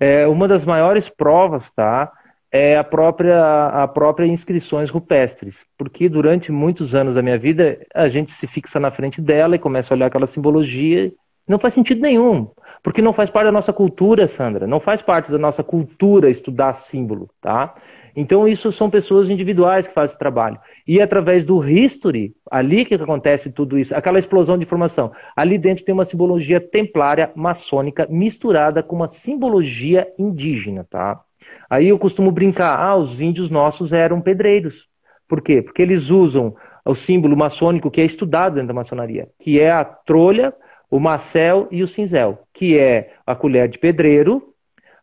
É, 0.00 0.26
uma 0.26 0.48
das 0.48 0.64
maiores 0.64 1.08
provas, 1.08 1.72
tá? 1.72 2.12
É 2.56 2.78
a 2.78 2.84
própria, 2.84 3.68
a 3.68 3.86
própria 3.86 4.26
inscrições 4.26 4.88
rupestres, 4.88 5.66
porque 5.76 6.08
durante 6.08 6.50
muitos 6.50 6.94
anos 6.94 7.14
da 7.14 7.22
minha 7.22 7.38
vida 7.38 7.78
a 7.94 8.08
gente 8.08 8.32
se 8.32 8.46
fixa 8.46 8.80
na 8.80 8.90
frente 8.90 9.20
dela 9.20 9.56
e 9.56 9.58
começa 9.58 9.92
a 9.92 9.94
olhar 9.94 10.06
aquela 10.06 10.26
simbologia, 10.26 11.12
não 11.46 11.58
faz 11.58 11.74
sentido 11.74 12.00
nenhum, 12.00 12.50
porque 12.82 13.02
não 13.02 13.12
faz 13.12 13.28
parte 13.28 13.46
da 13.46 13.52
nossa 13.52 13.72
cultura, 13.72 14.26
Sandra, 14.26 14.66
não 14.66 14.80
faz 14.80 15.02
parte 15.02 15.30
da 15.30 15.38
nossa 15.38 15.62
cultura 15.62 16.30
estudar 16.30 16.72
símbolo, 16.72 17.28
tá? 17.40 17.74
Então 18.16 18.48
isso 18.48 18.72
são 18.72 18.88
pessoas 18.88 19.28
individuais 19.28 19.86
que 19.86 19.92
fazem 19.92 20.12
esse 20.12 20.18
trabalho. 20.18 20.58
E 20.88 21.02
através 21.02 21.44
do 21.44 21.62
history, 21.62 22.34
ali 22.50 22.86
que 22.86 22.94
acontece 22.94 23.52
tudo 23.52 23.78
isso, 23.78 23.94
aquela 23.94 24.18
explosão 24.18 24.56
de 24.56 24.64
informação. 24.64 25.12
Ali 25.36 25.58
dentro 25.58 25.84
tem 25.84 25.92
uma 25.92 26.06
simbologia 26.06 26.58
templária 26.58 27.30
maçônica 27.36 28.06
misturada 28.08 28.82
com 28.82 28.96
uma 28.96 29.06
simbologia 29.06 30.08
indígena, 30.18 30.86
tá? 30.88 31.20
Aí 31.68 31.88
eu 31.88 31.98
costumo 31.98 32.30
brincar, 32.30 32.78
ah, 32.78 32.96
os 32.96 33.20
índios 33.20 33.50
nossos 33.50 33.92
eram 33.92 34.20
pedreiros. 34.20 34.88
Por 35.28 35.40
quê? 35.40 35.60
Porque 35.60 35.82
eles 35.82 36.10
usam 36.10 36.54
o 36.84 36.94
símbolo 36.94 37.36
maçônico 37.36 37.90
que 37.90 38.00
é 38.00 38.04
estudado 38.04 38.54
dentro 38.54 38.68
da 38.68 38.74
maçonaria, 38.74 39.28
que 39.40 39.58
é 39.58 39.70
a 39.70 39.84
trolha, 39.84 40.54
o 40.88 41.00
marcel 41.00 41.66
e 41.70 41.82
o 41.82 41.86
cinzel, 41.88 42.46
que 42.52 42.78
é 42.78 43.14
a 43.26 43.34
colher 43.34 43.68
de 43.68 43.78
pedreiro, 43.78 44.54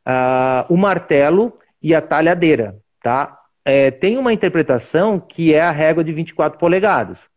uh, 0.07 0.73
o 0.73 0.77
martelo 0.77 1.53
e 1.81 1.93
a 1.93 2.01
talhadeira, 2.01 2.77
tá? 3.01 3.37
É, 3.65 3.91
tem 3.91 4.17
uma 4.17 4.33
interpretação 4.33 5.19
que 5.19 5.53
é 5.53 5.61
a 5.61 5.71
régua 5.71 6.03
de 6.03 6.13
24 6.13 6.57
polegadas. 6.57 7.29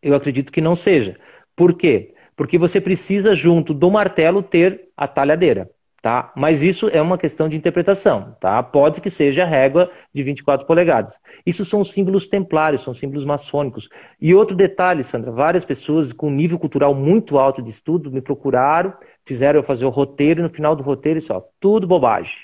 Eu 0.00 0.14
acredito 0.14 0.52
que 0.52 0.60
não 0.60 0.76
seja. 0.76 1.18
Por 1.54 1.74
quê? 1.74 2.14
Porque 2.36 2.58
você 2.58 2.80
precisa, 2.80 3.34
junto 3.34 3.72
do 3.74 3.90
martelo, 3.90 4.42
ter 4.42 4.88
a 4.96 5.08
talhadeira 5.08 5.70
tá? 6.06 6.32
Mas 6.36 6.62
isso 6.62 6.88
é 6.90 7.02
uma 7.02 7.18
questão 7.18 7.48
de 7.48 7.56
interpretação, 7.56 8.36
tá? 8.38 8.62
Pode 8.62 9.00
que 9.00 9.10
seja 9.10 9.42
a 9.42 9.44
régua 9.44 9.90
de 10.14 10.22
24 10.22 10.64
polegadas. 10.64 11.18
Isso 11.44 11.64
são 11.64 11.82
símbolos 11.82 12.28
templários, 12.28 12.82
são 12.82 12.94
símbolos 12.94 13.24
maçônicos. 13.24 13.88
E 14.20 14.32
outro 14.32 14.56
detalhe, 14.56 15.02
Sandra, 15.02 15.32
várias 15.32 15.64
pessoas 15.64 16.12
com 16.12 16.30
nível 16.30 16.60
cultural 16.60 16.94
muito 16.94 17.40
alto 17.40 17.60
de 17.60 17.70
estudo 17.70 18.08
me 18.08 18.20
procuraram, 18.20 18.94
fizeram 19.24 19.58
eu 19.58 19.64
fazer 19.64 19.84
o 19.84 19.88
roteiro 19.88 20.38
e 20.38 20.42
no 20.44 20.48
final 20.48 20.76
do 20.76 20.84
roteiro 20.84 21.20
só, 21.20 21.44
tudo 21.58 21.88
bobagem. 21.88 22.36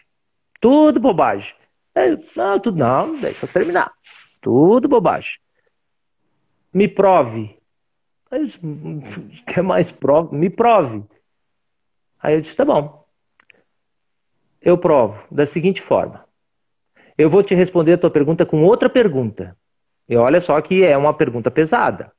Tudo 0.61 0.99
bobagem. 0.99 1.55
Não, 2.35 2.59
tudo 2.59 2.77
não, 2.77 3.17
deixa 3.21 3.47
eu 3.47 3.49
terminar. 3.49 3.93
Tudo 4.41 4.89
bobagem. 4.89 5.39
Me 6.75 6.89
prove. 6.89 7.57
Aí, 8.29 8.45
quer 9.47 9.63
mais 9.63 9.93
prova? 9.93 10.35
Me 10.35 10.51
prove. 10.51 11.05
Aí 12.21 12.35
eu 12.35 12.41
disse, 12.41 12.57
tá 12.57 12.65
bom, 12.65 13.02
eu 14.63 14.79
provo 14.79 15.25
da 15.31 15.45
seguinte 15.45 15.83
forma. 15.83 16.25
Eu 17.19 17.29
vou 17.29 17.43
te 17.43 17.55
responder 17.55 17.95
a 17.95 17.99
tua 17.99 18.11
pergunta 18.11 18.47
com 18.47 18.63
outra 18.65 18.89
pergunta. 18.89 19.57
E 20.09 20.17
olha 20.17 20.41
só 20.41 20.61
que 20.61 20.85
é 20.85 20.97
uma 20.97 21.13
pergunta 21.13 21.51
pesada. 21.51 22.13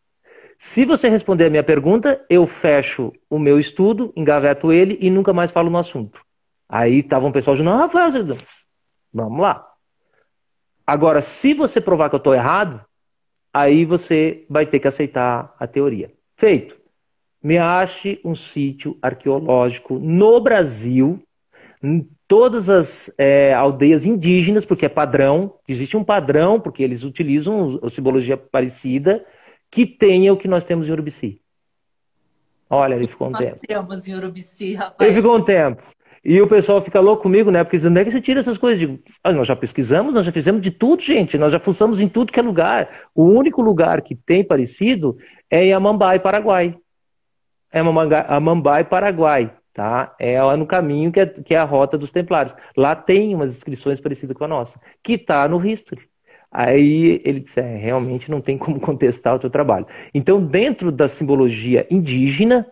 Se 0.58 0.86
você 0.86 1.10
responder 1.10 1.46
a 1.46 1.50
minha 1.50 1.64
pergunta, 1.64 2.24
eu 2.30 2.46
fecho 2.46 3.12
o 3.30 3.40
meu 3.40 3.60
estudo, 3.60 4.14
engaveto 4.16 4.72
ele 4.72 4.98
e 5.02 5.10
nunca 5.10 5.34
mais 5.34 5.52
falo 5.52 5.70
no 5.70 5.78
assunto. 5.78 6.22
Aí 6.70 7.00
estava 7.00 7.26
um 7.26 7.32
pessoal 7.32 7.56
dizendo, 7.56 7.72
ah, 7.72 7.78
Rafael, 7.78 8.12
vamos 9.12 9.42
lá. 9.42 9.68
Agora, 10.86 11.22
se 11.22 11.54
você 11.54 11.82
provar 11.82 12.10
que 12.10 12.16
eu 12.16 12.18
estou 12.18 12.34
errado, 12.34 12.84
aí 13.54 13.86
você 13.86 14.46
vai 14.50 14.66
ter 14.66 14.80
que 14.80 14.88
aceitar 14.88 15.56
a 15.60 15.68
teoria. 15.68 16.14
Feito. 16.36 16.82
Me 17.42 17.58
ache 17.58 18.22
um 18.24 18.36
sítio 18.36 18.98
arqueológico 19.02 20.00
no 20.00 20.40
Brasil 20.40 21.22
todas 22.34 22.68
as 22.68 23.14
é, 23.16 23.54
aldeias 23.54 24.08
indígenas, 24.08 24.66
porque 24.66 24.88
é 24.88 24.90
padrão, 24.90 25.54
existe 25.68 25.96
um 25.96 26.04
padrão, 26.04 26.60
porque 26.60 26.82
eles 26.82 27.04
utilizam 27.04 27.80
a 27.84 27.92
simbologia 27.92 28.36
parecida, 28.36 29.24
que 29.70 29.86
tenha 29.86 30.34
o 30.34 30.38
que 30.38 30.48
nós 30.48 30.66
temos 30.66 30.88
em 30.88 30.92
Urubici. 30.92 31.40
Olha, 32.68 32.96
ele 32.96 33.08
ficou 33.08 33.28
um 33.28 33.30
nós 33.30 33.40
tempo. 33.40 33.60
temos 33.68 34.08
em 34.08 34.16
Urubici, 34.16 34.74
rapaz. 34.74 35.08
Ele 35.08 35.16
ficou 35.16 35.38
um 35.38 35.44
tempo. 35.44 35.84
E 36.26 36.42
o 36.42 36.48
pessoal 36.48 36.82
fica 36.82 37.00
louco 37.00 37.22
comigo, 37.22 37.52
né? 37.52 37.64
Porque 37.64 37.78
onde 37.86 38.02
é 38.02 38.04
que 38.04 38.10
você 38.10 38.20
tira 38.20 38.40
essas 38.40 38.58
coisas? 38.58 38.80
Digo, 38.80 38.98
ah, 39.24 39.32
nós 39.32 39.46
já 39.46 39.56
pesquisamos, 39.56 40.16
nós 40.16 40.26
já 40.26 40.32
fizemos 40.32 40.60
de 40.60 40.72
tudo, 40.72 41.04
gente. 41.04 41.38
Nós 41.38 41.52
já 41.52 41.60
fuçamos 41.60 42.00
em 42.00 42.08
tudo 42.08 42.34
que 42.34 42.40
é 42.40 42.44
lugar. 42.44 42.90
O 43.14 43.26
único 43.26 43.62
lugar 43.62 44.02
que 44.02 44.16
tem 44.16 44.44
parecido 44.44 45.16
é 45.52 45.66
em 45.66 45.74
Amambai, 45.74 46.20
Paraguai. 46.20 46.76
É 47.72 47.80
Amambai, 48.28 48.86
Paraguai 48.86 49.54
tá? 49.74 50.16
É 50.20 50.38
no 50.56 50.66
caminho 50.68 51.12
que 51.12 51.20
é, 51.20 51.26
que 51.26 51.54
é 51.56 51.58
a 51.58 51.64
rota 51.64 51.98
dos 51.98 52.12
Templários. 52.12 52.56
Lá 52.78 52.96
tem 52.96 53.34
umas 53.36 53.56
inscrições 53.56 54.00
parecidas 54.00 54.38
com 54.38 54.44
a 54.46 54.48
nossa, 54.48 54.80
que 55.02 55.14
está 55.14 55.48
no 55.48 55.66
history. 55.66 56.08
Aí 56.52 57.22
ele 57.26 57.40
disse: 57.40 57.60
é, 57.60 57.76
realmente 57.78 58.30
não 58.30 58.42
tem 58.42 58.58
como 58.58 58.80
contestar 58.82 59.36
o 59.36 59.40
teu 59.40 59.50
trabalho. 59.50 59.88
Então, 60.14 60.44
dentro 60.46 60.92
da 60.92 61.08
simbologia 61.08 61.88
indígena, 61.90 62.68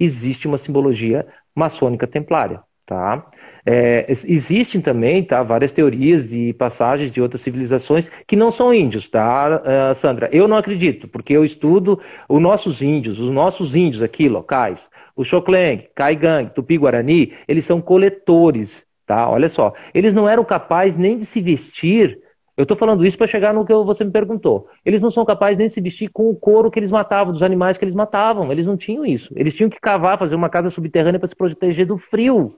existe 0.00 0.46
uma 0.48 0.58
simbologia 0.58 1.26
maçônica 1.54 2.06
templária. 2.06 2.62
Tá? 2.86 3.26
É, 3.66 4.06
existem 4.08 4.80
também 4.80 5.24
tá, 5.24 5.42
várias 5.42 5.72
teorias 5.72 6.28
de 6.28 6.52
passagens 6.52 7.12
de 7.12 7.20
outras 7.20 7.40
civilizações 7.40 8.08
que 8.24 8.36
não 8.36 8.52
são 8.52 8.72
índios, 8.72 9.08
tá, 9.08 9.60
uh, 9.60 9.94
Sandra? 9.96 10.30
Eu 10.32 10.46
não 10.46 10.56
acredito, 10.56 11.08
porque 11.08 11.32
eu 11.32 11.44
estudo 11.44 12.00
os 12.28 12.40
nossos 12.40 12.80
índios, 12.80 13.18
os 13.18 13.32
nossos 13.32 13.74
índios 13.74 14.04
aqui 14.04 14.28
locais, 14.28 14.88
o 15.16 15.24
Xokleng, 15.24 15.88
Kaigang, 15.96 16.48
Tupi-Guarani, 16.54 17.32
eles 17.48 17.64
são 17.64 17.80
coletores, 17.80 18.86
tá? 19.04 19.28
Olha 19.28 19.48
só, 19.48 19.72
eles 19.92 20.14
não 20.14 20.28
eram 20.28 20.44
capazes 20.44 20.96
nem 20.96 21.18
de 21.18 21.24
se 21.24 21.40
vestir. 21.40 22.20
Eu 22.56 22.62
estou 22.62 22.76
falando 22.76 23.04
isso 23.04 23.18
para 23.18 23.26
chegar 23.26 23.52
no 23.52 23.66
que 23.66 23.74
você 23.74 24.04
me 24.04 24.12
perguntou. 24.12 24.68
Eles 24.84 25.02
não 25.02 25.10
são 25.10 25.24
capazes 25.24 25.58
nem 25.58 25.66
de 25.66 25.72
se 25.72 25.80
vestir 25.80 26.08
com 26.08 26.30
o 26.30 26.36
couro 26.36 26.70
que 26.70 26.78
eles 26.78 26.90
matavam, 26.90 27.32
dos 27.32 27.42
animais 27.42 27.76
que 27.76 27.84
eles 27.84 27.96
matavam. 27.96 28.50
Eles 28.52 28.64
não 28.64 28.76
tinham 28.76 29.04
isso. 29.04 29.34
Eles 29.36 29.54
tinham 29.56 29.68
que 29.68 29.80
cavar, 29.80 30.18
fazer 30.18 30.36
uma 30.36 30.48
casa 30.48 30.70
subterrânea 30.70 31.18
para 31.18 31.28
se 31.28 31.36
proteger 31.36 31.84
do 31.84 31.98
frio. 31.98 32.56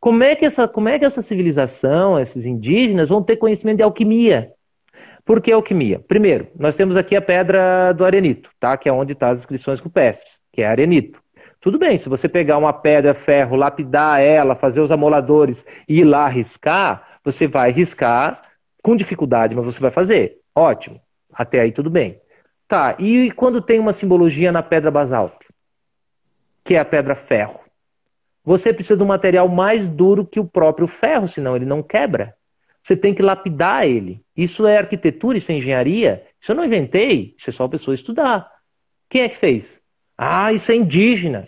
Como 0.00 0.22
é, 0.22 0.36
que 0.36 0.44
essa, 0.44 0.68
como 0.68 0.88
é 0.88 0.98
que 0.98 1.04
essa 1.04 1.20
civilização, 1.20 2.20
esses 2.20 2.46
indígenas, 2.46 3.08
vão 3.08 3.22
ter 3.22 3.36
conhecimento 3.36 3.78
de 3.78 3.82
alquimia? 3.82 4.52
Por 5.24 5.42
que 5.42 5.52
alquimia? 5.52 5.98
Primeiro, 5.98 6.48
nós 6.58 6.76
temos 6.76 6.96
aqui 6.96 7.14
a 7.14 7.20
pedra 7.20 7.92
do 7.92 8.04
arenito, 8.04 8.50
tá? 8.58 8.76
que 8.76 8.88
é 8.88 8.92
onde 8.92 9.12
estão 9.12 9.28
tá 9.28 9.32
as 9.32 9.40
inscrições 9.40 9.80
rupestres, 9.80 10.40
que 10.52 10.62
é 10.62 10.66
arenito. 10.66 11.20
Tudo 11.60 11.78
bem, 11.78 11.98
se 11.98 12.08
você 12.08 12.28
pegar 12.28 12.56
uma 12.56 12.72
pedra, 12.72 13.12
ferro, 13.12 13.56
lapidar 13.56 14.22
ela, 14.22 14.54
fazer 14.54 14.80
os 14.80 14.92
amoladores 14.92 15.64
e 15.88 16.00
ir 16.00 16.04
lá 16.04 16.28
riscar, 16.28 17.18
você 17.24 17.48
vai 17.48 17.72
riscar 17.72 18.40
com 18.82 18.96
dificuldade, 18.96 19.54
mas 19.54 19.64
você 19.64 19.80
vai 19.80 19.90
fazer. 19.90 20.38
Ótimo. 20.54 21.00
Até 21.32 21.60
aí 21.60 21.72
tudo 21.72 21.90
bem. 21.90 22.20
Tá, 22.66 22.96
e 22.98 23.30
quando 23.32 23.60
tem 23.60 23.78
uma 23.78 23.92
simbologia 23.92 24.52
na 24.52 24.62
pedra 24.62 24.90
basalto, 24.90 25.46
que 26.64 26.74
é 26.74 26.78
a 26.78 26.84
pedra 26.84 27.14
ferro? 27.14 27.60
Você 28.48 28.72
precisa 28.72 28.96
de 28.96 29.02
um 29.02 29.06
material 29.06 29.46
mais 29.46 29.86
duro 29.86 30.24
que 30.24 30.40
o 30.40 30.44
próprio 30.46 30.86
ferro, 30.86 31.28
senão 31.28 31.54
ele 31.54 31.66
não 31.66 31.82
quebra. 31.82 32.34
Você 32.82 32.96
tem 32.96 33.14
que 33.14 33.20
lapidar 33.20 33.86
ele. 33.86 34.24
Isso 34.34 34.66
é 34.66 34.78
arquitetura, 34.78 35.36
isso 35.36 35.52
é 35.52 35.56
engenharia. 35.56 36.24
Isso 36.40 36.52
eu 36.52 36.56
não 36.56 36.64
inventei, 36.64 37.34
isso 37.36 37.50
é 37.50 37.52
só 37.52 37.64
a 37.64 37.68
pessoa 37.68 37.94
estudar. 37.94 38.50
Quem 39.06 39.20
é 39.20 39.28
que 39.28 39.36
fez? 39.36 39.82
Ah, 40.16 40.50
isso 40.50 40.72
é 40.72 40.76
indígena. 40.76 41.46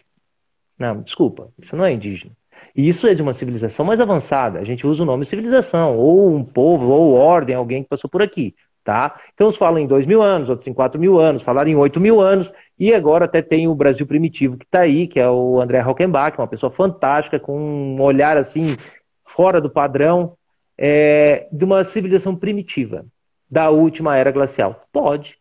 Não, 0.78 1.00
desculpa, 1.00 1.50
isso 1.58 1.74
não 1.74 1.86
é 1.86 1.92
indígena. 1.94 2.36
Isso 2.76 3.06
é 3.06 3.14
de 3.14 3.22
uma 3.22 3.32
civilização 3.32 3.82
mais 3.82 3.98
avançada. 3.98 4.58
A 4.58 4.64
gente 4.64 4.86
usa 4.86 5.02
o 5.02 5.06
nome 5.06 5.24
civilização, 5.24 5.96
ou 5.96 6.36
um 6.36 6.44
povo, 6.44 6.90
ou 6.90 7.14
ordem, 7.14 7.56
alguém 7.56 7.82
que 7.82 7.88
passou 7.88 8.10
por 8.10 8.20
aqui. 8.20 8.54
Tá? 8.82 9.20
Então, 9.34 9.48
uns 9.48 9.56
falam 9.56 9.78
em 9.78 9.86
dois 9.86 10.06
mil 10.06 10.22
anos, 10.22 10.48
outros 10.48 10.66
em 10.66 10.72
quatro 10.72 10.98
mil 10.98 11.18
anos, 11.18 11.42
falaram 11.42 11.70
em 11.70 11.76
oito 11.76 12.00
mil 12.00 12.20
anos, 12.20 12.50
e 12.78 12.94
agora 12.94 13.26
até 13.26 13.42
tem 13.42 13.68
o 13.68 13.74
Brasil 13.74 14.06
Primitivo 14.06 14.56
que 14.56 14.64
está 14.64 14.80
aí, 14.80 15.06
que 15.06 15.20
é 15.20 15.28
o 15.28 15.60
André 15.60 15.80
Rockenbach, 15.80 16.38
uma 16.38 16.48
pessoa 16.48 16.70
fantástica, 16.70 17.38
com 17.38 17.58
um 17.58 18.00
olhar 18.00 18.36
assim, 18.38 18.74
fora 19.22 19.60
do 19.60 19.68
padrão, 19.68 20.34
é, 20.78 21.46
de 21.52 21.64
uma 21.64 21.84
civilização 21.84 22.34
primitiva, 22.34 23.04
da 23.50 23.68
última 23.68 24.16
era 24.16 24.30
glacial. 24.30 24.82
Pode, 24.90 25.36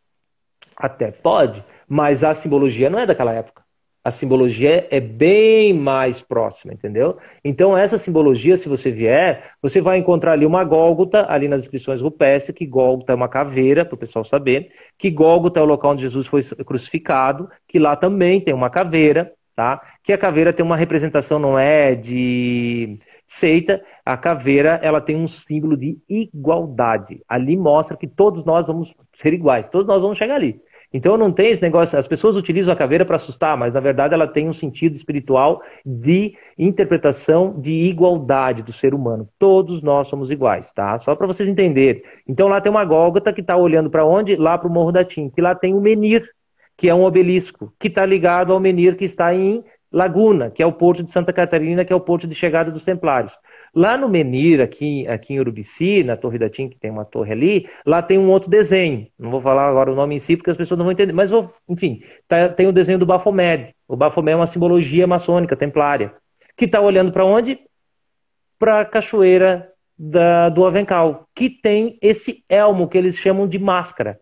até 0.75 1.11
pode, 1.11 1.63
mas 1.87 2.23
a 2.23 2.33
simbologia 2.33 2.89
não 2.89 2.99
é 2.99 3.05
daquela 3.05 3.33
época 3.33 3.68
a 4.09 4.11
simbologia 4.11 4.87
é 4.89 4.99
bem 4.99 5.71
mais 5.71 6.19
próxima, 6.19 6.73
entendeu? 6.73 7.17
Então, 7.43 7.77
essa 7.77 7.97
simbologia, 7.97 8.57
se 8.57 8.67
você 8.67 8.91
vier, 8.91 9.51
você 9.61 9.79
vai 9.79 9.97
encontrar 9.99 10.33
ali 10.33 10.45
uma 10.45 10.63
Gólgota, 10.63 11.25
ali 11.29 11.47
nas 11.47 11.61
inscrições 11.61 12.01
rupestres, 12.01 12.57
que 12.57 12.65
Gólgota 12.65 13.13
é 13.13 13.15
uma 13.15 13.29
caveira, 13.29 13.85
para 13.85 13.93
o 13.93 13.97
pessoal 13.97 14.25
saber, 14.25 14.71
que 14.97 15.11
Gólgota 15.11 15.59
é 15.59 15.63
o 15.63 15.65
local 15.65 15.91
onde 15.91 16.01
Jesus 16.01 16.25
foi 16.25 16.41
crucificado, 16.65 17.49
que 17.67 17.77
lá 17.77 17.95
também 17.95 18.41
tem 18.41 18.53
uma 18.53 18.69
caveira, 18.69 19.31
tá? 19.55 19.79
Que 20.03 20.11
a 20.11 20.17
caveira 20.17 20.51
tem 20.51 20.65
uma 20.65 20.75
representação, 20.75 21.37
não 21.37 21.57
é 21.57 21.93
de 21.93 22.97
seita, 23.27 23.83
a 24.03 24.17
caveira, 24.17 24.79
ela 24.81 24.99
tem 24.99 25.15
um 25.15 25.27
símbolo 25.27 25.77
de 25.77 25.99
igualdade. 26.09 27.21
Ali 27.29 27.55
mostra 27.55 27.95
que 27.95 28.07
todos 28.07 28.43
nós 28.43 28.65
vamos 28.65 28.95
ser 29.21 29.33
iguais, 29.33 29.69
todos 29.69 29.85
nós 29.85 30.01
vamos 30.01 30.17
chegar 30.17 30.33
ali. 30.33 30.59
Então 30.91 31.15
não 31.15 31.31
tem 31.31 31.51
esse 31.51 31.61
negócio, 31.61 31.97
as 31.97 32.07
pessoas 32.07 32.35
utilizam 32.35 32.73
a 32.73 32.77
caveira 32.77 33.05
para 33.05 33.15
assustar, 33.15 33.55
mas 33.55 33.75
na 33.75 33.79
verdade 33.79 34.13
ela 34.13 34.27
tem 34.27 34.49
um 34.49 34.53
sentido 34.53 34.95
espiritual 34.95 35.61
de 35.85 36.35
interpretação 36.57 37.59
de 37.59 37.71
igualdade 37.71 38.63
do 38.63 38.73
ser 38.73 38.93
humano. 38.93 39.29
Todos 39.37 39.83
nós 39.83 40.07
somos 40.07 40.31
iguais, 40.31 40.71
tá? 40.71 40.97
Só 40.97 41.15
para 41.15 41.27
vocês 41.27 41.47
entenderem. 41.47 42.01
Então 42.27 42.47
lá 42.47 42.59
tem 42.59 42.71
uma 42.71 42.83
Gólgota 42.83 43.31
que 43.31 43.41
está 43.41 43.55
olhando 43.55 43.89
para 43.89 44.03
onde? 44.03 44.35
Lá 44.35 44.57
para 44.57 44.67
o 44.67 44.71
Morro 44.71 44.91
da 44.91 45.05
Tim, 45.05 45.29
que 45.29 45.41
lá 45.41 45.53
tem 45.53 45.75
o 45.75 45.81
Menir, 45.81 46.27
que 46.75 46.89
é 46.89 46.95
um 46.95 47.03
obelisco, 47.03 47.71
que 47.79 47.87
está 47.87 48.05
ligado 48.05 48.51
ao 48.51 48.59
Menir 48.59 48.95
que 48.95 49.05
está 49.05 49.33
em 49.33 49.63
Laguna, 49.91 50.49
que 50.49 50.61
é 50.63 50.65
o 50.65 50.71
porto 50.71 51.03
de 51.03 51.11
Santa 51.11 51.33
Catarina, 51.33 51.83
que 51.83 51.93
é 51.93 51.95
o 51.95 51.99
porto 51.99 52.27
de 52.27 52.33
chegada 52.33 52.71
dos 52.71 52.83
Templários. 52.83 53.33
Lá 53.73 53.97
no 53.97 54.09
Menir, 54.09 54.61
aqui, 54.61 55.07
aqui 55.07 55.33
em 55.33 55.39
Urubici, 55.39 56.03
na 56.03 56.17
Torre 56.17 56.37
da 56.37 56.49
Tim, 56.49 56.67
que 56.67 56.77
tem 56.77 56.89
uma 56.89 57.05
torre 57.05 57.31
ali, 57.31 57.69
lá 57.85 58.01
tem 58.01 58.17
um 58.17 58.29
outro 58.29 58.49
desenho. 58.49 59.07
Não 59.17 59.29
vou 59.29 59.41
falar 59.41 59.67
agora 59.67 59.91
o 59.91 59.95
nome 59.95 60.15
em 60.15 60.19
si, 60.19 60.35
porque 60.35 60.49
as 60.49 60.57
pessoas 60.57 60.77
não 60.77 60.85
vão 60.85 60.91
entender. 60.91 61.13
Mas, 61.13 61.29
vou, 61.29 61.53
enfim, 61.67 62.01
tá, 62.27 62.49
tem 62.49 62.67
o 62.67 62.71
desenho 62.71 62.99
do 62.99 63.05
Baphomet. 63.05 63.73
O 63.87 63.95
Baphomet 63.95 64.33
é 64.33 64.35
uma 64.35 64.47
simbologia 64.47 65.05
maçônica, 65.05 65.55
templária. 65.55 66.13
Que 66.57 66.65
está 66.65 66.81
olhando 66.81 67.11
para 67.11 67.25
onde? 67.25 67.59
Para 68.57 68.81
a 68.81 68.85
cachoeira 68.85 69.71
da, 69.97 70.49
do 70.49 70.65
Avencal, 70.65 71.27
que 71.35 71.49
tem 71.49 71.97
esse 72.01 72.43
elmo 72.47 72.87
que 72.87 72.97
eles 72.97 73.17
chamam 73.17 73.47
de 73.47 73.59
máscara. 73.59 74.19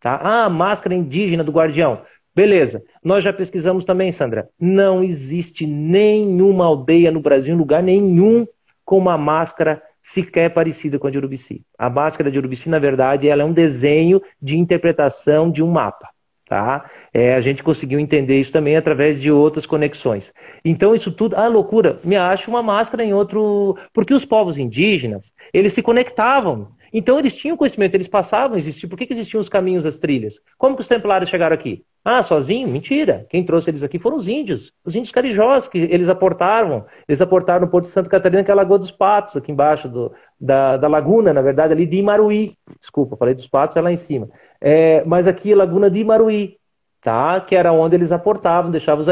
Tá? 0.00 0.20
Ah, 0.22 0.48
máscara 0.48 0.94
indígena 0.94 1.44
do 1.44 1.52
guardião. 1.52 2.02
Beleza. 2.34 2.82
Nós 3.02 3.22
já 3.22 3.32
pesquisamos 3.32 3.84
também, 3.84 4.10
Sandra. 4.10 4.48
Não 4.58 5.04
existe 5.04 5.66
nenhuma 5.66 6.64
aldeia 6.64 7.10
no 7.10 7.20
Brasil, 7.20 7.56
lugar 7.56 7.82
nenhum 7.82 8.46
com 8.84 8.98
uma 8.98 9.16
máscara 9.16 9.82
sequer 10.02 10.50
parecida 10.50 10.98
com 10.98 11.06
a 11.06 11.10
de 11.10 11.16
Urubici. 11.16 11.62
A 11.78 11.88
máscara 11.88 12.30
de 12.30 12.38
Urubici, 12.38 12.68
na 12.68 12.78
verdade, 12.78 13.26
ela 13.26 13.42
é 13.42 13.44
um 13.44 13.52
desenho 13.52 14.20
de 14.40 14.56
interpretação 14.58 15.50
de 15.50 15.62
um 15.62 15.70
mapa. 15.70 16.10
Tá? 16.46 16.84
É, 17.12 17.34
a 17.34 17.40
gente 17.40 17.62
conseguiu 17.62 17.98
entender 17.98 18.38
isso 18.38 18.52
também 18.52 18.76
através 18.76 19.20
de 19.20 19.32
outras 19.32 19.64
conexões. 19.64 20.32
Então, 20.62 20.94
isso 20.94 21.10
tudo, 21.10 21.34
ah, 21.36 21.48
loucura, 21.48 21.98
me 22.04 22.16
acha 22.16 22.50
uma 22.50 22.62
máscara 22.62 23.02
em 23.02 23.14
outro. 23.14 23.78
Porque 23.94 24.12
os 24.12 24.26
povos 24.26 24.58
indígenas, 24.58 25.32
eles 25.54 25.72
se 25.72 25.82
conectavam. 25.82 26.68
Então, 26.92 27.18
eles 27.18 27.34
tinham 27.34 27.56
conhecimento, 27.56 27.94
eles 27.94 28.08
passavam, 28.08 28.58
existiam. 28.58 28.90
Por 28.90 28.98
que, 28.98 29.06
que 29.06 29.14
existiam 29.14 29.40
os 29.40 29.48
caminhos 29.48 29.84
das 29.84 29.98
trilhas? 29.98 30.38
Como 30.58 30.76
que 30.76 30.82
os 30.82 30.88
templários 30.88 31.30
chegaram 31.30 31.54
aqui? 31.54 31.82
Ah, 32.04 32.22
sozinho? 32.22 32.68
Mentira. 32.68 33.26
Quem 33.30 33.42
trouxe 33.44 33.70
eles 33.70 33.82
aqui 33.82 33.98
foram 33.98 34.16
os 34.16 34.28
índios, 34.28 34.74
os 34.84 34.94
índios 34.94 35.10
carijós, 35.10 35.66
que 35.66 35.78
eles 35.78 36.08
aportaram. 36.08 36.84
Eles 37.08 37.20
aportaram 37.22 37.62
no 37.62 37.70
Porto 37.70 37.86
de 37.86 37.92
Santa 37.92 38.10
Catarina, 38.10 38.44
que 38.44 38.50
é 38.50 38.52
a 38.52 38.56
Lagoa 38.56 38.78
dos 38.78 38.90
Patos, 38.90 39.36
aqui 39.36 39.50
embaixo 39.50 39.88
do, 39.88 40.12
da, 40.38 40.76
da 40.76 40.86
laguna, 40.86 41.32
na 41.32 41.40
verdade, 41.40 41.72
ali 41.72 41.86
de 41.86 41.96
Imaruí. 41.96 42.52
Desculpa, 42.78 43.16
falei 43.16 43.34
dos 43.34 43.48
Patos, 43.48 43.76
é 43.78 43.80
lá 43.80 43.90
em 43.90 43.96
cima. 43.96 44.28
É, 44.60 45.02
mas 45.06 45.26
aqui 45.26 45.54
Laguna 45.54 45.90
de 45.90 46.00
Imaruí, 46.00 46.58
tá? 47.00 47.40
que 47.40 47.56
era 47.56 47.72
onde 47.72 47.96
eles 47.96 48.12
aportavam, 48.12 48.70
deixavam 48.70 49.00
os, 49.00 49.08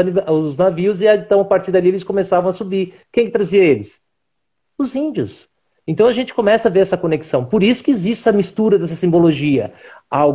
os 0.51 0.57
navios, 0.57 1.01
e 1.01 1.07
então 1.07 1.41
a 1.41 1.45
partir 1.45 1.71
dali 1.71 1.87
eles 1.87 2.03
começavam 2.03 2.49
a 2.51 2.53
subir. 2.53 2.93
Quem 3.11 3.25
que 3.25 3.31
trazia 3.31 3.63
eles? 3.63 4.01
Os 4.77 4.93
índios. 4.93 5.49
Então 5.87 6.07
a 6.07 6.11
gente 6.11 6.33
começa 6.33 6.67
a 6.67 6.71
ver 6.71 6.79
essa 6.79 6.97
conexão. 6.97 7.43
Por 7.43 7.61
isso 7.61 7.83
que 7.83 7.91
existe 7.91 8.21
essa 8.21 8.31
mistura 8.31 8.79
dessa 8.79 8.95
simbologia. 8.95 9.71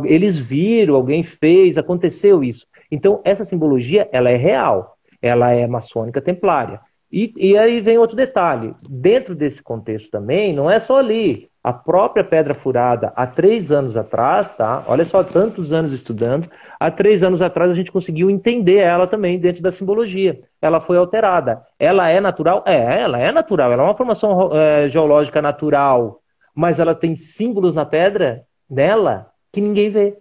Eles 0.05 0.37
viram, 0.37 0.95
alguém 0.95 1.23
fez, 1.23 1.77
aconteceu 1.77 2.43
isso. 2.43 2.67
Então 2.91 3.21
essa 3.23 3.43
simbologia 3.43 4.07
ela 4.11 4.29
é 4.29 4.35
real, 4.35 4.97
ela 5.21 5.51
é 5.51 5.65
maçônica 5.67 6.21
templária. 6.21 6.79
E, 7.11 7.33
e 7.35 7.57
aí 7.57 7.81
vem 7.81 7.97
outro 7.97 8.15
detalhe. 8.15 8.73
Dentro 8.89 9.33
desse 9.33 9.63
contexto 9.63 10.11
também, 10.11 10.53
não 10.53 10.69
é 10.69 10.79
só 10.79 10.99
ali. 10.99 11.48
A 11.61 11.73
própria 11.73 12.23
pedra 12.23 12.53
furada, 12.53 13.11
há 13.15 13.27
três 13.27 13.69
anos 13.69 13.97
atrás, 13.97 14.55
tá? 14.55 14.83
Olha 14.87 15.03
só, 15.03 15.21
tantos 15.23 15.73
anos 15.73 15.91
estudando. 15.91 16.49
Há 16.79 16.89
três 16.89 17.21
anos 17.21 17.41
atrás 17.41 17.69
a 17.69 17.73
gente 17.73 17.91
conseguiu 17.91 18.29
entender 18.29 18.77
ela 18.77 19.05
também 19.05 19.37
dentro 19.37 19.61
da 19.61 19.71
simbologia. 19.71 20.39
Ela 20.61 20.79
foi 20.79 20.97
alterada. 20.97 21.61
Ela 21.77 22.09
é 22.09 22.21
natural? 22.21 22.63
É, 22.65 23.01
ela 23.01 23.19
é 23.19 23.31
natural. 23.31 23.71
Ela 23.73 23.83
é 23.83 23.85
uma 23.85 23.95
formação 23.95 24.51
é, 24.53 24.87
geológica 24.89 25.41
natural. 25.41 26.21
Mas 26.55 26.79
ela 26.79 26.95
tem 26.95 27.13
símbolos 27.15 27.75
na 27.75 27.85
pedra 27.85 28.45
nela 28.69 29.29
que 29.51 29.59
ninguém 29.59 29.89
vê. 29.89 30.17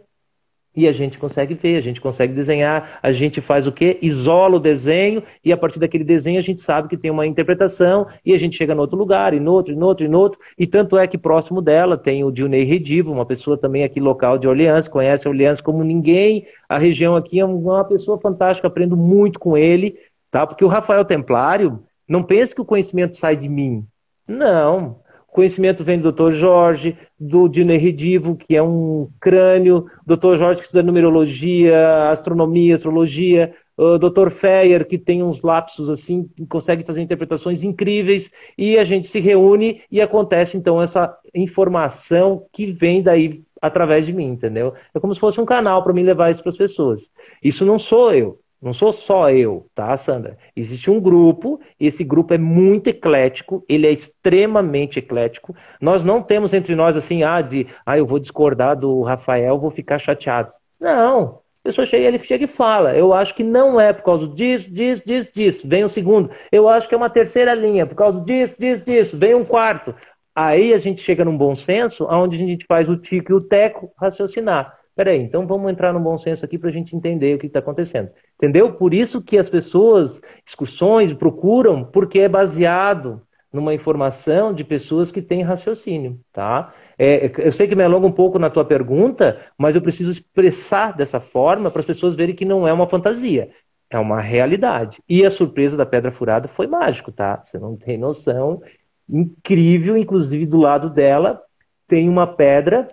E 0.78 0.86
a 0.86 0.92
gente 0.92 1.18
consegue 1.18 1.54
ver, 1.54 1.76
a 1.76 1.80
gente 1.80 2.00
consegue 2.00 2.32
desenhar, 2.32 3.00
a 3.02 3.10
gente 3.10 3.40
faz 3.40 3.66
o 3.66 3.72
quê? 3.72 3.98
Isola 4.00 4.58
o 4.58 4.60
desenho 4.60 5.24
e 5.44 5.52
a 5.52 5.56
partir 5.56 5.80
daquele 5.80 6.04
desenho 6.04 6.38
a 6.38 6.40
gente 6.40 6.60
sabe 6.60 6.86
que 6.86 6.96
tem 6.96 7.10
uma 7.10 7.26
interpretação 7.26 8.06
e 8.24 8.32
a 8.32 8.36
gente 8.36 8.56
chega 8.56 8.76
no 8.76 8.82
outro 8.82 8.96
lugar, 8.96 9.34
e 9.34 9.40
no 9.40 9.50
outro, 9.50 9.72
e 9.72 9.76
no 9.76 9.86
outro, 9.86 10.04
e 10.04 10.08
no 10.08 10.16
outro. 10.16 10.38
E 10.56 10.68
tanto 10.68 10.96
é 10.96 11.04
que 11.08 11.18
próximo 11.18 11.60
dela 11.60 11.98
tem 11.98 12.22
o 12.22 12.30
Dilney 12.30 12.62
Redivo, 12.62 13.10
uma 13.10 13.26
pessoa 13.26 13.58
também 13.58 13.82
aqui 13.82 13.98
local 13.98 14.38
de 14.38 14.46
Orleans, 14.46 14.86
conhece 14.86 15.26
Orleans 15.26 15.60
como 15.60 15.82
ninguém. 15.82 16.46
A 16.68 16.78
região 16.78 17.16
aqui 17.16 17.40
é 17.40 17.44
uma 17.44 17.84
pessoa 17.84 18.16
fantástica, 18.20 18.68
aprendo 18.68 18.96
muito 18.96 19.40
com 19.40 19.56
ele, 19.56 19.98
tá? 20.30 20.46
Porque 20.46 20.64
o 20.64 20.68
Rafael 20.68 21.04
Templário, 21.04 21.82
não 22.08 22.22
pense 22.22 22.54
que 22.54 22.60
o 22.60 22.64
conhecimento 22.64 23.16
sai 23.16 23.34
de 23.34 23.48
mim. 23.48 23.84
Não 24.28 25.00
conhecimento 25.32 25.84
vem 25.84 25.98
do 25.98 26.10
Dr. 26.10 26.30
Jorge, 26.30 26.96
do 27.18 27.48
Dino 27.48 27.72
Redivo, 27.72 28.36
que 28.36 28.56
é 28.56 28.62
um 28.62 29.08
crânio, 29.20 29.86
Dr. 30.06 30.36
Jorge 30.36 30.58
que 30.58 30.64
estuda 30.64 30.82
numerologia, 30.82 32.10
astronomia, 32.10 32.74
astrologia, 32.74 33.54
o 33.76 33.96
Dr. 33.96 34.30
Feyer, 34.30 34.84
que 34.84 34.98
tem 34.98 35.22
uns 35.22 35.42
lapsos 35.42 35.88
assim, 35.88 36.28
consegue 36.48 36.82
fazer 36.82 37.00
interpretações 37.00 37.62
incríveis, 37.62 38.30
e 38.56 38.76
a 38.76 38.82
gente 38.82 39.06
se 39.06 39.20
reúne 39.20 39.82
e 39.90 40.00
acontece 40.00 40.56
então 40.56 40.82
essa 40.82 41.16
informação 41.32 42.46
que 42.52 42.72
vem 42.72 43.00
daí 43.00 43.44
através 43.62 44.06
de 44.06 44.12
mim, 44.12 44.26
entendeu? 44.26 44.74
É 44.92 44.98
como 44.98 45.14
se 45.14 45.20
fosse 45.20 45.40
um 45.40 45.44
canal 45.44 45.82
para 45.82 45.92
mim 45.92 46.02
levar 46.02 46.30
isso 46.30 46.42
para 46.42 46.50
as 46.50 46.56
pessoas. 46.56 47.10
Isso 47.42 47.64
não 47.64 47.78
sou 47.78 48.12
eu, 48.12 48.40
não 48.60 48.72
sou 48.72 48.90
só 48.90 49.30
eu, 49.30 49.66
tá, 49.74 49.96
Sandra? 49.96 50.36
Existe 50.56 50.90
um 50.90 51.00
grupo, 51.00 51.60
esse 51.78 52.02
grupo 52.02 52.34
é 52.34 52.38
muito 52.38 52.88
eclético, 52.88 53.64
ele 53.68 53.86
é 53.86 53.92
extremamente 53.92 54.98
eclético. 54.98 55.54
Nós 55.80 56.02
não 56.02 56.20
temos 56.20 56.52
entre 56.52 56.74
nós 56.74 56.96
assim, 56.96 57.22
ah, 57.22 57.40
de, 57.40 57.68
ah, 57.86 57.96
eu 57.96 58.04
vou 58.04 58.18
discordar 58.18 58.76
do 58.76 59.02
Rafael, 59.02 59.58
vou 59.58 59.70
ficar 59.70 59.98
chateado. 59.98 60.50
Não. 60.80 61.40
A 61.60 61.68
pessoa 61.68 61.86
chega, 61.86 62.06
ele 62.06 62.18
chega 62.18 62.44
e 62.44 62.48
fala, 62.48 62.96
eu 62.96 63.12
acho 63.12 63.34
que 63.34 63.44
não 63.44 63.80
é 63.80 63.92
por 63.92 64.02
causa 64.02 64.26
disso, 64.26 64.70
disso, 64.72 65.02
disso, 65.06 65.30
disso. 65.32 65.68
Vem 65.68 65.84
o 65.84 65.88
segundo, 65.88 66.30
eu 66.50 66.68
acho 66.68 66.88
que 66.88 66.94
é 66.94 66.98
uma 66.98 67.10
terceira 67.10 67.54
linha, 67.54 67.86
por 67.86 67.94
causa 67.94 68.20
disso, 68.24 68.56
disso, 68.58 68.84
disso. 68.84 69.16
Vem 69.16 69.34
um 69.34 69.44
quarto. 69.44 69.94
Aí 70.34 70.72
a 70.72 70.78
gente 70.78 71.00
chega 71.00 71.24
num 71.24 71.36
bom 71.36 71.54
senso, 71.54 72.06
onde 72.08 72.36
a 72.36 72.38
gente 72.38 72.64
faz 72.66 72.88
o 72.88 72.96
tico 72.96 73.32
e 73.32 73.34
o 73.34 73.40
teco 73.40 73.92
raciocinar. 74.00 74.77
Peraí, 74.98 75.22
então 75.22 75.46
vamos 75.46 75.70
entrar 75.70 75.92
no 75.92 76.00
bom 76.00 76.18
senso 76.18 76.44
aqui 76.44 76.58
para 76.58 76.70
a 76.70 76.72
gente 76.72 76.96
entender 76.96 77.36
o 77.36 77.38
que 77.38 77.46
está 77.46 77.60
acontecendo. 77.60 78.10
Entendeu? 78.34 78.72
Por 78.72 78.92
isso 78.92 79.22
que 79.22 79.38
as 79.38 79.48
pessoas, 79.48 80.20
excursões, 80.44 81.12
procuram, 81.12 81.84
porque 81.84 82.18
é 82.18 82.28
baseado 82.28 83.22
numa 83.52 83.72
informação 83.72 84.52
de 84.52 84.64
pessoas 84.64 85.12
que 85.12 85.22
têm 85.22 85.40
raciocínio, 85.40 86.18
tá? 86.32 86.74
É, 86.98 87.30
eu 87.38 87.52
sei 87.52 87.68
que 87.68 87.76
me 87.76 87.84
alongo 87.84 88.08
um 88.08 88.12
pouco 88.12 88.40
na 88.40 88.50
tua 88.50 88.64
pergunta, 88.64 89.40
mas 89.56 89.76
eu 89.76 89.80
preciso 89.80 90.10
expressar 90.10 90.96
dessa 90.96 91.20
forma 91.20 91.70
para 91.70 91.78
as 91.78 91.86
pessoas 91.86 92.16
verem 92.16 92.34
que 92.34 92.44
não 92.44 92.66
é 92.66 92.72
uma 92.72 92.88
fantasia, 92.88 93.50
é 93.88 94.00
uma 94.00 94.20
realidade. 94.20 95.00
E 95.08 95.24
a 95.24 95.30
surpresa 95.30 95.76
da 95.76 95.86
Pedra 95.86 96.10
Furada 96.10 96.48
foi 96.48 96.66
mágico, 96.66 97.12
tá? 97.12 97.40
Você 97.40 97.56
não 97.56 97.76
tem 97.76 97.96
noção. 97.96 98.60
Incrível, 99.08 99.96
inclusive 99.96 100.44
do 100.44 100.58
lado 100.58 100.90
dela 100.90 101.40
tem 101.86 102.08
uma 102.08 102.26
pedra 102.26 102.86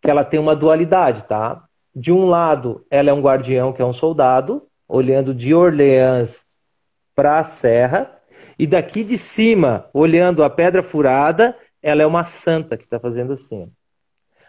que 0.00 0.10
ela 0.10 0.24
tem 0.24 0.38
uma 0.38 0.54
dualidade, 0.54 1.24
tá? 1.24 1.64
De 1.94 2.12
um 2.12 2.26
lado, 2.26 2.84
ela 2.90 3.10
é 3.10 3.12
um 3.12 3.20
guardião, 3.20 3.72
que 3.72 3.82
é 3.82 3.84
um 3.84 3.92
soldado, 3.92 4.62
olhando 4.88 5.34
de 5.34 5.54
Orleans 5.54 6.46
para 7.14 7.38
a 7.38 7.44
serra, 7.44 8.18
e 8.58 8.66
daqui 8.66 9.04
de 9.04 9.18
cima, 9.18 9.88
olhando 9.92 10.42
a 10.42 10.50
pedra 10.50 10.82
furada, 10.82 11.56
ela 11.82 12.02
é 12.02 12.06
uma 12.06 12.24
santa 12.24 12.76
que 12.76 12.84
está 12.84 12.98
fazendo 12.98 13.32
assim. 13.32 13.64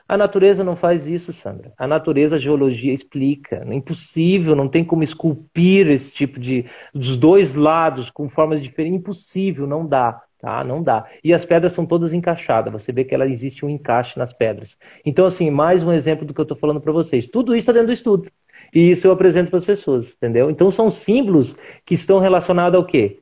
A 0.07 0.17
natureza 0.17 0.63
não 0.63 0.75
faz 0.75 1.05
isso, 1.05 1.31
Sandra. 1.31 1.71
A 1.77 1.85
natureza, 1.85 2.35
a 2.35 2.39
geologia 2.39 2.91
explica. 2.91 3.57
É 3.57 3.73
impossível, 3.75 4.55
não 4.55 4.67
tem 4.67 4.83
como 4.83 5.03
esculpir 5.03 5.87
esse 5.87 6.11
tipo 6.11 6.39
de. 6.39 6.65
dos 6.91 7.15
dois 7.15 7.53
lados 7.53 8.09
com 8.09 8.27
formas 8.27 8.59
diferentes. 8.59 8.99
Impossível, 8.99 9.67
não 9.67 9.85
dá. 9.85 10.19
Tá? 10.39 10.63
Não 10.63 10.81
dá. 10.81 11.05
E 11.23 11.33
as 11.33 11.43
pedras 11.43 11.73
são 11.73 11.85
todas 11.85 12.13
encaixadas. 12.13 12.71
Você 12.71 12.91
vê 12.91 13.03
que 13.03 13.13
ela 13.13 13.27
existe 13.27 13.65
um 13.65 13.69
encaixe 13.69 14.17
nas 14.17 14.31
pedras. 14.31 14.77
Então, 15.05 15.25
assim, 15.25 15.51
mais 15.51 15.83
um 15.83 15.91
exemplo 15.91 16.25
do 16.25 16.33
que 16.33 16.39
eu 16.39 16.43
estou 16.43 16.57
falando 16.57 16.79
para 16.79 16.93
vocês. 16.93 17.27
Tudo 17.27 17.53
isso 17.53 17.63
está 17.63 17.73
dentro 17.73 17.87
do 17.87 17.93
estudo. 17.93 18.31
E 18.73 18.91
isso 18.91 19.05
eu 19.05 19.11
apresento 19.11 19.49
para 19.49 19.59
as 19.59 19.65
pessoas, 19.65 20.13
entendeu? 20.13 20.49
Então, 20.49 20.71
são 20.71 20.89
símbolos 20.89 21.55
que 21.85 21.93
estão 21.93 22.19
relacionados 22.19 22.77
ao 22.77 22.85
quê? 22.85 23.19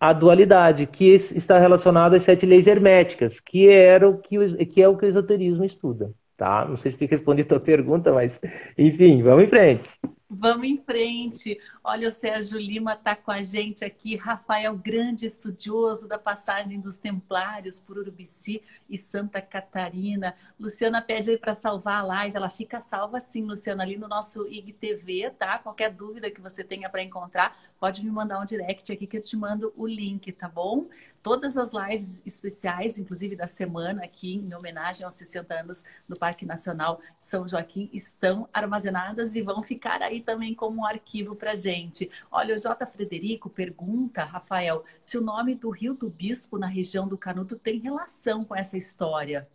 A 0.00 0.12
dualidade, 0.12 0.86
que 0.86 1.06
está 1.06 1.58
relacionada 1.58 2.16
às 2.16 2.22
sete 2.24 2.44
leis 2.44 2.66
herméticas, 2.66 3.40
que, 3.40 3.68
era 3.68 4.08
o 4.08 4.18
que, 4.18 4.66
que 4.66 4.82
é 4.82 4.88
o 4.88 4.96
que 4.96 5.04
o 5.04 5.08
esoterismo 5.08 5.64
estuda 5.64 6.12
tá? 6.36 6.64
Não 6.64 6.76
sei 6.76 6.90
se 6.90 6.98
te 6.98 7.06
respondi 7.06 7.42
a 7.42 7.46
tua 7.46 7.60
pergunta, 7.60 8.12
mas 8.12 8.40
enfim, 8.76 9.22
vamos 9.22 9.44
em 9.44 9.48
frente. 9.48 9.98
Vamos 10.28 10.66
em 10.66 10.76
frente. 10.76 11.56
Olha, 11.84 12.08
o 12.08 12.10
Sérgio 12.10 12.58
Lima 12.58 12.94
está 12.94 13.14
com 13.14 13.30
a 13.30 13.44
gente 13.44 13.84
aqui. 13.84 14.16
Rafael, 14.16 14.76
grande 14.76 15.24
estudioso 15.24 16.08
da 16.08 16.18
passagem 16.18 16.80
dos 16.80 16.98
Templários 16.98 17.78
por 17.78 17.96
Urubici 17.96 18.60
e 18.90 18.98
Santa 18.98 19.40
Catarina. 19.40 20.34
Luciana 20.58 21.00
pede 21.00 21.30
aí 21.30 21.38
para 21.38 21.54
salvar 21.54 22.00
a 22.00 22.02
live. 22.02 22.36
Ela 22.36 22.50
fica 22.50 22.80
salva 22.80 23.20
sim, 23.20 23.44
Luciana, 23.44 23.84
ali 23.84 23.96
no 23.96 24.08
nosso 24.08 24.48
IGTV, 24.48 25.30
tá? 25.38 25.58
Qualquer 25.60 25.92
dúvida 25.92 26.28
que 26.28 26.40
você 26.40 26.64
tenha 26.64 26.90
para 26.90 27.04
encontrar, 27.04 27.56
pode 27.78 28.04
me 28.04 28.10
mandar 28.10 28.40
um 28.40 28.44
direct 28.44 28.90
aqui 28.90 29.06
que 29.06 29.18
eu 29.18 29.22
te 29.22 29.36
mando 29.36 29.72
o 29.76 29.86
link, 29.86 30.32
tá 30.32 30.48
bom? 30.48 30.88
Todas 31.22 31.56
as 31.56 31.72
lives 31.72 32.20
especiais, 32.24 32.98
inclusive 32.98 33.34
da 33.34 33.46
semana 33.46 34.04
aqui, 34.04 34.36
em 34.36 34.54
homenagem 34.54 35.04
aos 35.04 35.14
60 35.14 35.54
anos 35.54 35.84
do 36.08 36.16
Parque 36.16 36.46
Nacional 36.46 37.00
São 37.18 37.48
Joaquim, 37.48 37.90
estão 37.92 38.48
armazenadas 38.52 39.34
e 39.36 39.42
vão 39.42 39.62
ficar 39.62 40.02
aí 40.02 40.20
também 40.20 40.54
como 40.54 40.82
um 40.82 40.86
arquivo 40.86 41.34
para 41.34 41.54
gente. 41.54 42.10
Olha, 42.30 42.54
o 42.54 42.58
J. 42.58 42.86
Frederico 42.86 43.50
pergunta, 43.50 44.24
Rafael, 44.24 44.84
se 45.00 45.18
o 45.18 45.20
nome 45.20 45.54
do 45.54 45.70
Rio 45.70 45.94
do 45.94 46.08
Bispo 46.08 46.58
na 46.58 46.66
região 46.66 47.08
do 47.08 47.18
Canudo 47.18 47.56
tem 47.56 47.78
relação 47.78 48.44
com 48.44 48.54
essa 48.54 48.76
história. 48.76 49.48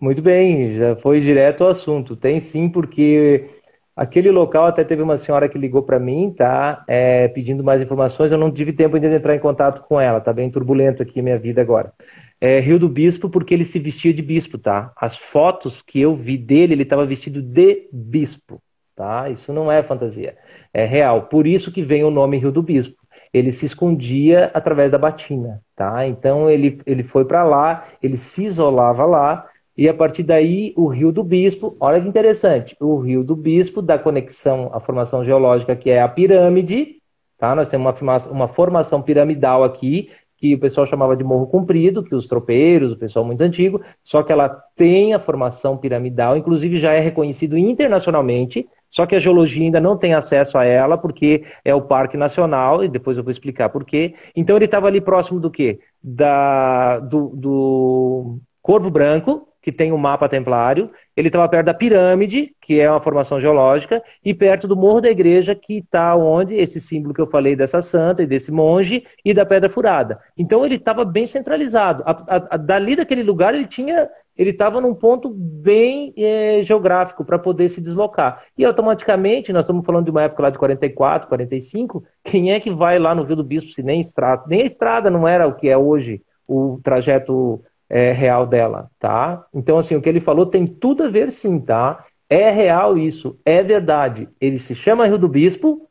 Muito 0.00 0.22
bem, 0.22 0.76
já 0.76 0.94
foi 0.94 1.18
direto 1.18 1.64
ao 1.64 1.70
assunto. 1.70 2.14
Tem 2.14 2.38
sim, 2.38 2.68
porque 2.68 3.50
Aquele 3.98 4.30
local 4.30 4.66
até 4.66 4.84
teve 4.84 5.02
uma 5.02 5.16
senhora 5.16 5.48
que 5.48 5.58
ligou 5.58 5.82
para 5.82 5.98
mim, 5.98 6.30
tá? 6.30 6.84
É, 6.86 7.26
pedindo 7.26 7.64
mais 7.64 7.82
informações. 7.82 8.30
Eu 8.30 8.38
não 8.38 8.48
tive 8.48 8.72
tempo 8.72 8.94
ainda 8.94 9.08
de 9.08 9.16
entrar 9.16 9.34
em 9.34 9.40
contato 9.40 9.84
com 9.88 10.00
ela, 10.00 10.20
tá 10.20 10.32
bem 10.32 10.48
turbulento 10.48 11.02
aqui 11.02 11.20
minha 11.20 11.36
vida 11.36 11.60
agora. 11.60 11.92
É, 12.40 12.60
Rio 12.60 12.78
do 12.78 12.88
Bispo, 12.88 13.28
porque 13.28 13.52
ele 13.52 13.64
se 13.64 13.80
vestia 13.80 14.14
de 14.14 14.22
bispo, 14.22 14.56
tá? 14.56 14.92
As 14.96 15.18
fotos 15.18 15.82
que 15.82 16.00
eu 16.00 16.14
vi 16.14 16.38
dele, 16.38 16.74
ele 16.74 16.84
estava 16.84 17.04
vestido 17.04 17.42
de 17.42 17.88
bispo, 17.92 18.62
tá? 18.94 19.28
Isso 19.30 19.52
não 19.52 19.70
é 19.70 19.82
fantasia, 19.82 20.36
é 20.72 20.84
real. 20.84 21.22
Por 21.22 21.44
isso 21.44 21.72
que 21.72 21.82
vem 21.82 22.04
o 22.04 22.10
nome 22.10 22.38
Rio 22.38 22.52
do 22.52 22.62
Bispo. 22.62 23.02
Ele 23.34 23.50
se 23.50 23.66
escondia 23.66 24.48
através 24.54 24.92
da 24.92 24.98
batina, 24.98 25.60
tá? 25.74 26.06
Então 26.06 26.48
ele, 26.48 26.80
ele 26.86 27.02
foi 27.02 27.24
para 27.24 27.42
lá, 27.42 27.84
ele 28.00 28.16
se 28.16 28.44
isolava 28.44 29.04
lá 29.04 29.44
e 29.78 29.88
a 29.88 29.94
partir 29.94 30.24
daí, 30.24 30.74
o 30.76 30.88
Rio 30.88 31.12
do 31.12 31.22
Bispo, 31.22 31.76
olha 31.80 32.00
que 32.00 32.08
interessante, 32.08 32.76
o 32.80 32.98
Rio 32.98 33.22
do 33.22 33.36
Bispo 33.36 33.80
da 33.80 33.96
conexão 33.96 34.68
à 34.72 34.80
formação 34.80 35.22
geológica, 35.22 35.76
que 35.76 35.88
é 35.88 36.02
a 36.02 36.08
pirâmide, 36.08 36.96
tá? 37.38 37.54
Nós 37.54 37.68
temos 37.68 38.00
uma, 38.02 38.16
uma 38.28 38.48
formação 38.48 39.00
piramidal 39.00 39.62
aqui, 39.62 40.10
que 40.36 40.52
o 40.52 40.58
pessoal 40.58 40.84
chamava 40.84 41.16
de 41.16 41.22
Morro 41.22 41.46
Comprido, 41.46 42.02
que 42.02 42.12
os 42.12 42.26
tropeiros, 42.26 42.90
o 42.90 42.96
pessoal 42.96 43.24
muito 43.24 43.40
antigo, 43.40 43.80
só 44.02 44.20
que 44.24 44.32
ela 44.32 44.48
tem 44.74 45.14
a 45.14 45.18
formação 45.20 45.76
piramidal, 45.76 46.36
inclusive 46.36 46.76
já 46.76 46.92
é 46.92 46.98
reconhecido 46.98 47.56
internacionalmente, 47.56 48.66
só 48.90 49.06
que 49.06 49.14
a 49.14 49.20
geologia 49.20 49.62
ainda 49.62 49.80
não 49.80 49.96
tem 49.96 50.12
acesso 50.12 50.58
a 50.58 50.64
ela, 50.64 50.98
porque 50.98 51.44
é 51.64 51.72
o 51.72 51.82
Parque 51.82 52.16
Nacional, 52.16 52.82
e 52.82 52.88
depois 52.88 53.16
eu 53.16 53.22
vou 53.22 53.30
explicar 53.30 53.68
por 53.68 53.84
quê. 53.84 54.14
Então 54.34 54.56
ele 54.56 54.64
estava 54.64 54.88
ali 54.88 55.00
próximo 55.00 55.38
do 55.38 55.52
quê? 55.52 55.78
Da, 56.02 56.98
do, 56.98 57.28
do 57.28 58.38
Corvo 58.60 58.90
Branco, 58.90 59.47
que 59.68 59.72
tem 59.72 59.92
o 59.92 59.96
um 59.96 59.98
mapa 59.98 60.26
templário, 60.30 60.90
ele 61.14 61.28
estava 61.28 61.46
perto 61.46 61.66
da 61.66 61.74
pirâmide, 61.74 62.54
que 62.58 62.80
é 62.80 62.90
uma 62.90 63.02
formação 63.02 63.38
geológica, 63.38 64.02
e 64.24 64.32
perto 64.32 64.66
do 64.66 64.74
Morro 64.74 65.02
da 65.02 65.10
Igreja, 65.10 65.54
que 65.54 65.80
está 65.80 66.16
onde 66.16 66.54
esse 66.54 66.80
símbolo 66.80 67.12
que 67.12 67.20
eu 67.20 67.26
falei 67.26 67.54
dessa 67.54 67.82
santa 67.82 68.22
e 68.22 68.26
desse 68.26 68.50
monge 68.50 69.04
e 69.22 69.34
da 69.34 69.44
Pedra 69.44 69.68
Furada. 69.68 70.18
Então 70.38 70.64
ele 70.64 70.76
estava 70.76 71.04
bem 71.04 71.26
centralizado. 71.26 72.02
A, 72.06 72.12
a, 72.12 72.36
a, 72.54 72.56
dali 72.56 72.96
daquele 72.96 73.22
lugar 73.22 73.54
ele 73.54 73.66
tinha, 73.66 74.08
ele 74.34 74.50
estava 74.50 74.80
num 74.80 74.94
ponto 74.94 75.28
bem 75.28 76.14
é, 76.16 76.62
geográfico 76.62 77.22
para 77.22 77.38
poder 77.38 77.68
se 77.68 77.82
deslocar. 77.82 78.42
E 78.56 78.64
automaticamente, 78.64 79.52
nós 79.52 79.64
estamos 79.64 79.84
falando 79.84 80.06
de 80.06 80.10
uma 80.10 80.22
época 80.22 80.44
lá 80.44 80.48
de 80.50 80.58
44, 80.58 81.28
45, 81.28 82.02
quem 82.24 82.54
é 82.54 82.60
que 82.60 82.70
vai 82.70 82.98
lá 82.98 83.14
no 83.14 83.22
Rio 83.22 83.36
do 83.36 83.44
Bispo 83.44 83.70
se 83.70 83.82
nem 83.82 84.00
estrada? 84.00 84.44
Nem 84.46 84.62
a 84.62 84.66
estrada 84.66 85.10
não 85.10 85.28
era 85.28 85.46
o 85.46 85.54
que 85.54 85.68
é 85.68 85.76
hoje 85.76 86.22
o 86.48 86.80
trajeto 86.82 87.60
é, 87.88 88.12
real 88.12 88.46
dela, 88.46 88.90
tá? 88.98 89.44
Então, 89.52 89.78
assim, 89.78 89.96
o 89.96 90.02
que 90.02 90.08
ele 90.08 90.20
falou 90.20 90.46
tem 90.46 90.66
tudo 90.66 91.04
a 91.04 91.08
ver 91.08 91.30
sim, 91.30 91.60
tá? 91.60 92.04
É 92.28 92.50
real 92.50 92.98
isso, 92.98 93.38
é 93.44 93.62
verdade. 93.62 94.28
Ele 94.40 94.58
se 94.58 94.74
chama 94.74 95.06
Rio 95.06 95.18
do 95.18 95.28
Bispo. 95.28 95.88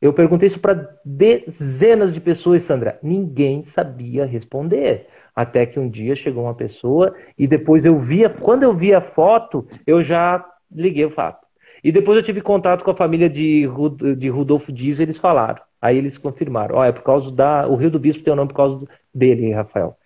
Eu 0.00 0.12
perguntei 0.12 0.46
isso 0.46 0.60
para 0.60 0.96
dezenas 1.04 2.14
de 2.14 2.20
pessoas, 2.20 2.62
Sandra. 2.62 2.98
Ninguém 3.02 3.62
sabia 3.62 4.24
responder. 4.24 5.06
Até 5.34 5.64
que 5.66 5.78
um 5.78 5.88
dia 5.88 6.14
chegou 6.14 6.44
uma 6.44 6.54
pessoa 6.54 7.14
e 7.38 7.46
depois 7.46 7.84
eu 7.84 7.98
via, 7.98 8.28
quando 8.28 8.64
eu 8.64 8.74
vi 8.74 8.92
a 8.92 9.00
foto, 9.00 9.66
eu 9.86 10.02
já 10.02 10.44
liguei 10.70 11.04
o 11.04 11.10
fato. 11.10 11.46
E 11.82 11.92
depois 11.92 12.16
eu 12.16 12.22
tive 12.22 12.40
contato 12.40 12.84
com 12.84 12.90
a 12.90 12.96
família 12.96 13.30
de, 13.30 13.64
de 14.16 14.28
Rudolfo 14.28 14.72
Dias, 14.72 14.98
eles 14.98 15.16
falaram. 15.16 15.62
Aí 15.80 15.96
eles 15.96 16.18
confirmaram. 16.18 16.76
Ó, 16.76 16.80
oh, 16.80 16.84
é 16.84 16.92
por 16.92 17.02
causa 17.02 17.30
da. 17.30 17.68
O 17.68 17.76
Rio 17.76 17.90
do 17.90 18.00
Bispo 18.00 18.22
tem 18.22 18.32
o 18.32 18.36
nome 18.36 18.48
por 18.48 18.56
causa 18.56 18.84
dele, 19.14 19.52
Rafael. 19.52 19.96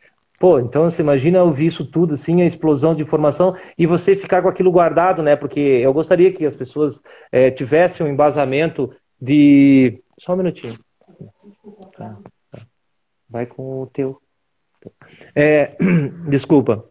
Pô, 0.43 0.59
então 0.59 0.91
você 0.91 1.03
imagina 1.03 1.41
ouvir 1.41 1.67
isso 1.67 1.87
tudo, 1.87 2.15
assim, 2.15 2.43
a 2.43 2.45
explosão 2.45 2.97
de 2.97 3.03
informação 3.05 3.55
e 3.79 3.87
você 3.87 4.17
ficar 4.17 4.43
com 4.43 4.49
aquilo 4.49 4.73
guardado, 4.73 5.23
né? 5.23 5.37
Porque 5.37 5.61
eu 5.61 5.95
gostaria 5.95 6.33
que 6.33 6.45
as 6.45 6.57
pessoas 6.57 7.01
é, 7.31 7.49
tivessem 7.49 8.05
um 8.05 8.11
embasamento 8.11 8.93
de. 9.21 10.03
Só 10.19 10.33
um 10.33 10.39
minutinho. 10.39 10.75
Tá, 11.97 12.11
tá. 12.51 12.61
Vai 13.31 13.47
com 13.47 13.83
o 13.83 13.87
teu. 13.87 14.21
É, 15.33 15.77
desculpa. 16.29 16.91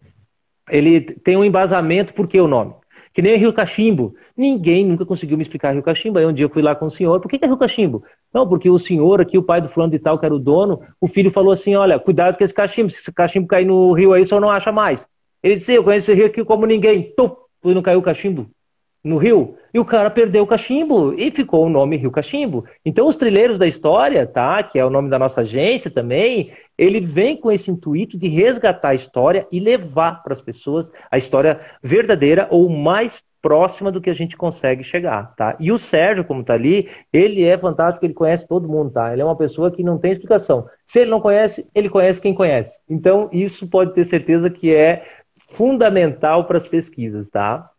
Ele 0.69 1.01
tem 1.01 1.35
um 1.35 1.43
embasamento, 1.43 2.13
por 2.13 2.29
que 2.29 2.39
o 2.39 2.47
nome? 2.47 2.73
Que 3.11 3.21
nem 3.21 3.35
Rio 3.35 3.51
Cachimbo. 3.51 4.15
Ninguém 4.37 4.85
nunca 4.85 5.05
conseguiu 5.05 5.35
me 5.35 5.43
explicar 5.43 5.73
Rio 5.73 5.83
Cachimbo. 5.83 6.17
Aí 6.17 6.25
um 6.25 6.31
dia 6.31 6.45
eu 6.45 6.49
fui 6.49 6.61
lá 6.61 6.73
com 6.73 6.85
o 6.85 6.89
senhor. 6.89 7.19
Por 7.19 7.27
que, 7.27 7.43
é 7.43 7.47
Rio 7.47 7.57
Cachimbo? 7.57 8.01
Não, 8.33 8.47
porque 8.47 8.69
o 8.69 8.79
senhor 8.79 9.19
aqui, 9.19 9.37
o 9.37 9.43
pai 9.43 9.61
do 9.61 9.67
fulano 9.67 9.91
de 9.91 9.99
tal, 9.99 10.17
que 10.17 10.25
era 10.25 10.33
o 10.33 10.39
dono, 10.39 10.81
o 10.99 11.07
filho 11.07 11.29
falou 11.29 11.51
assim: 11.51 11.75
olha, 11.75 11.99
cuidado 11.99 12.37
com 12.37 12.43
esse 12.43 12.53
cachimbo. 12.53 12.89
Se 12.89 12.99
esse 12.99 13.11
cachimbo 13.11 13.47
cair 13.47 13.65
no 13.65 13.91
rio 13.93 14.13
aí, 14.13 14.21
o 14.21 14.27
senhor 14.27 14.39
não 14.39 14.49
acha 14.49 14.71
mais. 14.71 15.07
Ele 15.43 15.55
disse: 15.55 15.73
eu 15.73 15.83
conheço 15.83 16.11
esse 16.11 16.17
rio 16.17 16.27
aqui 16.27 16.43
como 16.45 16.65
ninguém. 16.65 17.13
Tuf, 17.15 17.35
não 17.63 17.81
caiu 17.81 17.99
o 17.99 18.03
cachimbo 18.03 18.49
no 19.03 19.17
rio. 19.17 19.55
E 19.73 19.79
o 19.79 19.85
cara 19.85 20.09
perdeu 20.09 20.43
o 20.43 20.47
cachimbo 20.47 21.13
e 21.17 21.31
ficou 21.31 21.65
o 21.65 21.69
nome 21.69 21.97
Rio 21.97 22.11
Cachimbo. 22.11 22.65
Então, 22.85 23.07
os 23.07 23.17
trilheiros 23.17 23.57
da 23.57 23.67
história, 23.67 24.27
tá? 24.27 24.61
Que 24.61 24.77
é 24.77 24.85
o 24.85 24.89
nome 24.89 25.09
da 25.09 25.17
nossa 25.17 25.41
agência 25.41 25.89
também, 25.89 26.51
ele 26.77 26.99
vem 26.99 27.35
com 27.35 27.51
esse 27.51 27.71
intuito 27.71 28.17
de 28.17 28.27
resgatar 28.27 28.89
a 28.89 28.95
história 28.95 29.47
e 29.51 29.59
levar 29.59 30.21
para 30.23 30.33
as 30.33 30.41
pessoas 30.41 30.91
a 31.09 31.17
história 31.17 31.59
verdadeira 31.81 32.47
ou 32.51 32.69
mais 32.69 33.23
próxima 33.41 33.91
do 33.91 33.99
que 33.99 34.09
a 34.09 34.13
gente 34.13 34.37
consegue 34.37 34.83
chegar, 34.83 35.33
tá? 35.35 35.55
E 35.59 35.71
o 35.71 35.77
Sérgio, 35.77 36.23
como 36.23 36.43
tá 36.43 36.53
ali, 36.53 36.89
ele 37.11 37.43
é 37.43 37.57
fantástico, 37.57 38.05
ele 38.05 38.13
conhece 38.13 38.47
todo 38.47 38.69
mundo, 38.69 38.91
tá? 38.91 39.11
Ele 39.11 39.21
é 39.21 39.25
uma 39.25 39.35
pessoa 39.35 39.71
que 39.71 39.83
não 39.83 39.97
tem 39.97 40.11
explicação. 40.11 40.67
Se 40.85 40.99
ele 40.99 41.11
não 41.11 41.19
conhece, 41.19 41.67
ele 41.73 41.89
conhece 41.89 42.21
quem 42.21 42.33
conhece. 42.33 42.79
Então, 42.89 43.29
isso 43.31 43.67
pode 43.67 43.93
ter 43.93 44.05
certeza 44.05 44.49
que 44.49 44.73
é 44.73 45.03
fundamental 45.49 46.45
para 46.45 46.57
as 46.57 46.67
pesquisas, 46.67 47.29
tá? 47.29 47.69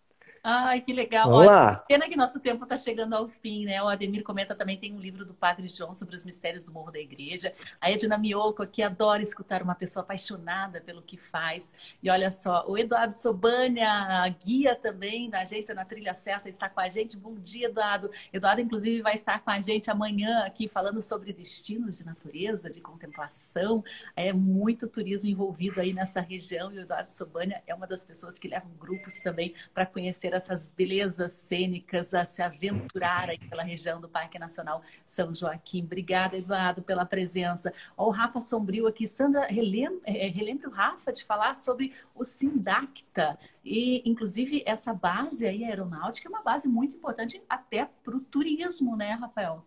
Ai, 0.44 0.80
que 0.80 0.92
legal. 0.92 1.30
Vamos 1.30 1.46
Olha, 1.46 1.50
lá. 1.50 1.76
Pena 1.86 2.08
que 2.08 2.16
nosso 2.16 2.40
tempo 2.40 2.64
está 2.64 2.76
chegando 2.76 3.14
ao 3.14 3.28
fim, 3.28 3.64
né? 3.64 3.80
O 3.80 3.86
Ademir 3.86 4.24
comenta 4.24 4.56
também, 4.56 4.76
tem 4.76 4.92
um 4.92 4.98
livro 4.98 5.24
do 5.24 5.32
Padre 5.32 5.68
João 5.68 5.94
sobre 5.94 6.16
os 6.16 6.24
mistérios 6.24 6.64
do 6.66 6.72
Morro 6.72 6.90
da 6.90 6.98
Igreja. 6.98 7.54
A 7.80 7.92
Edna 7.92 8.18
Mioco 8.18 8.60
aqui 8.60 8.82
adora 8.82 9.22
escutar 9.22 9.62
uma 9.62 9.76
pessoa 9.76 10.02
apaixonada 10.02 10.80
pelo 10.80 11.00
que 11.00 11.16
faz. 11.16 11.72
E 12.02 12.10
olha 12.10 12.32
só, 12.32 12.64
o 12.66 12.76
Eduardo 12.76 13.14
Sobania, 13.14 14.28
guia 14.44 14.74
também 14.74 15.30
da 15.30 15.42
agência 15.42 15.76
Na 15.76 15.84
Trilha 15.84 16.12
Certa, 16.12 16.48
está 16.48 16.68
com 16.68 16.80
a 16.80 16.88
gente. 16.88 17.16
Bom 17.16 17.34
dia, 17.34 17.68
Eduardo. 17.68 18.10
Eduardo, 18.32 18.60
inclusive, 18.60 19.00
vai 19.00 19.14
estar 19.14 19.38
com 19.44 19.50
a 19.50 19.60
gente 19.60 19.92
amanhã 19.92 20.40
aqui 20.44 20.66
falando 20.66 21.00
sobre 21.00 21.32
destinos 21.32 21.98
de 21.98 22.04
natureza, 22.04 22.68
de 22.68 22.80
contemplação. 22.80 23.84
É 24.16 24.32
muito 24.32 24.88
turismo 24.88 25.30
envolvido 25.30 25.80
aí 25.80 25.92
nessa 25.92 26.20
região. 26.20 26.72
E 26.72 26.78
o 26.78 26.80
Eduardo 26.80 27.12
Sobania 27.12 27.62
é 27.64 27.72
uma 27.72 27.86
das 27.86 28.02
pessoas 28.02 28.40
que 28.40 28.48
levam 28.48 28.72
grupos 28.76 29.20
também 29.20 29.54
para 29.72 29.86
conhecer 29.86 30.31
ter 30.32 30.36
essas 30.36 30.68
belezas 30.68 31.32
cênicas, 31.32 32.14
a 32.14 32.24
se 32.24 32.42
aventurar 32.42 33.28
aí 33.28 33.38
pela 33.38 33.62
região 33.62 34.00
do 34.00 34.08
Parque 34.08 34.38
Nacional 34.38 34.82
São 35.04 35.34
Joaquim. 35.34 35.82
Obrigada, 35.82 36.36
Eduardo, 36.36 36.82
pela 36.82 37.04
presença. 37.04 37.72
Ó, 37.96 38.08
o 38.08 38.10
Rafa 38.10 38.40
Sombrio 38.40 38.86
aqui. 38.86 39.06
Sandra, 39.06 39.46
relembre, 39.46 40.00
é, 40.04 40.28
relembre 40.28 40.66
o 40.66 40.70
Rafa 40.70 41.12
de 41.12 41.24
falar 41.24 41.54
sobre 41.54 41.92
o 42.14 42.24
Sindacta. 42.24 43.38
E, 43.64 44.08
inclusive, 44.08 44.62
essa 44.66 44.94
base 44.94 45.46
aí 45.46 45.64
aeronáutica 45.64 46.28
é 46.28 46.30
uma 46.30 46.42
base 46.42 46.68
muito 46.68 46.96
importante 46.96 47.42
até 47.48 47.88
para 48.02 48.16
o 48.16 48.20
turismo, 48.20 48.96
né, 48.96 49.12
Rafael? 49.12 49.64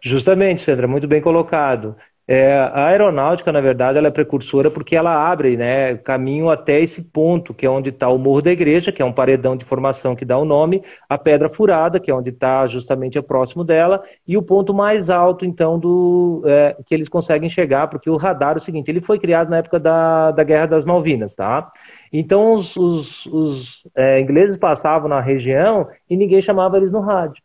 Justamente, 0.00 0.62
Sandra, 0.62 0.86
muito 0.86 1.06
bem 1.06 1.22
colocado. 1.22 1.96
É, 2.26 2.54
a 2.54 2.86
aeronáutica, 2.86 3.50
na 3.50 3.60
verdade, 3.60 3.98
ela 3.98 4.06
é 4.06 4.10
precursora 4.10 4.70
porque 4.70 4.94
ela 4.94 5.28
abre 5.28 5.56
né, 5.56 5.96
caminho 5.96 6.50
até 6.50 6.80
esse 6.80 7.02
ponto, 7.10 7.52
que 7.52 7.66
é 7.66 7.70
onde 7.70 7.88
está 7.88 8.08
o 8.08 8.18
Morro 8.18 8.42
da 8.42 8.52
Igreja, 8.52 8.92
que 8.92 9.02
é 9.02 9.04
um 9.04 9.12
paredão 9.12 9.56
de 9.56 9.64
formação 9.64 10.14
que 10.14 10.24
dá 10.24 10.38
o 10.38 10.44
nome, 10.44 10.84
a 11.08 11.18
Pedra 11.18 11.48
Furada, 11.48 11.98
que 11.98 12.10
é 12.12 12.14
onde 12.14 12.30
está 12.30 12.64
justamente 12.68 13.20
próximo 13.22 13.64
dela, 13.64 14.02
e 14.26 14.36
o 14.36 14.42
ponto 14.42 14.72
mais 14.72 15.10
alto, 15.10 15.44
então, 15.44 15.78
do 15.78 16.42
é, 16.46 16.76
que 16.86 16.94
eles 16.94 17.08
conseguem 17.08 17.48
chegar, 17.48 17.88
porque 17.88 18.08
o 18.08 18.16
radar 18.16 18.54
é 18.54 18.58
o 18.58 18.60
seguinte, 18.60 18.88
ele 18.88 19.00
foi 19.00 19.18
criado 19.18 19.50
na 19.50 19.58
época 19.58 19.80
da, 19.80 20.30
da 20.30 20.44
Guerra 20.44 20.66
das 20.66 20.84
Malvinas, 20.84 21.34
tá? 21.34 21.70
Então, 22.12 22.54
os, 22.54 22.76
os, 22.76 23.26
os 23.26 23.86
é, 23.96 24.20
ingleses 24.20 24.56
passavam 24.56 25.08
na 25.08 25.20
região 25.20 25.88
e 26.08 26.16
ninguém 26.16 26.40
chamava 26.40 26.76
eles 26.76 26.92
no 26.92 27.00
rádio. 27.00 27.42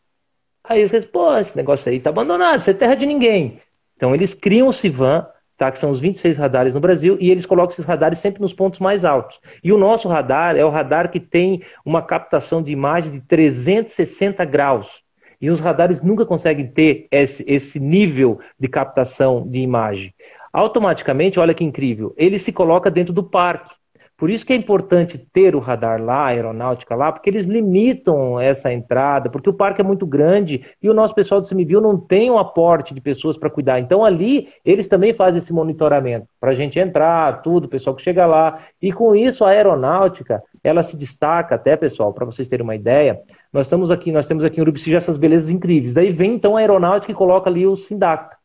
Aí 0.63 0.81
eles 0.81 1.05
pô, 1.05 1.35
esse 1.37 1.55
negócio 1.55 1.89
aí 1.89 1.97
está 1.97 2.09
abandonado, 2.09 2.59
isso 2.59 2.69
é 2.69 2.73
terra 2.73 2.95
de 2.95 3.05
ninguém. 3.05 3.61
Então, 3.97 4.15
eles 4.15 4.33
criam 4.33 4.69
o 4.69 4.73
CIVAN, 4.73 5.27
tá, 5.57 5.71
que 5.71 5.79
são 5.79 5.89
os 5.89 5.99
26 5.99 6.37
radares 6.37 6.73
no 6.73 6.79
Brasil, 6.79 7.17
e 7.19 7.29
eles 7.29 7.45
colocam 7.45 7.73
esses 7.73 7.83
radares 7.83 8.19
sempre 8.19 8.39
nos 8.39 8.53
pontos 8.53 8.79
mais 8.79 9.03
altos. 9.03 9.39
E 9.63 9.73
o 9.73 9.77
nosso 9.77 10.07
radar 10.07 10.55
é 10.55 10.63
o 10.63 10.69
radar 10.69 11.11
que 11.11 11.19
tem 11.19 11.61
uma 11.83 12.01
captação 12.01 12.61
de 12.61 12.71
imagem 12.71 13.11
de 13.11 13.21
360 13.21 14.45
graus. 14.45 15.03
E 15.41 15.49
os 15.49 15.59
radares 15.59 16.01
nunca 16.01 16.25
conseguem 16.25 16.67
ter 16.67 17.07
esse, 17.11 17.43
esse 17.47 17.79
nível 17.79 18.39
de 18.59 18.67
captação 18.67 19.43
de 19.43 19.59
imagem. 19.59 20.13
Automaticamente, 20.53 21.39
olha 21.39 21.53
que 21.53 21.63
incrível, 21.63 22.13
ele 22.17 22.39
se 22.39 22.51
coloca 22.51 22.89
dentro 22.89 23.13
do 23.13 23.23
parque. 23.23 23.71
Por 24.17 24.31
isso 24.31 24.43
que 24.43 24.51
é 24.51 24.55
importante 24.55 25.15
ter 25.15 25.55
o 25.55 25.59
radar 25.59 26.01
lá, 26.01 26.23
a 26.23 26.27
aeronáutica 26.27 26.95
lá, 26.95 27.11
porque 27.11 27.29
eles 27.29 27.45
limitam 27.45 28.39
essa 28.39 28.73
entrada, 28.73 29.29
porque 29.29 29.49
o 29.49 29.53
parque 29.53 29.79
é 29.79 29.83
muito 29.83 30.07
grande 30.07 30.65
e 30.81 30.89
o 30.89 30.93
nosso 30.93 31.13
pessoal 31.13 31.39
do 31.39 31.47
CMBio 31.47 31.79
não 31.79 31.95
tem 31.95 32.31
um 32.31 32.39
aporte 32.39 32.95
de 32.95 32.99
pessoas 32.99 33.37
para 33.37 33.47
cuidar. 33.47 33.79
Então 33.79 34.03
ali 34.03 34.47
eles 34.65 34.87
também 34.87 35.13
fazem 35.13 35.37
esse 35.37 35.53
monitoramento 35.53 36.27
para 36.39 36.49
a 36.49 36.55
gente 36.55 36.79
entrar, 36.79 37.43
tudo, 37.43 37.65
o 37.65 37.69
pessoal 37.69 37.95
que 37.95 38.01
chega 38.01 38.25
lá. 38.25 38.57
E 38.81 38.91
com 38.91 39.15
isso 39.15 39.45
a 39.45 39.49
aeronáutica, 39.49 40.41
ela 40.63 40.81
se 40.81 40.97
destaca 40.97 41.53
até, 41.53 41.75
pessoal, 41.75 42.11
para 42.11 42.25
vocês 42.25 42.47
terem 42.47 42.63
uma 42.63 42.75
ideia. 42.75 43.21
Nós 43.53 43.67
estamos 43.67 43.91
aqui, 43.91 44.11
nós 44.11 44.25
temos 44.25 44.43
aqui 44.43 44.59
em 44.59 44.61
Urubici 44.61 44.89
já 44.89 44.97
essas 44.97 45.17
belezas 45.17 45.51
incríveis. 45.51 45.93
Daí 45.93 46.11
vem 46.11 46.33
então 46.33 46.57
a 46.57 46.59
aeronáutica 46.59 47.11
e 47.11 47.15
coloca 47.15 47.49
ali 47.49 47.67
o 47.67 47.75
Sindacta. 47.75 48.36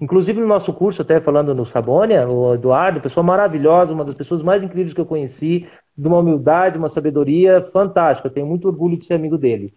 Inclusive 0.00 0.40
no 0.40 0.46
nosso 0.46 0.72
curso, 0.72 1.02
até 1.02 1.20
falando 1.20 1.54
no 1.54 1.66
Sabônia, 1.66 2.26
o 2.26 2.54
Eduardo, 2.54 3.00
pessoa 3.00 3.22
maravilhosa, 3.22 3.92
uma 3.92 4.04
das 4.04 4.14
pessoas 4.14 4.42
mais 4.42 4.62
incríveis 4.62 4.94
que 4.94 5.00
eu 5.00 5.06
conheci, 5.06 5.68
de 5.96 6.08
uma 6.08 6.18
humildade, 6.18 6.78
uma 6.78 6.88
sabedoria 6.88 7.60
fantástica. 7.72 8.28
Eu 8.28 8.32
tenho 8.32 8.46
muito 8.46 8.66
orgulho 8.66 8.96
de 8.96 9.04
ser 9.04 9.14
amigo 9.14 9.36
dele. 9.36 9.70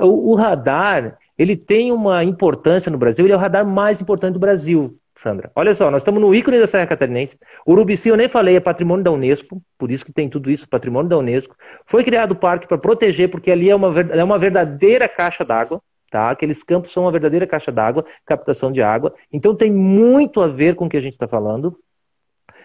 O, 0.00 0.32
o 0.32 0.34
radar, 0.34 1.18
ele 1.36 1.56
tem 1.56 1.92
uma 1.92 2.24
importância 2.24 2.90
no 2.90 2.96
Brasil, 2.96 3.26
ele 3.26 3.34
é 3.34 3.36
o 3.36 3.40
radar 3.40 3.66
mais 3.66 4.00
importante 4.00 4.34
do 4.34 4.40
Brasil, 4.40 4.94
Sandra. 5.14 5.50
Olha 5.54 5.74
só, 5.74 5.90
nós 5.90 6.00
estamos 6.00 6.20
no 6.20 6.34
ícone 6.34 6.58
da 6.58 6.66
Serra 6.66 6.86
Catarinense. 6.86 7.38
Urubici, 7.66 8.08
eu 8.08 8.16
nem 8.16 8.28
falei, 8.28 8.56
é 8.56 8.60
patrimônio 8.60 9.04
da 9.04 9.10
Unesco, 9.10 9.60
por 9.78 9.90
isso 9.90 10.04
que 10.04 10.12
tem 10.12 10.28
tudo 10.28 10.50
isso, 10.50 10.68
patrimônio 10.68 11.08
da 11.08 11.18
Unesco. 11.18 11.54
Foi 11.84 12.02
criado 12.02 12.32
o 12.32 12.36
parque 12.36 12.66
para 12.66 12.78
proteger, 12.78 13.30
porque 13.30 13.50
ali 13.50 13.68
é 13.68 13.76
uma, 13.76 14.00
é 14.00 14.24
uma 14.24 14.38
verdadeira 14.38 15.06
caixa 15.06 15.44
d'água. 15.44 15.82
Tá? 16.16 16.30
Aqueles 16.30 16.62
campos 16.62 16.92
são 16.92 17.02
uma 17.02 17.12
verdadeira 17.12 17.46
caixa 17.46 17.70
d'água, 17.70 18.02
captação 18.24 18.72
de 18.72 18.80
água. 18.80 19.14
Então 19.30 19.54
tem 19.54 19.70
muito 19.70 20.40
a 20.40 20.48
ver 20.48 20.74
com 20.74 20.86
o 20.86 20.88
que 20.88 20.96
a 20.96 21.00
gente 21.00 21.12
está 21.12 21.28
falando. 21.28 21.78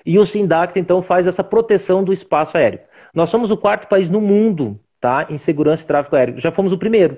E 0.06 0.18
o 0.18 0.26
SINDACT, 0.26 0.80
então, 0.80 1.02
faz 1.02 1.28
essa 1.28 1.44
proteção 1.44 2.02
do 2.02 2.14
espaço 2.14 2.56
aéreo. 2.56 2.80
Nós 3.14 3.30
somos 3.30 3.52
o 3.52 3.58
quarto 3.58 3.90
país 3.90 4.10
no 4.10 4.22
mundo 4.22 4.80
tá, 5.02 5.28
em 5.30 5.38
segurança 5.38 5.84
e 5.84 5.86
tráfego 5.86 6.16
aéreo. 6.16 6.40
Já 6.40 6.50
fomos 6.50 6.72
o 6.72 6.78
primeiro. 6.78 7.18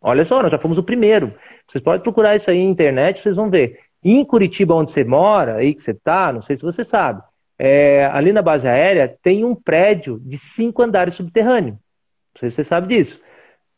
Olha 0.00 0.24
só, 0.24 0.42
nós 0.42 0.50
já 0.50 0.58
fomos 0.58 0.78
o 0.78 0.82
primeiro. 0.82 1.34
Vocês 1.66 1.84
podem 1.84 2.00
procurar 2.00 2.34
isso 2.34 2.50
aí 2.50 2.64
na 2.64 2.70
internet, 2.70 3.20
vocês 3.20 3.36
vão 3.36 3.50
ver. 3.50 3.78
em 4.02 4.24
Curitiba, 4.24 4.74
onde 4.74 4.90
você 4.90 5.04
mora, 5.04 5.56
aí 5.56 5.74
que 5.74 5.82
você 5.82 5.90
está, 5.90 6.32
não 6.32 6.40
sei 6.40 6.56
se 6.56 6.62
você 6.62 6.82
sabe, 6.82 7.22
é, 7.58 8.06
ali 8.06 8.32
na 8.32 8.40
base 8.40 8.66
aérea 8.66 9.18
tem 9.22 9.44
um 9.44 9.54
prédio 9.54 10.18
de 10.24 10.38
cinco 10.38 10.80
andares 10.80 11.12
subterrâneo. 11.12 11.74
Não 12.34 12.40
sei 12.40 12.48
se 12.48 12.56
você 12.56 12.64
sabe 12.64 12.86
disso 12.88 13.20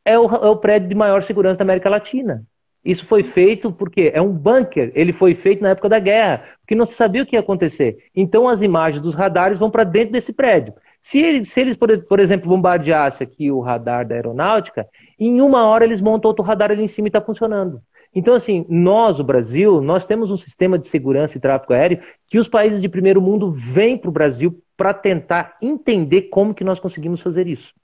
é 0.06 0.16
o, 0.16 0.24
é 0.24 0.48
o 0.48 0.56
prédio 0.56 0.88
de 0.88 0.94
maior 0.94 1.20
segurança 1.22 1.58
da 1.58 1.64
América 1.64 1.90
Latina. 1.90 2.44
Isso 2.84 3.04
foi 3.04 3.24
feito 3.24 3.72
porque 3.72 4.12
é 4.14 4.22
um 4.22 4.30
bunker. 4.30 4.92
Ele 4.94 5.12
foi 5.12 5.34
feito 5.34 5.60
na 5.60 5.70
época 5.70 5.88
da 5.88 5.98
guerra, 5.98 6.44
porque 6.60 6.76
não 6.76 6.86
se 6.86 6.94
sabia 6.94 7.24
o 7.24 7.26
que 7.26 7.34
ia 7.34 7.40
acontecer. 7.40 7.98
Então 8.14 8.48
as 8.48 8.62
imagens 8.62 9.02
dos 9.02 9.14
radares 9.14 9.58
vão 9.58 9.68
para 9.68 9.82
dentro 9.82 10.12
desse 10.12 10.32
prédio. 10.32 10.72
Se 11.00 11.18
eles, 11.18 11.50
se 11.50 11.60
eles, 11.60 11.76
por, 11.76 12.20
exemplo, 12.20 12.48
bombardeassem 12.48 13.26
aqui 13.26 13.50
o 13.50 13.60
radar 13.60 14.06
da 14.06 14.14
aeronáutica, 14.14 14.86
em 15.18 15.40
uma 15.40 15.66
hora 15.66 15.84
eles 15.84 16.00
montam 16.00 16.28
outro 16.28 16.44
radar 16.44 16.70
ali 16.70 16.84
em 16.84 16.88
cima 16.88 17.08
e 17.08 17.10
está 17.10 17.20
funcionando. 17.20 17.82
Então, 18.14 18.34
assim, 18.34 18.64
nós, 18.68 19.18
o 19.18 19.24
Brasil, 19.24 19.80
nós 19.80 20.06
temos 20.06 20.30
um 20.30 20.36
sistema 20.36 20.78
de 20.78 20.86
segurança 20.86 21.36
e 21.36 21.40
tráfego 21.40 21.72
aéreo 21.72 22.00
que 22.28 22.38
os 22.38 22.48
países 22.48 22.80
de 22.80 22.88
primeiro 22.88 23.20
mundo 23.20 23.50
vêm 23.50 23.98
para 23.98 24.08
o 24.08 24.12
Brasil 24.12 24.62
para 24.76 24.94
tentar 24.94 25.56
entender 25.60 26.22
como 26.22 26.54
que 26.54 26.64
nós 26.64 26.78
conseguimos 26.78 27.20
fazer 27.20 27.46
isso. 27.48 27.74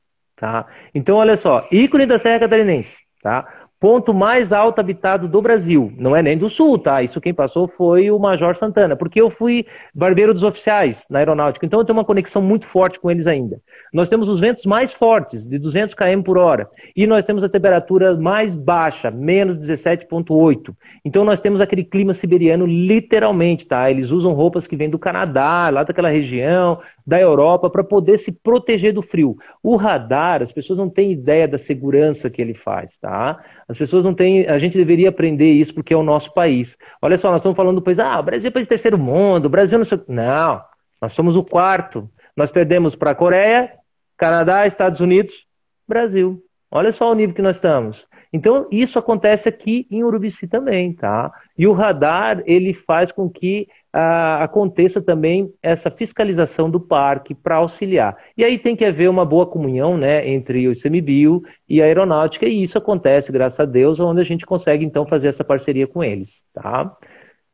Tá? 0.43 0.67
Então, 0.93 1.19
olha 1.19 1.37
só, 1.37 1.69
ícone 1.71 2.05
da 2.05 2.19
Serra 2.19 2.41
Catarinense, 2.41 2.99
tá? 3.23 3.47
ponto 3.83 4.15
mais 4.15 4.53
alto 4.53 4.79
habitado 4.81 5.27
do 5.27 5.43
Brasil. 5.43 5.93
Não 5.99 6.15
é 6.15 6.23
nem 6.23 6.39
do 6.39 6.49
Sul, 6.49 6.79
tá? 6.79 7.03
Isso 7.03 7.21
quem 7.21 7.35
passou 7.35 7.67
foi 7.67 8.13
o 8.13 8.19
Major 8.19 8.55
Santana, 8.55 8.95
porque 8.95 9.21
eu 9.21 9.29
fui 9.29 9.67
barbeiro 9.93 10.33
dos 10.33 10.45
oficiais 10.45 11.05
na 11.11 11.19
aeronáutica, 11.19 11.67
então 11.67 11.81
eu 11.81 11.85
tenho 11.85 11.99
uma 11.99 12.05
conexão 12.05 12.41
muito 12.41 12.65
forte 12.65 13.01
com 13.01 13.11
eles 13.11 13.27
ainda. 13.27 13.61
Nós 13.93 14.09
temos 14.09 14.29
os 14.29 14.39
ventos 14.39 14.65
mais 14.67 14.95
fortes, 14.95 15.45
de 15.45 15.59
200 15.59 15.97
km 15.97 16.23
por 16.25 16.39
hora, 16.39 16.71
e 16.95 17.09
nós 17.09 17.25
temos 17.25 17.43
a 17.43 17.49
temperatura 17.49 18.17
mais 18.17 18.55
baixa, 18.55 19.11
menos 19.11 19.57
17,8. 19.57 20.73
Então 21.05 21.25
nós 21.25 21.41
temos 21.41 21.61
aquele 21.61 21.83
clima 21.83 22.15
siberiano 22.15 22.65
literalmente, 22.65 23.67
tá? 23.67 23.91
Eles 23.91 24.13
usam 24.13 24.33
roupas 24.33 24.65
que 24.65 24.77
vêm 24.77 24.91
do 24.91 24.99
Canadá, 24.99 25.71
lá 25.71 25.83
daquela 25.83 26.09
região, 26.09 26.79
da 27.07 27.21
Europa, 27.21 27.69
para 27.69 27.83
poder 27.85 28.19
se 28.19 28.33
proteger 28.33 28.93
do 28.93 29.03
frio. 29.03 29.37
O 29.63 29.77
radar, 29.77 30.43
as 30.43 30.53
pessoas 30.53 30.79
não 30.79 30.89
têm 30.89 31.13
ideia 31.13 31.49
da 31.49 31.59
segurança 31.59 32.31
que 32.31 32.41
ele 32.41 32.55
faz, 32.55 32.99
tá? 32.99 33.43
As 33.69 33.77
pessoas 33.77 34.05
não 34.05 34.15
têm. 34.15 34.47
A 34.47 34.59
gente 34.59 34.77
deveria 34.77 35.09
aprender 35.09 35.53
isso 35.53 35.75
porque 35.75 35.93
é 35.95 35.97
o 35.97 36.03
nosso 36.03 36.33
país. 36.33 36.77
Olha 37.01 37.19
só, 37.19 37.31
nós 37.31 37.41
estamos 37.41 37.57
falando 37.57 37.77
do 37.77 37.83
país. 37.83 37.99
Ah, 37.99 38.21
o 38.21 38.23
Brasil 38.23 38.49
é 38.49 38.51
país 38.51 38.65
de 38.65 38.71
terceiro 38.71 38.99
mundo, 38.99 39.47
o 39.47 39.51
Brasil 39.51 39.79
não 39.79 39.85
sei. 39.85 40.01
Não, 40.09 40.63
nós 41.01 41.13
somos 41.13 41.37
o 41.37 41.45
quarto. 41.45 42.09
Nós 42.37 42.51
perdemos 42.51 42.97
para 42.97 43.11
a 43.11 43.15
Coreia, 43.15 43.73
Canadá, 44.17 44.67
Estados 44.67 45.01
Unidos, 45.01 45.47
Brasil. 45.87 46.43
Olha 46.71 46.91
só 46.91 47.11
o 47.11 47.15
nível 47.15 47.35
que 47.35 47.43
nós 47.43 47.57
estamos. 47.57 48.07
Então, 48.33 48.67
isso 48.73 48.99
acontece 48.99 49.47
aqui 49.47 49.87
em 49.91 50.03
Urubici 50.03 50.47
também, 50.49 50.95
tá? 50.95 51.31
E 51.57 51.67
o 51.67 51.73
radar, 51.73 52.43
ele 52.47 52.73
faz 52.73 53.13
com 53.13 53.29
que 53.29 53.69
ah, 53.93 54.43
aconteça 54.43 55.03
também 55.03 55.53
essa 55.63 55.91
fiscalização 55.91 56.71
do 56.71 56.81
parque 56.81 57.35
para 57.35 57.57
auxiliar. 57.57 58.17
E 58.37 58.45
aí 58.45 58.59
tem 58.59 58.75
que 58.75 58.85
haver 58.85 59.11
uma 59.11 59.25
boa 59.25 59.47
comunhão, 59.47 59.99
né, 59.99 60.27
entre 60.29 60.67
o 60.67 60.73
ICMBio 60.73 61.43
e 61.69 61.83
a 61.83 61.85
aeronáutica, 61.85 62.47
e 62.47 62.63
isso 62.63 62.79
acontece, 62.79 63.31
graças 63.31 63.61
a 63.61 63.65
Deus, 63.65 64.01
onde 64.01 64.21
a 64.21 64.25
gente 64.25 64.47
consegue, 64.47 64.85
então, 64.85 65.07
fazer 65.07 65.29
essa 65.29 65.45
parceria 65.45 65.87
com 65.87 66.03
eles, 66.03 66.43
tá? 66.55 66.97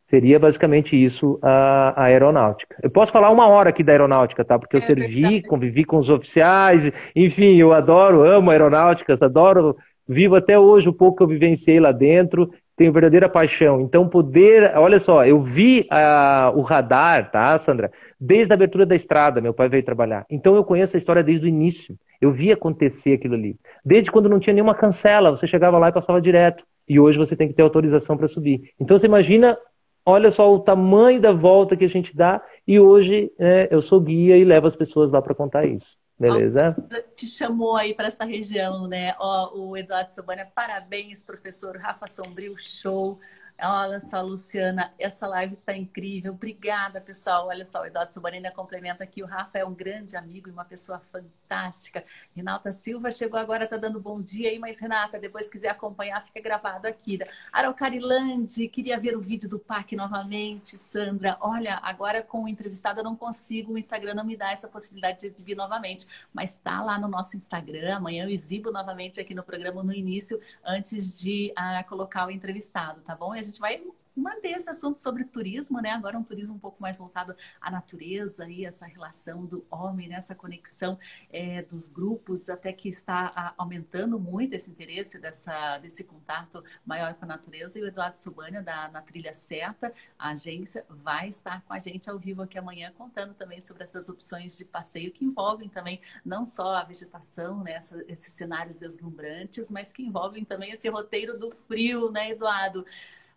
Seria 0.09 0.39
basicamente 0.39 0.97
isso 0.97 1.39
a, 1.43 1.93
a, 1.95 2.05
aeronáutica. 2.05 2.77
Eu 2.83 2.89
posso 2.89 3.13
falar 3.13 3.31
uma 3.31 3.47
hora 3.47 3.69
aqui 3.69 3.83
da 3.83 3.93
aeronáutica, 3.93 4.43
tá? 4.43 4.59
Porque 4.59 4.77
eu 4.77 4.81
é 4.81 4.85
servi, 4.85 5.21
verdade. 5.21 5.43
convivi 5.43 5.85
com 5.85 5.99
os 5.99 6.09
oficiais, 6.09 6.91
enfim, 7.15 7.57
eu 7.57 7.75
adoro, 7.75 8.23
amo 8.23 8.51
aeronáuticas, 8.51 9.21
adoro 9.21 9.77
vivo 10.09 10.37
até 10.37 10.59
hoje 10.59 10.89
o 10.89 10.95
pouco 10.95 11.19
que 11.19 11.23
eu 11.23 11.27
vivenciei 11.27 11.79
lá 11.79 11.93
dentro, 11.93 12.51
tenho 12.79 12.93
verdadeira 12.93 13.29
paixão. 13.29 13.81
Então, 13.81 14.09
poder. 14.09 14.73
Olha 14.77 15.01
só, 15.01 15.27
eu 15.27 15.41
vi 15.41 15.89
uh, 15.93 16.57
o 16.57 16.63
radar, 16.63 17.29
tá, 17.29 17.59
Sandra? 17.59 17.91
Desde 18.19 18.53
a 18.53 18.55
abertura 18.55 18.87
da 18.87 18.95
estrada, 18.95 19.41
meu 19.41 19.53
pai 19.53 19.69
veio 19.69 19.83
trabalhar. 19.83 20.25
Então, 20.31 20.55
eu 20.55 20.63
conheço 20.65 20.97
a 20.97 20.99
história 20.99 21.23
desde 21.23 21.45
o 21.45 21.49
início. 21.49 21.99
Eu 22.21 22.31
vi 22.31 22.53
acontecer 22.53 23.15
aquilo 23.15 23.35
ali. 23.35 23.57
Desde 23.85 24.13
quando 24.13 24.29
não 24.29 24.39
tinha 24.39 24.55
nenhuma 24.55 24.77
cancela, 24.77 25.33
você 25.33 25.45
chegava 25.47 25.77
lá 25.77 25.89
e 25.89 25.93
passava 25.93 26.21
direto. 26.21 26.65
E 26.89 27.01
hoje 27.01 27.19
você 27.19 27.35
tem 27.35 27.49
que 27.49 27.55
ter 27.55 27.63
autorização 27.63 28.17
para 28.17 28.29
subir. 28.29 28.71
Então 28.81 28.97
você 28.97 29.07
imagina, 29.07 29.59
olha 30.07 30.31
só 30.31 30.55
o 30.55 30.61
tamanho 30.61 31.21
da 31.21 31.33
volta 31.33 31.77
que 31.77 31.85
a 31.85 31.89
gente 31.89 32.17
dá. 32.17 32.41
E 32.67 32.79
hoje 32.79 33.31
né, 33.37 33.67
eu 33.73 33.83
sou 33.83 34.01
guia 34.01 34.37
e 34.37 34.45
levo 34.45 34.69
as 34.69 34.77
pessoas 34.77 35.11
lá 35.11 35.21
para 35.21 35.35
contar 35.35 35.67
isso. 35.67 35.98
Beleza? 36.19 36.77
Te 37.15 37.27
chamou 37.27 37.77
aí 37.77 37.95
para 37.95 38.09
essa 38.09 38.25
região, 38.25 38.89
né? 38.89 39.15
Ó, 39.19 39.57
o 39.57 39.77
Eduardo 39.77 40.13
Sobania, 40.13 40.51
parabéns, 40.53 41.23
professor 41.23 41.77
Rafa 41.77 42.07
Sombrio, 42.09 42.57
show. 42.59 43.19
Olha 43.61 43.99
só, 43.99 44.23
Luciana, 44.23 44.95
essa 45.01 45.27
live 45.27 45.55
está 45.55 45.77
incrível. 45.77 46.33
Obrigada, 46.33 47.01
pessoal. 47.01 47.49
Olha 47.49 47.67
só, 47.67 47.83
o 47.83 47.87
Eduardo 47.87 48.13
Subanina 48.13 48.53
complementa 48.53 49.03
aqui. 49.03 49.21
O 49.21 49.27
Rafa 49.27 49.59
é 49.59 49.65
um 49.65 49.75
grande 49.75 50.17
amigo 50.17 50.49
e 50.49 50.53
uma 50.53 50.65
pessoa 50.65 51.01
fantástica. 51.11 52.05
Renata 52.37 52.71
Silva 52.71 53.11
chegou 53.11 53.37
agora, 53.37 53.65
está 53.65 53.77
dando 53.77 53.99
bom 53.99 54.23
dia 54.23 54.49
aí, 54.49 54.61
mas 54.61 54.79
Renata, 54.79 55.19
depois 55.19 55.51
quiser 55.51 55.71
acompanhar, 55.71 56.25
fica 56.25 56.41
gravado 56.41 56.87
aqui. 56.87 57.19
Araucarilande, 57.53 58.69
queria 58.69 58.97
ver 58.97 59.17
o 59.17 59.21
vídeo 59.21 59.49
do 59.49 59.59
PAC 59.59 59.97
novamente. 59.97 60.79
Sandra, 60.79 61.37
olha, 61.41 61.81
agora 61.83 62.23
com 62.23 62.45
o 62.45 62.49
entrevistado 62.49 63.01
eu 63.01 63.05
não 63.05 63.17
consigo, 63.17 63.73
o 63.73 63.79
Instagram 63.79 64.15
não 64.15 64.25
me 64.25 64.37
dá 64.37 64.53
essa 64.53 64.69
possibilidade 64.69 65.19
de 65.19 65.27
exibir 65.27 65.57
novamente, 65.57 66.07
mas 66.33 66.51
está 66.51 66.81
lá 66.81 66.97
no 66.97 67.09
nosso 67.09 67.37
Instagram. 67.37 67.97
Amanhã 67.97 68.23
eu 68.23 68.31
exibo 68.31 68.71
novamente 68.71 69.19
aqui 69.19 69.35
no 69.35 69.43
programa 69.43 69.83
no 69.83 69.93
início, 69.93 70.41
antes 70.65 71.19
de 71.19 71.53
uh, 71.59 71.89
colocar 71.89 72.29
o 72.29 72.31
entrevistado, 72.31 73.01
tá 73.01 73.17
bom? 73.17 73.35
Gente 73.51 73.61
vai 73.61 73.83
manter 74.19 74.51
esse 74.51 74.69
assunto 74.69 74.99
sobre 75.01 75.25
turismo, 75.25 75.81
né? 75.81 75.91
Agora 75.91 76.19
um 76.19 76.23
turismo 76.23 76.57
um 76.57 76.59
pouco 76.59 76.83
mais 76.83 76.99
voltado 76.99 77.35
à 77.61 77.71
natureza 77.71 78.49
e 78.49 78.65
essa 78.65 78.87
relação 78.87 79.47
do 79.47 79.65
homem, 79.71 80.09
né? 80.09 80.17
essa 80.17 80.35
conexão 80.35 80.99
é, 81.31 81.63
dos 81.63 81.87
grupos, 81.87 82.51
até 82.51 82.73
que 82.73 82.89
está 82.89 83.33
a, 83.35 83.55
aumentando 83.57 84.19
muito 84.19 84.55
esse 84.55 84.71
interesse 84.71 85.19
dessa, 85.19 85.79
desse 85.79 86.05
contato 86.05 86.63
maior 86.85 87.15
com 87.15 87.25
a 87.25 87.29
natureza. 87.29 87.79
E 87.79 87.83
o 87.83 87.87
Eduardo 87.87 88.19
Subânia, 88.19 88.63
da 88.63 88.89
Na 88.89 89.01
Trilha 89.01 89.33
Certa, 89.33 89.93
a 90.19 90.31
agência, 90.31 90.85
vai 90.89 91.29
estar 91.29 91.63
com 91.63 91.73
a 91.73 91.79
gente 91.79 92.11
ao 92.11 92.19
vivo 92.19 92.43
aqui 92.43 92.59
amanhã, 92.59 92.93
contando 92.97 93.35
também 93.35 93.61
sobre 93.61 93.85
essas 93.85 94.09
opções 94.09 94.57
de 94.59 94.65
passeio 94.65 95.13
que 95.13 95.25
envolvem 95.25 95.69
também 95.69 96.01
não 96.25 96.45
só 96.45 96.77
a 96.77 96.85
vegetação, 96.85 97.63
né? 97.63 97.73
Essa, 97.79 98.05
esses 98.09 98.33
cenários 98.33 98.81
deslumbrantes, 98.81 99.71
mas 99.71 99.93
que 99.93 100.03
envolvem 100.03 100.45
também 100.45 100.71
esse 100.73 100.89
roteiro 100.89 101.39
do 101.39 101.55
frio, 101.69 102.11
né, 102.11 102.31
Eduardo? 102.31 102.85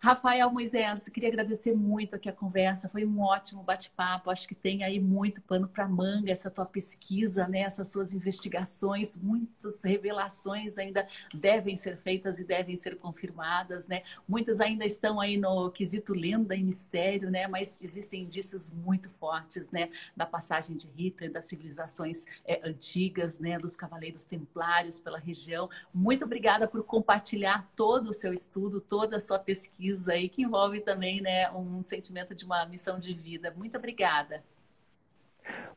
Rafael 0.04 0.50
Moisés, 0.50 1.08
queria 1.10 1.30
agradecer 1.30 1.76
muito 1.76 2.16
aqui 2.16 2.28
a 2.28 2.34
conversa, 2.34 2.90
foi 2.90 3.06
um 3.06 3.22
ótimo 3.22 3.62
bate-papo. 3.62 4.32
Acho 4.32 4.48
que 4.48 4.56
tem 4.56 4.84
aí 4.84 5.00
muito 5.00 5.40
pano 5.44 5.68
para 5.68 5.88
manga 5.88 6.32
essa 6.32 6.50
tua 6.50 6.66
pesquisa, 6.66 7.48
né? 7.48 7.60
essas 7.60 7.90
suas 7.90 8.12
investigações, 8.12 9.16
muitas 9.16 9.84
revelações 9.84 10.80
ainda 10.80 11.08
devem 11.32 11.78
ser 11.78 11.98
feitas 11.98 12.40
e 12.40 12.44
devem 12.44 12.76
ser 12.78 12.98
confirmadas, 12.98 13.88
né? 13.88 14.02
Muitas 14.28 14.60
ainda 14.60 14.88
estão 14.88 15.20
aí 15.20 15.38
no 15.38 15.70
quesito 15.70 16.16
lenda 16.16 16.56
e 16.56 16.64
mistério, 16.64 17.30
né? 17.30 17.48
Mas 17.48 17.78
existem 17.80 18.24
indícios 18.24 18.72
muito 18.72 19.08
fortes, 19.20 19.70
né? 19.70 19.92
Da 20.18 20.26
passagem 20.26 20.76
de 20.76 20.88
Hitler, 20.98 21.32
das 21.32 21.46
civilizações 21.46 22.26
é, 22.44 22.60
antigas, 22.68 23.38
né? 23.38 23.60
Dos 23.60 23.76
cavaleiros 23.76 24.26
templários 24.26 24.98
pela 24.98 25.20
região. 25.20 25.70
Muito 25.94 26.26
obrigada 26.26 26.68
por 26.68 26.84
compartilhar 26.84 27.70
todo 27.76 28.10
o 28.10 28.14
seu 28.14 28.34
estudo, 28.34 28.82
toda 28.82 29.18
a 29.18 29.22
sua 29.22 29.38
pesquisa 29.38 29.91
aí 30.08 30.30
que 30.30 30.42
envolve 30.42 30.82
também 30.82 31.22
né, 31.22 31.50
um 31.52 31.82
sentimento 31.82 32.34
de 32.36 32.46
uma 32.46 32.66
missão 32.66 33.00
de 33.00 33.14
vida. 33.14 33.54
Muito 33.56 33.78
obrigada. 33.78 34.44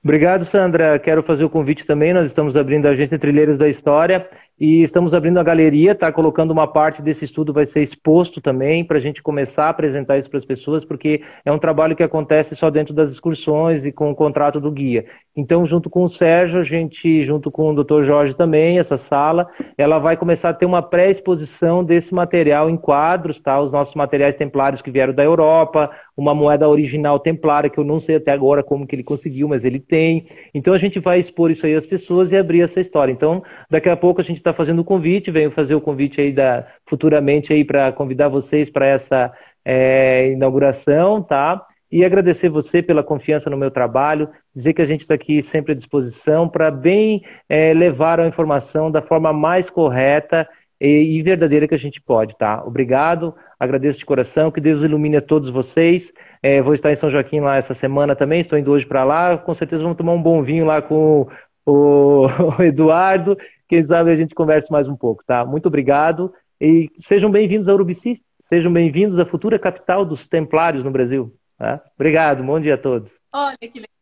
Obrigado, 0.03 0.45
Sandra. 0.45 0.99
Quero 0.99 1.23
fazer 1.23 1.45
o 1.45 1.51
convite 1.51 1.87
também. 1.87 2.13
Nós 2.13 2.27
estamos 2.27 2.57
abrindo 2.57 2.87
a 2.87 2.91
Agência 2.91 3.19
Trilheiros 3.19 3.57
da 3.57 3.69
História 3.69 4.29
e 4.59 4.83
estamos 4.83 5.15
abrindo 5.15 5.39
a 5.39 5.43
galeria, 5.43 5.95
tá? 5.95 6.13
Colocando 6.13 6.51
uma 6.51 6.67
parte 6.67 7.03
desse 7.03 7.25
estudo 7.25 7.53
vai 7.53 7.67
ser 7.67 7.83
exposto 7.83 8.41
também 8.41 8.85
para 8.85 8.97
a 8.97 9.01
gente 9.01 9.23
começar 9.23 9.67
a 9.67 9.69
apresentar 9.71 10.19
isso 10.19 10.31
para 10.31 10.39
as 10.39 10.45
pessoas, 10.45 10.85
porque 10.85 11.23
é 11.45 11.51
um 11.51 11.59
trabalho 11.59 11.97
que 11.97 12.03
acontece 12.03 12.55
só 12.55 12.71
dentro 12.71 12.95
das 12.95 13.11
excursões 13.11 13.85
e 13.85 13.93
com 13.93 14.11
o 14.11 14.15
contrato 14.15 14.61
do 14.61 14.71
guia. 14.71 15.05
Então, 15.37 15.67
junto 15.67 15.91
com 15.91 16.05
o 16.05 16.09
Sérgio, 16.09 16.61
a 16.61 16.63
gente, 16.63 17.25
junto 17.25 17.51
com 17.51 17.73
o 17.73 17.85
Dr. 17.85 18.05
Jorge 18.05 18.37
também, 18.37 18.79
essa 18.79 18.97
sala, 18.97 19.49
ela 19.77 19.99
vai 19.99 20.17
começar 20.17 20.51
a 20.51 20.55
ter 20.55 20.65
uma 20.65 20.81
pré-exposição 20.81 21.83
desse 21.83 22.15
material 22.15 22.71
em 22.71 22.77
quadros, 22.77 23.41
tá? 23.41 23.61
Os 23.61 23.73
nossos 23.73 23.97
materiais 23.97 24.37
templários 24.37 24.81
que 24.81 24.93
vieram 24.93 25.13
da 25.13 25.25
Europa, 25.25 25.91
uma 26.17 26.33
moeda 26.33 26.69
original 26.69 27.19
templária 27.19 27.69
que 27.69 27.79
eu 27.79 27.85
não 27.85 27.99
sei 27.99 28.17
até 28.17 28.31
agora 28.31 28.63
como 28.63 28.87
que 28.87 28.95
ele 28.95 29.03
conseguiu, 29.03 29.49
mas 29.49 29.65
ele 29.65 29.81
tem. 29.81 30.27
Então 30.55 30.73
a 30.73 30.79
gente 30.79 31.01
vai 31.01 31.19
expor 31.19 31.51
isso 31.51 31.67
aí 31.67 31.75
às 31.75 31.87
pessoas 31.87 32.31
e 32.31 32.37
abrir 32.37 32.61
essa 32.61 32.81
história. 32.81 33.11
Então, 33.11 33.43
daqui 33.69 33.89
a 33.89 33.97
pouco 33.97 34.21
a 34.21 34.25
gente 34.25 34.37
está 34.45 34.53
fazendo 34.53 34.81
o 34.81 34.85
convite, 34.85 35.31
venho 35.31 35.51
fazer 35.51 35.75
o 35.75 35.81
convite 35.81 36.21
aí 36.21 36.33
da, 36.33 36.67
futuramente 36.87 37.53
aí 37.53 37.65
para 37.65 37.91
convidar 37.93 38.29
vocês 38.29 38.69
para 38.69 38.87
essa 38.87 39.33
é, 39.65 40.31
inauguração, 40.33 41.23
tá? 41.23 41.65
E 41.91 42.05
agradecer 42.05 42.49
você 42.49 42.83
pela 42.83 43.03
confiança 43.03 43.49
no 43.49 43.57
meu 43.57 43.71
trabalho, 43.71 44.29
dizer 44.55 44.75
que 44.75 44.83
a 44.83 44.85
gente 44.85 45.01
está 45.01 45.15
aqui 45.15 45.41
sempre 45.43 45.73
à 45.73 45.75
disposição 45.75 46.49
para 46.49 46.71
bem 46.71 47.23
é, 47.49 47.73
levar 47.73 48.21
a 48.21 48.27
informação 48.27 48.91
da 48.91 49.01
forma 49.01 49.33
mais 49.33 49.71
correta 49.71 50.47
e, 50.81 51.23
verdadeira 51.23 51.67
que 51.67 51.75
a 51.75 51.79
gente 51.79 52.01
pode, 52.01 52.37
tá? 52.37 52.63
Obrigado, 52.67 53.35
agradeço 53.59 53.99
de 53.99 54.05
coração, 54.05 54.51
que 54.51 54.61
Deus 54.61 54.83
ilumine 54.83 55.17
a 55.17 55.23
todos 55.23 55.49
vocês. 55.49 56.13
É, 56.43 56.61
vou 56.61 56.75
estar 56.75 56.93
em 56.93 56.97
São 56.97 57.09
Joaquim 57.09 57.41
lá 57.41 57.57
essa 57.57 57.73
semana 57.73 58.15
também, 58.15 58.41
estou 58.41 58.59
indo 58.59 58.71
hoje 58.71 58.85
para 58.85 59.05
lá, 59.05 59.39
com 59.39 59.55
certeza 59.55 59.83
vamos 59.83 59.97
tomar 59.97 60.13
um 60.13 60.23
bom 60.23 60.43
vinho 60.43 60.67
lá 60.67 60.83
com 60.83 61.27
o, 61.65 62.27
o 62.59 62.63
Eduardo. 62.63 63.37
Quem 63.69 63.85
sabe 63.85 64.11
a 64.11 64.17
gente 64.17 64.35
converse 64.35 64.71
mais 64.71 64.89
um 64.89 64.97
pouco, 64.97 65.25
tá? 65.25 65.45
Muito 65.45 65.67
obrigado 65.67 66.33
e 66.61 66.91
sejam 66.99 67.31
bem-vindos 67.31 67.69
a 67.69 67.75
Urubici, 67.75 68.23
sejam 68.41 68.73
bem-vindos 68.73 69.19
à 69.19 69.25
futura 69.25 69.59
capital 69.59 70.05
dos 70.05 70.29
Templários 70.29 70.85
no 70.85 70.91
Brasil. 70.91 71.31
Tá? 71.59 71.83
Obrigado, 71.95 72.45
bom 72.45 72.61
dia 72.61 72.75
a 72.75 72.79
todos. 72.79 73.19
Olha 73.33 73.57
que 73.59 73.81
legal. 73.81 73.95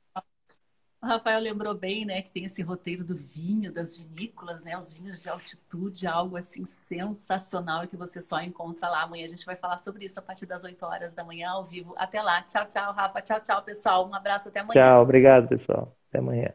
O 1.03 1.07
Rafael 1.07 1.41
lembrou 1.41 1.75
bem, 1.75 2.05
né, 2.05 2.23
que 2.23 2.31
tem 2.31 2.45
esse 2.45 2.63
roteiro 2.63 3.05
do 3.05 3.17
vinho, 3.17 3.73
das 3.73 3.97
vinícolas, 3.97 4.63
né, 4.63 4.79
os 4.79 4.93
vinhos 4.93 5.21
de 5.21 5.29
altitude, 5.29 6.07
algo 6.07 6.37
assim 6.37 6.65
sensacional 6.65 7.89
que 7.89 7.97
você 7.97 8.23
só 8.23 8.41
encontra 8.41 8.89
lá. 8.89 9.03
Amanhã 9.03 9.25
a 9.25 9.29
gente 9.29 9.45
vai 9.45 9.57
falar 9.57 9.79
sobre 9.79 10.05
isso 10.05 10.21
a 10.21 10.23
partir 10.23 10.47
das 10.47 10.63
8 10.63 10.81
horas 10.87 11.13
da 11.13 11.25
manhã 11.25 11.51
ao 11.51 11.65
vivo. 11.65 11.93
Até 11.97 12.23
lá. 12.23 12.43
Tchau, 12.43 12.67
tchau, 12.67 12.93
Rafa. 12.93 13.21
Tchau, 13.21 13.41
tchau, 13.41 13.63
pessoal. 13.63 14.09
Um 14.09 14.15
abraço 14.15 14.49
até 14.49 14.61
amanhã. 14.61 14.81
Tchau, 14.81 15.03
obrigado, 15.03 15.49
pessoal. 15.49 15.97
Até 16.09 16.21
amanhã. 16.21 16.51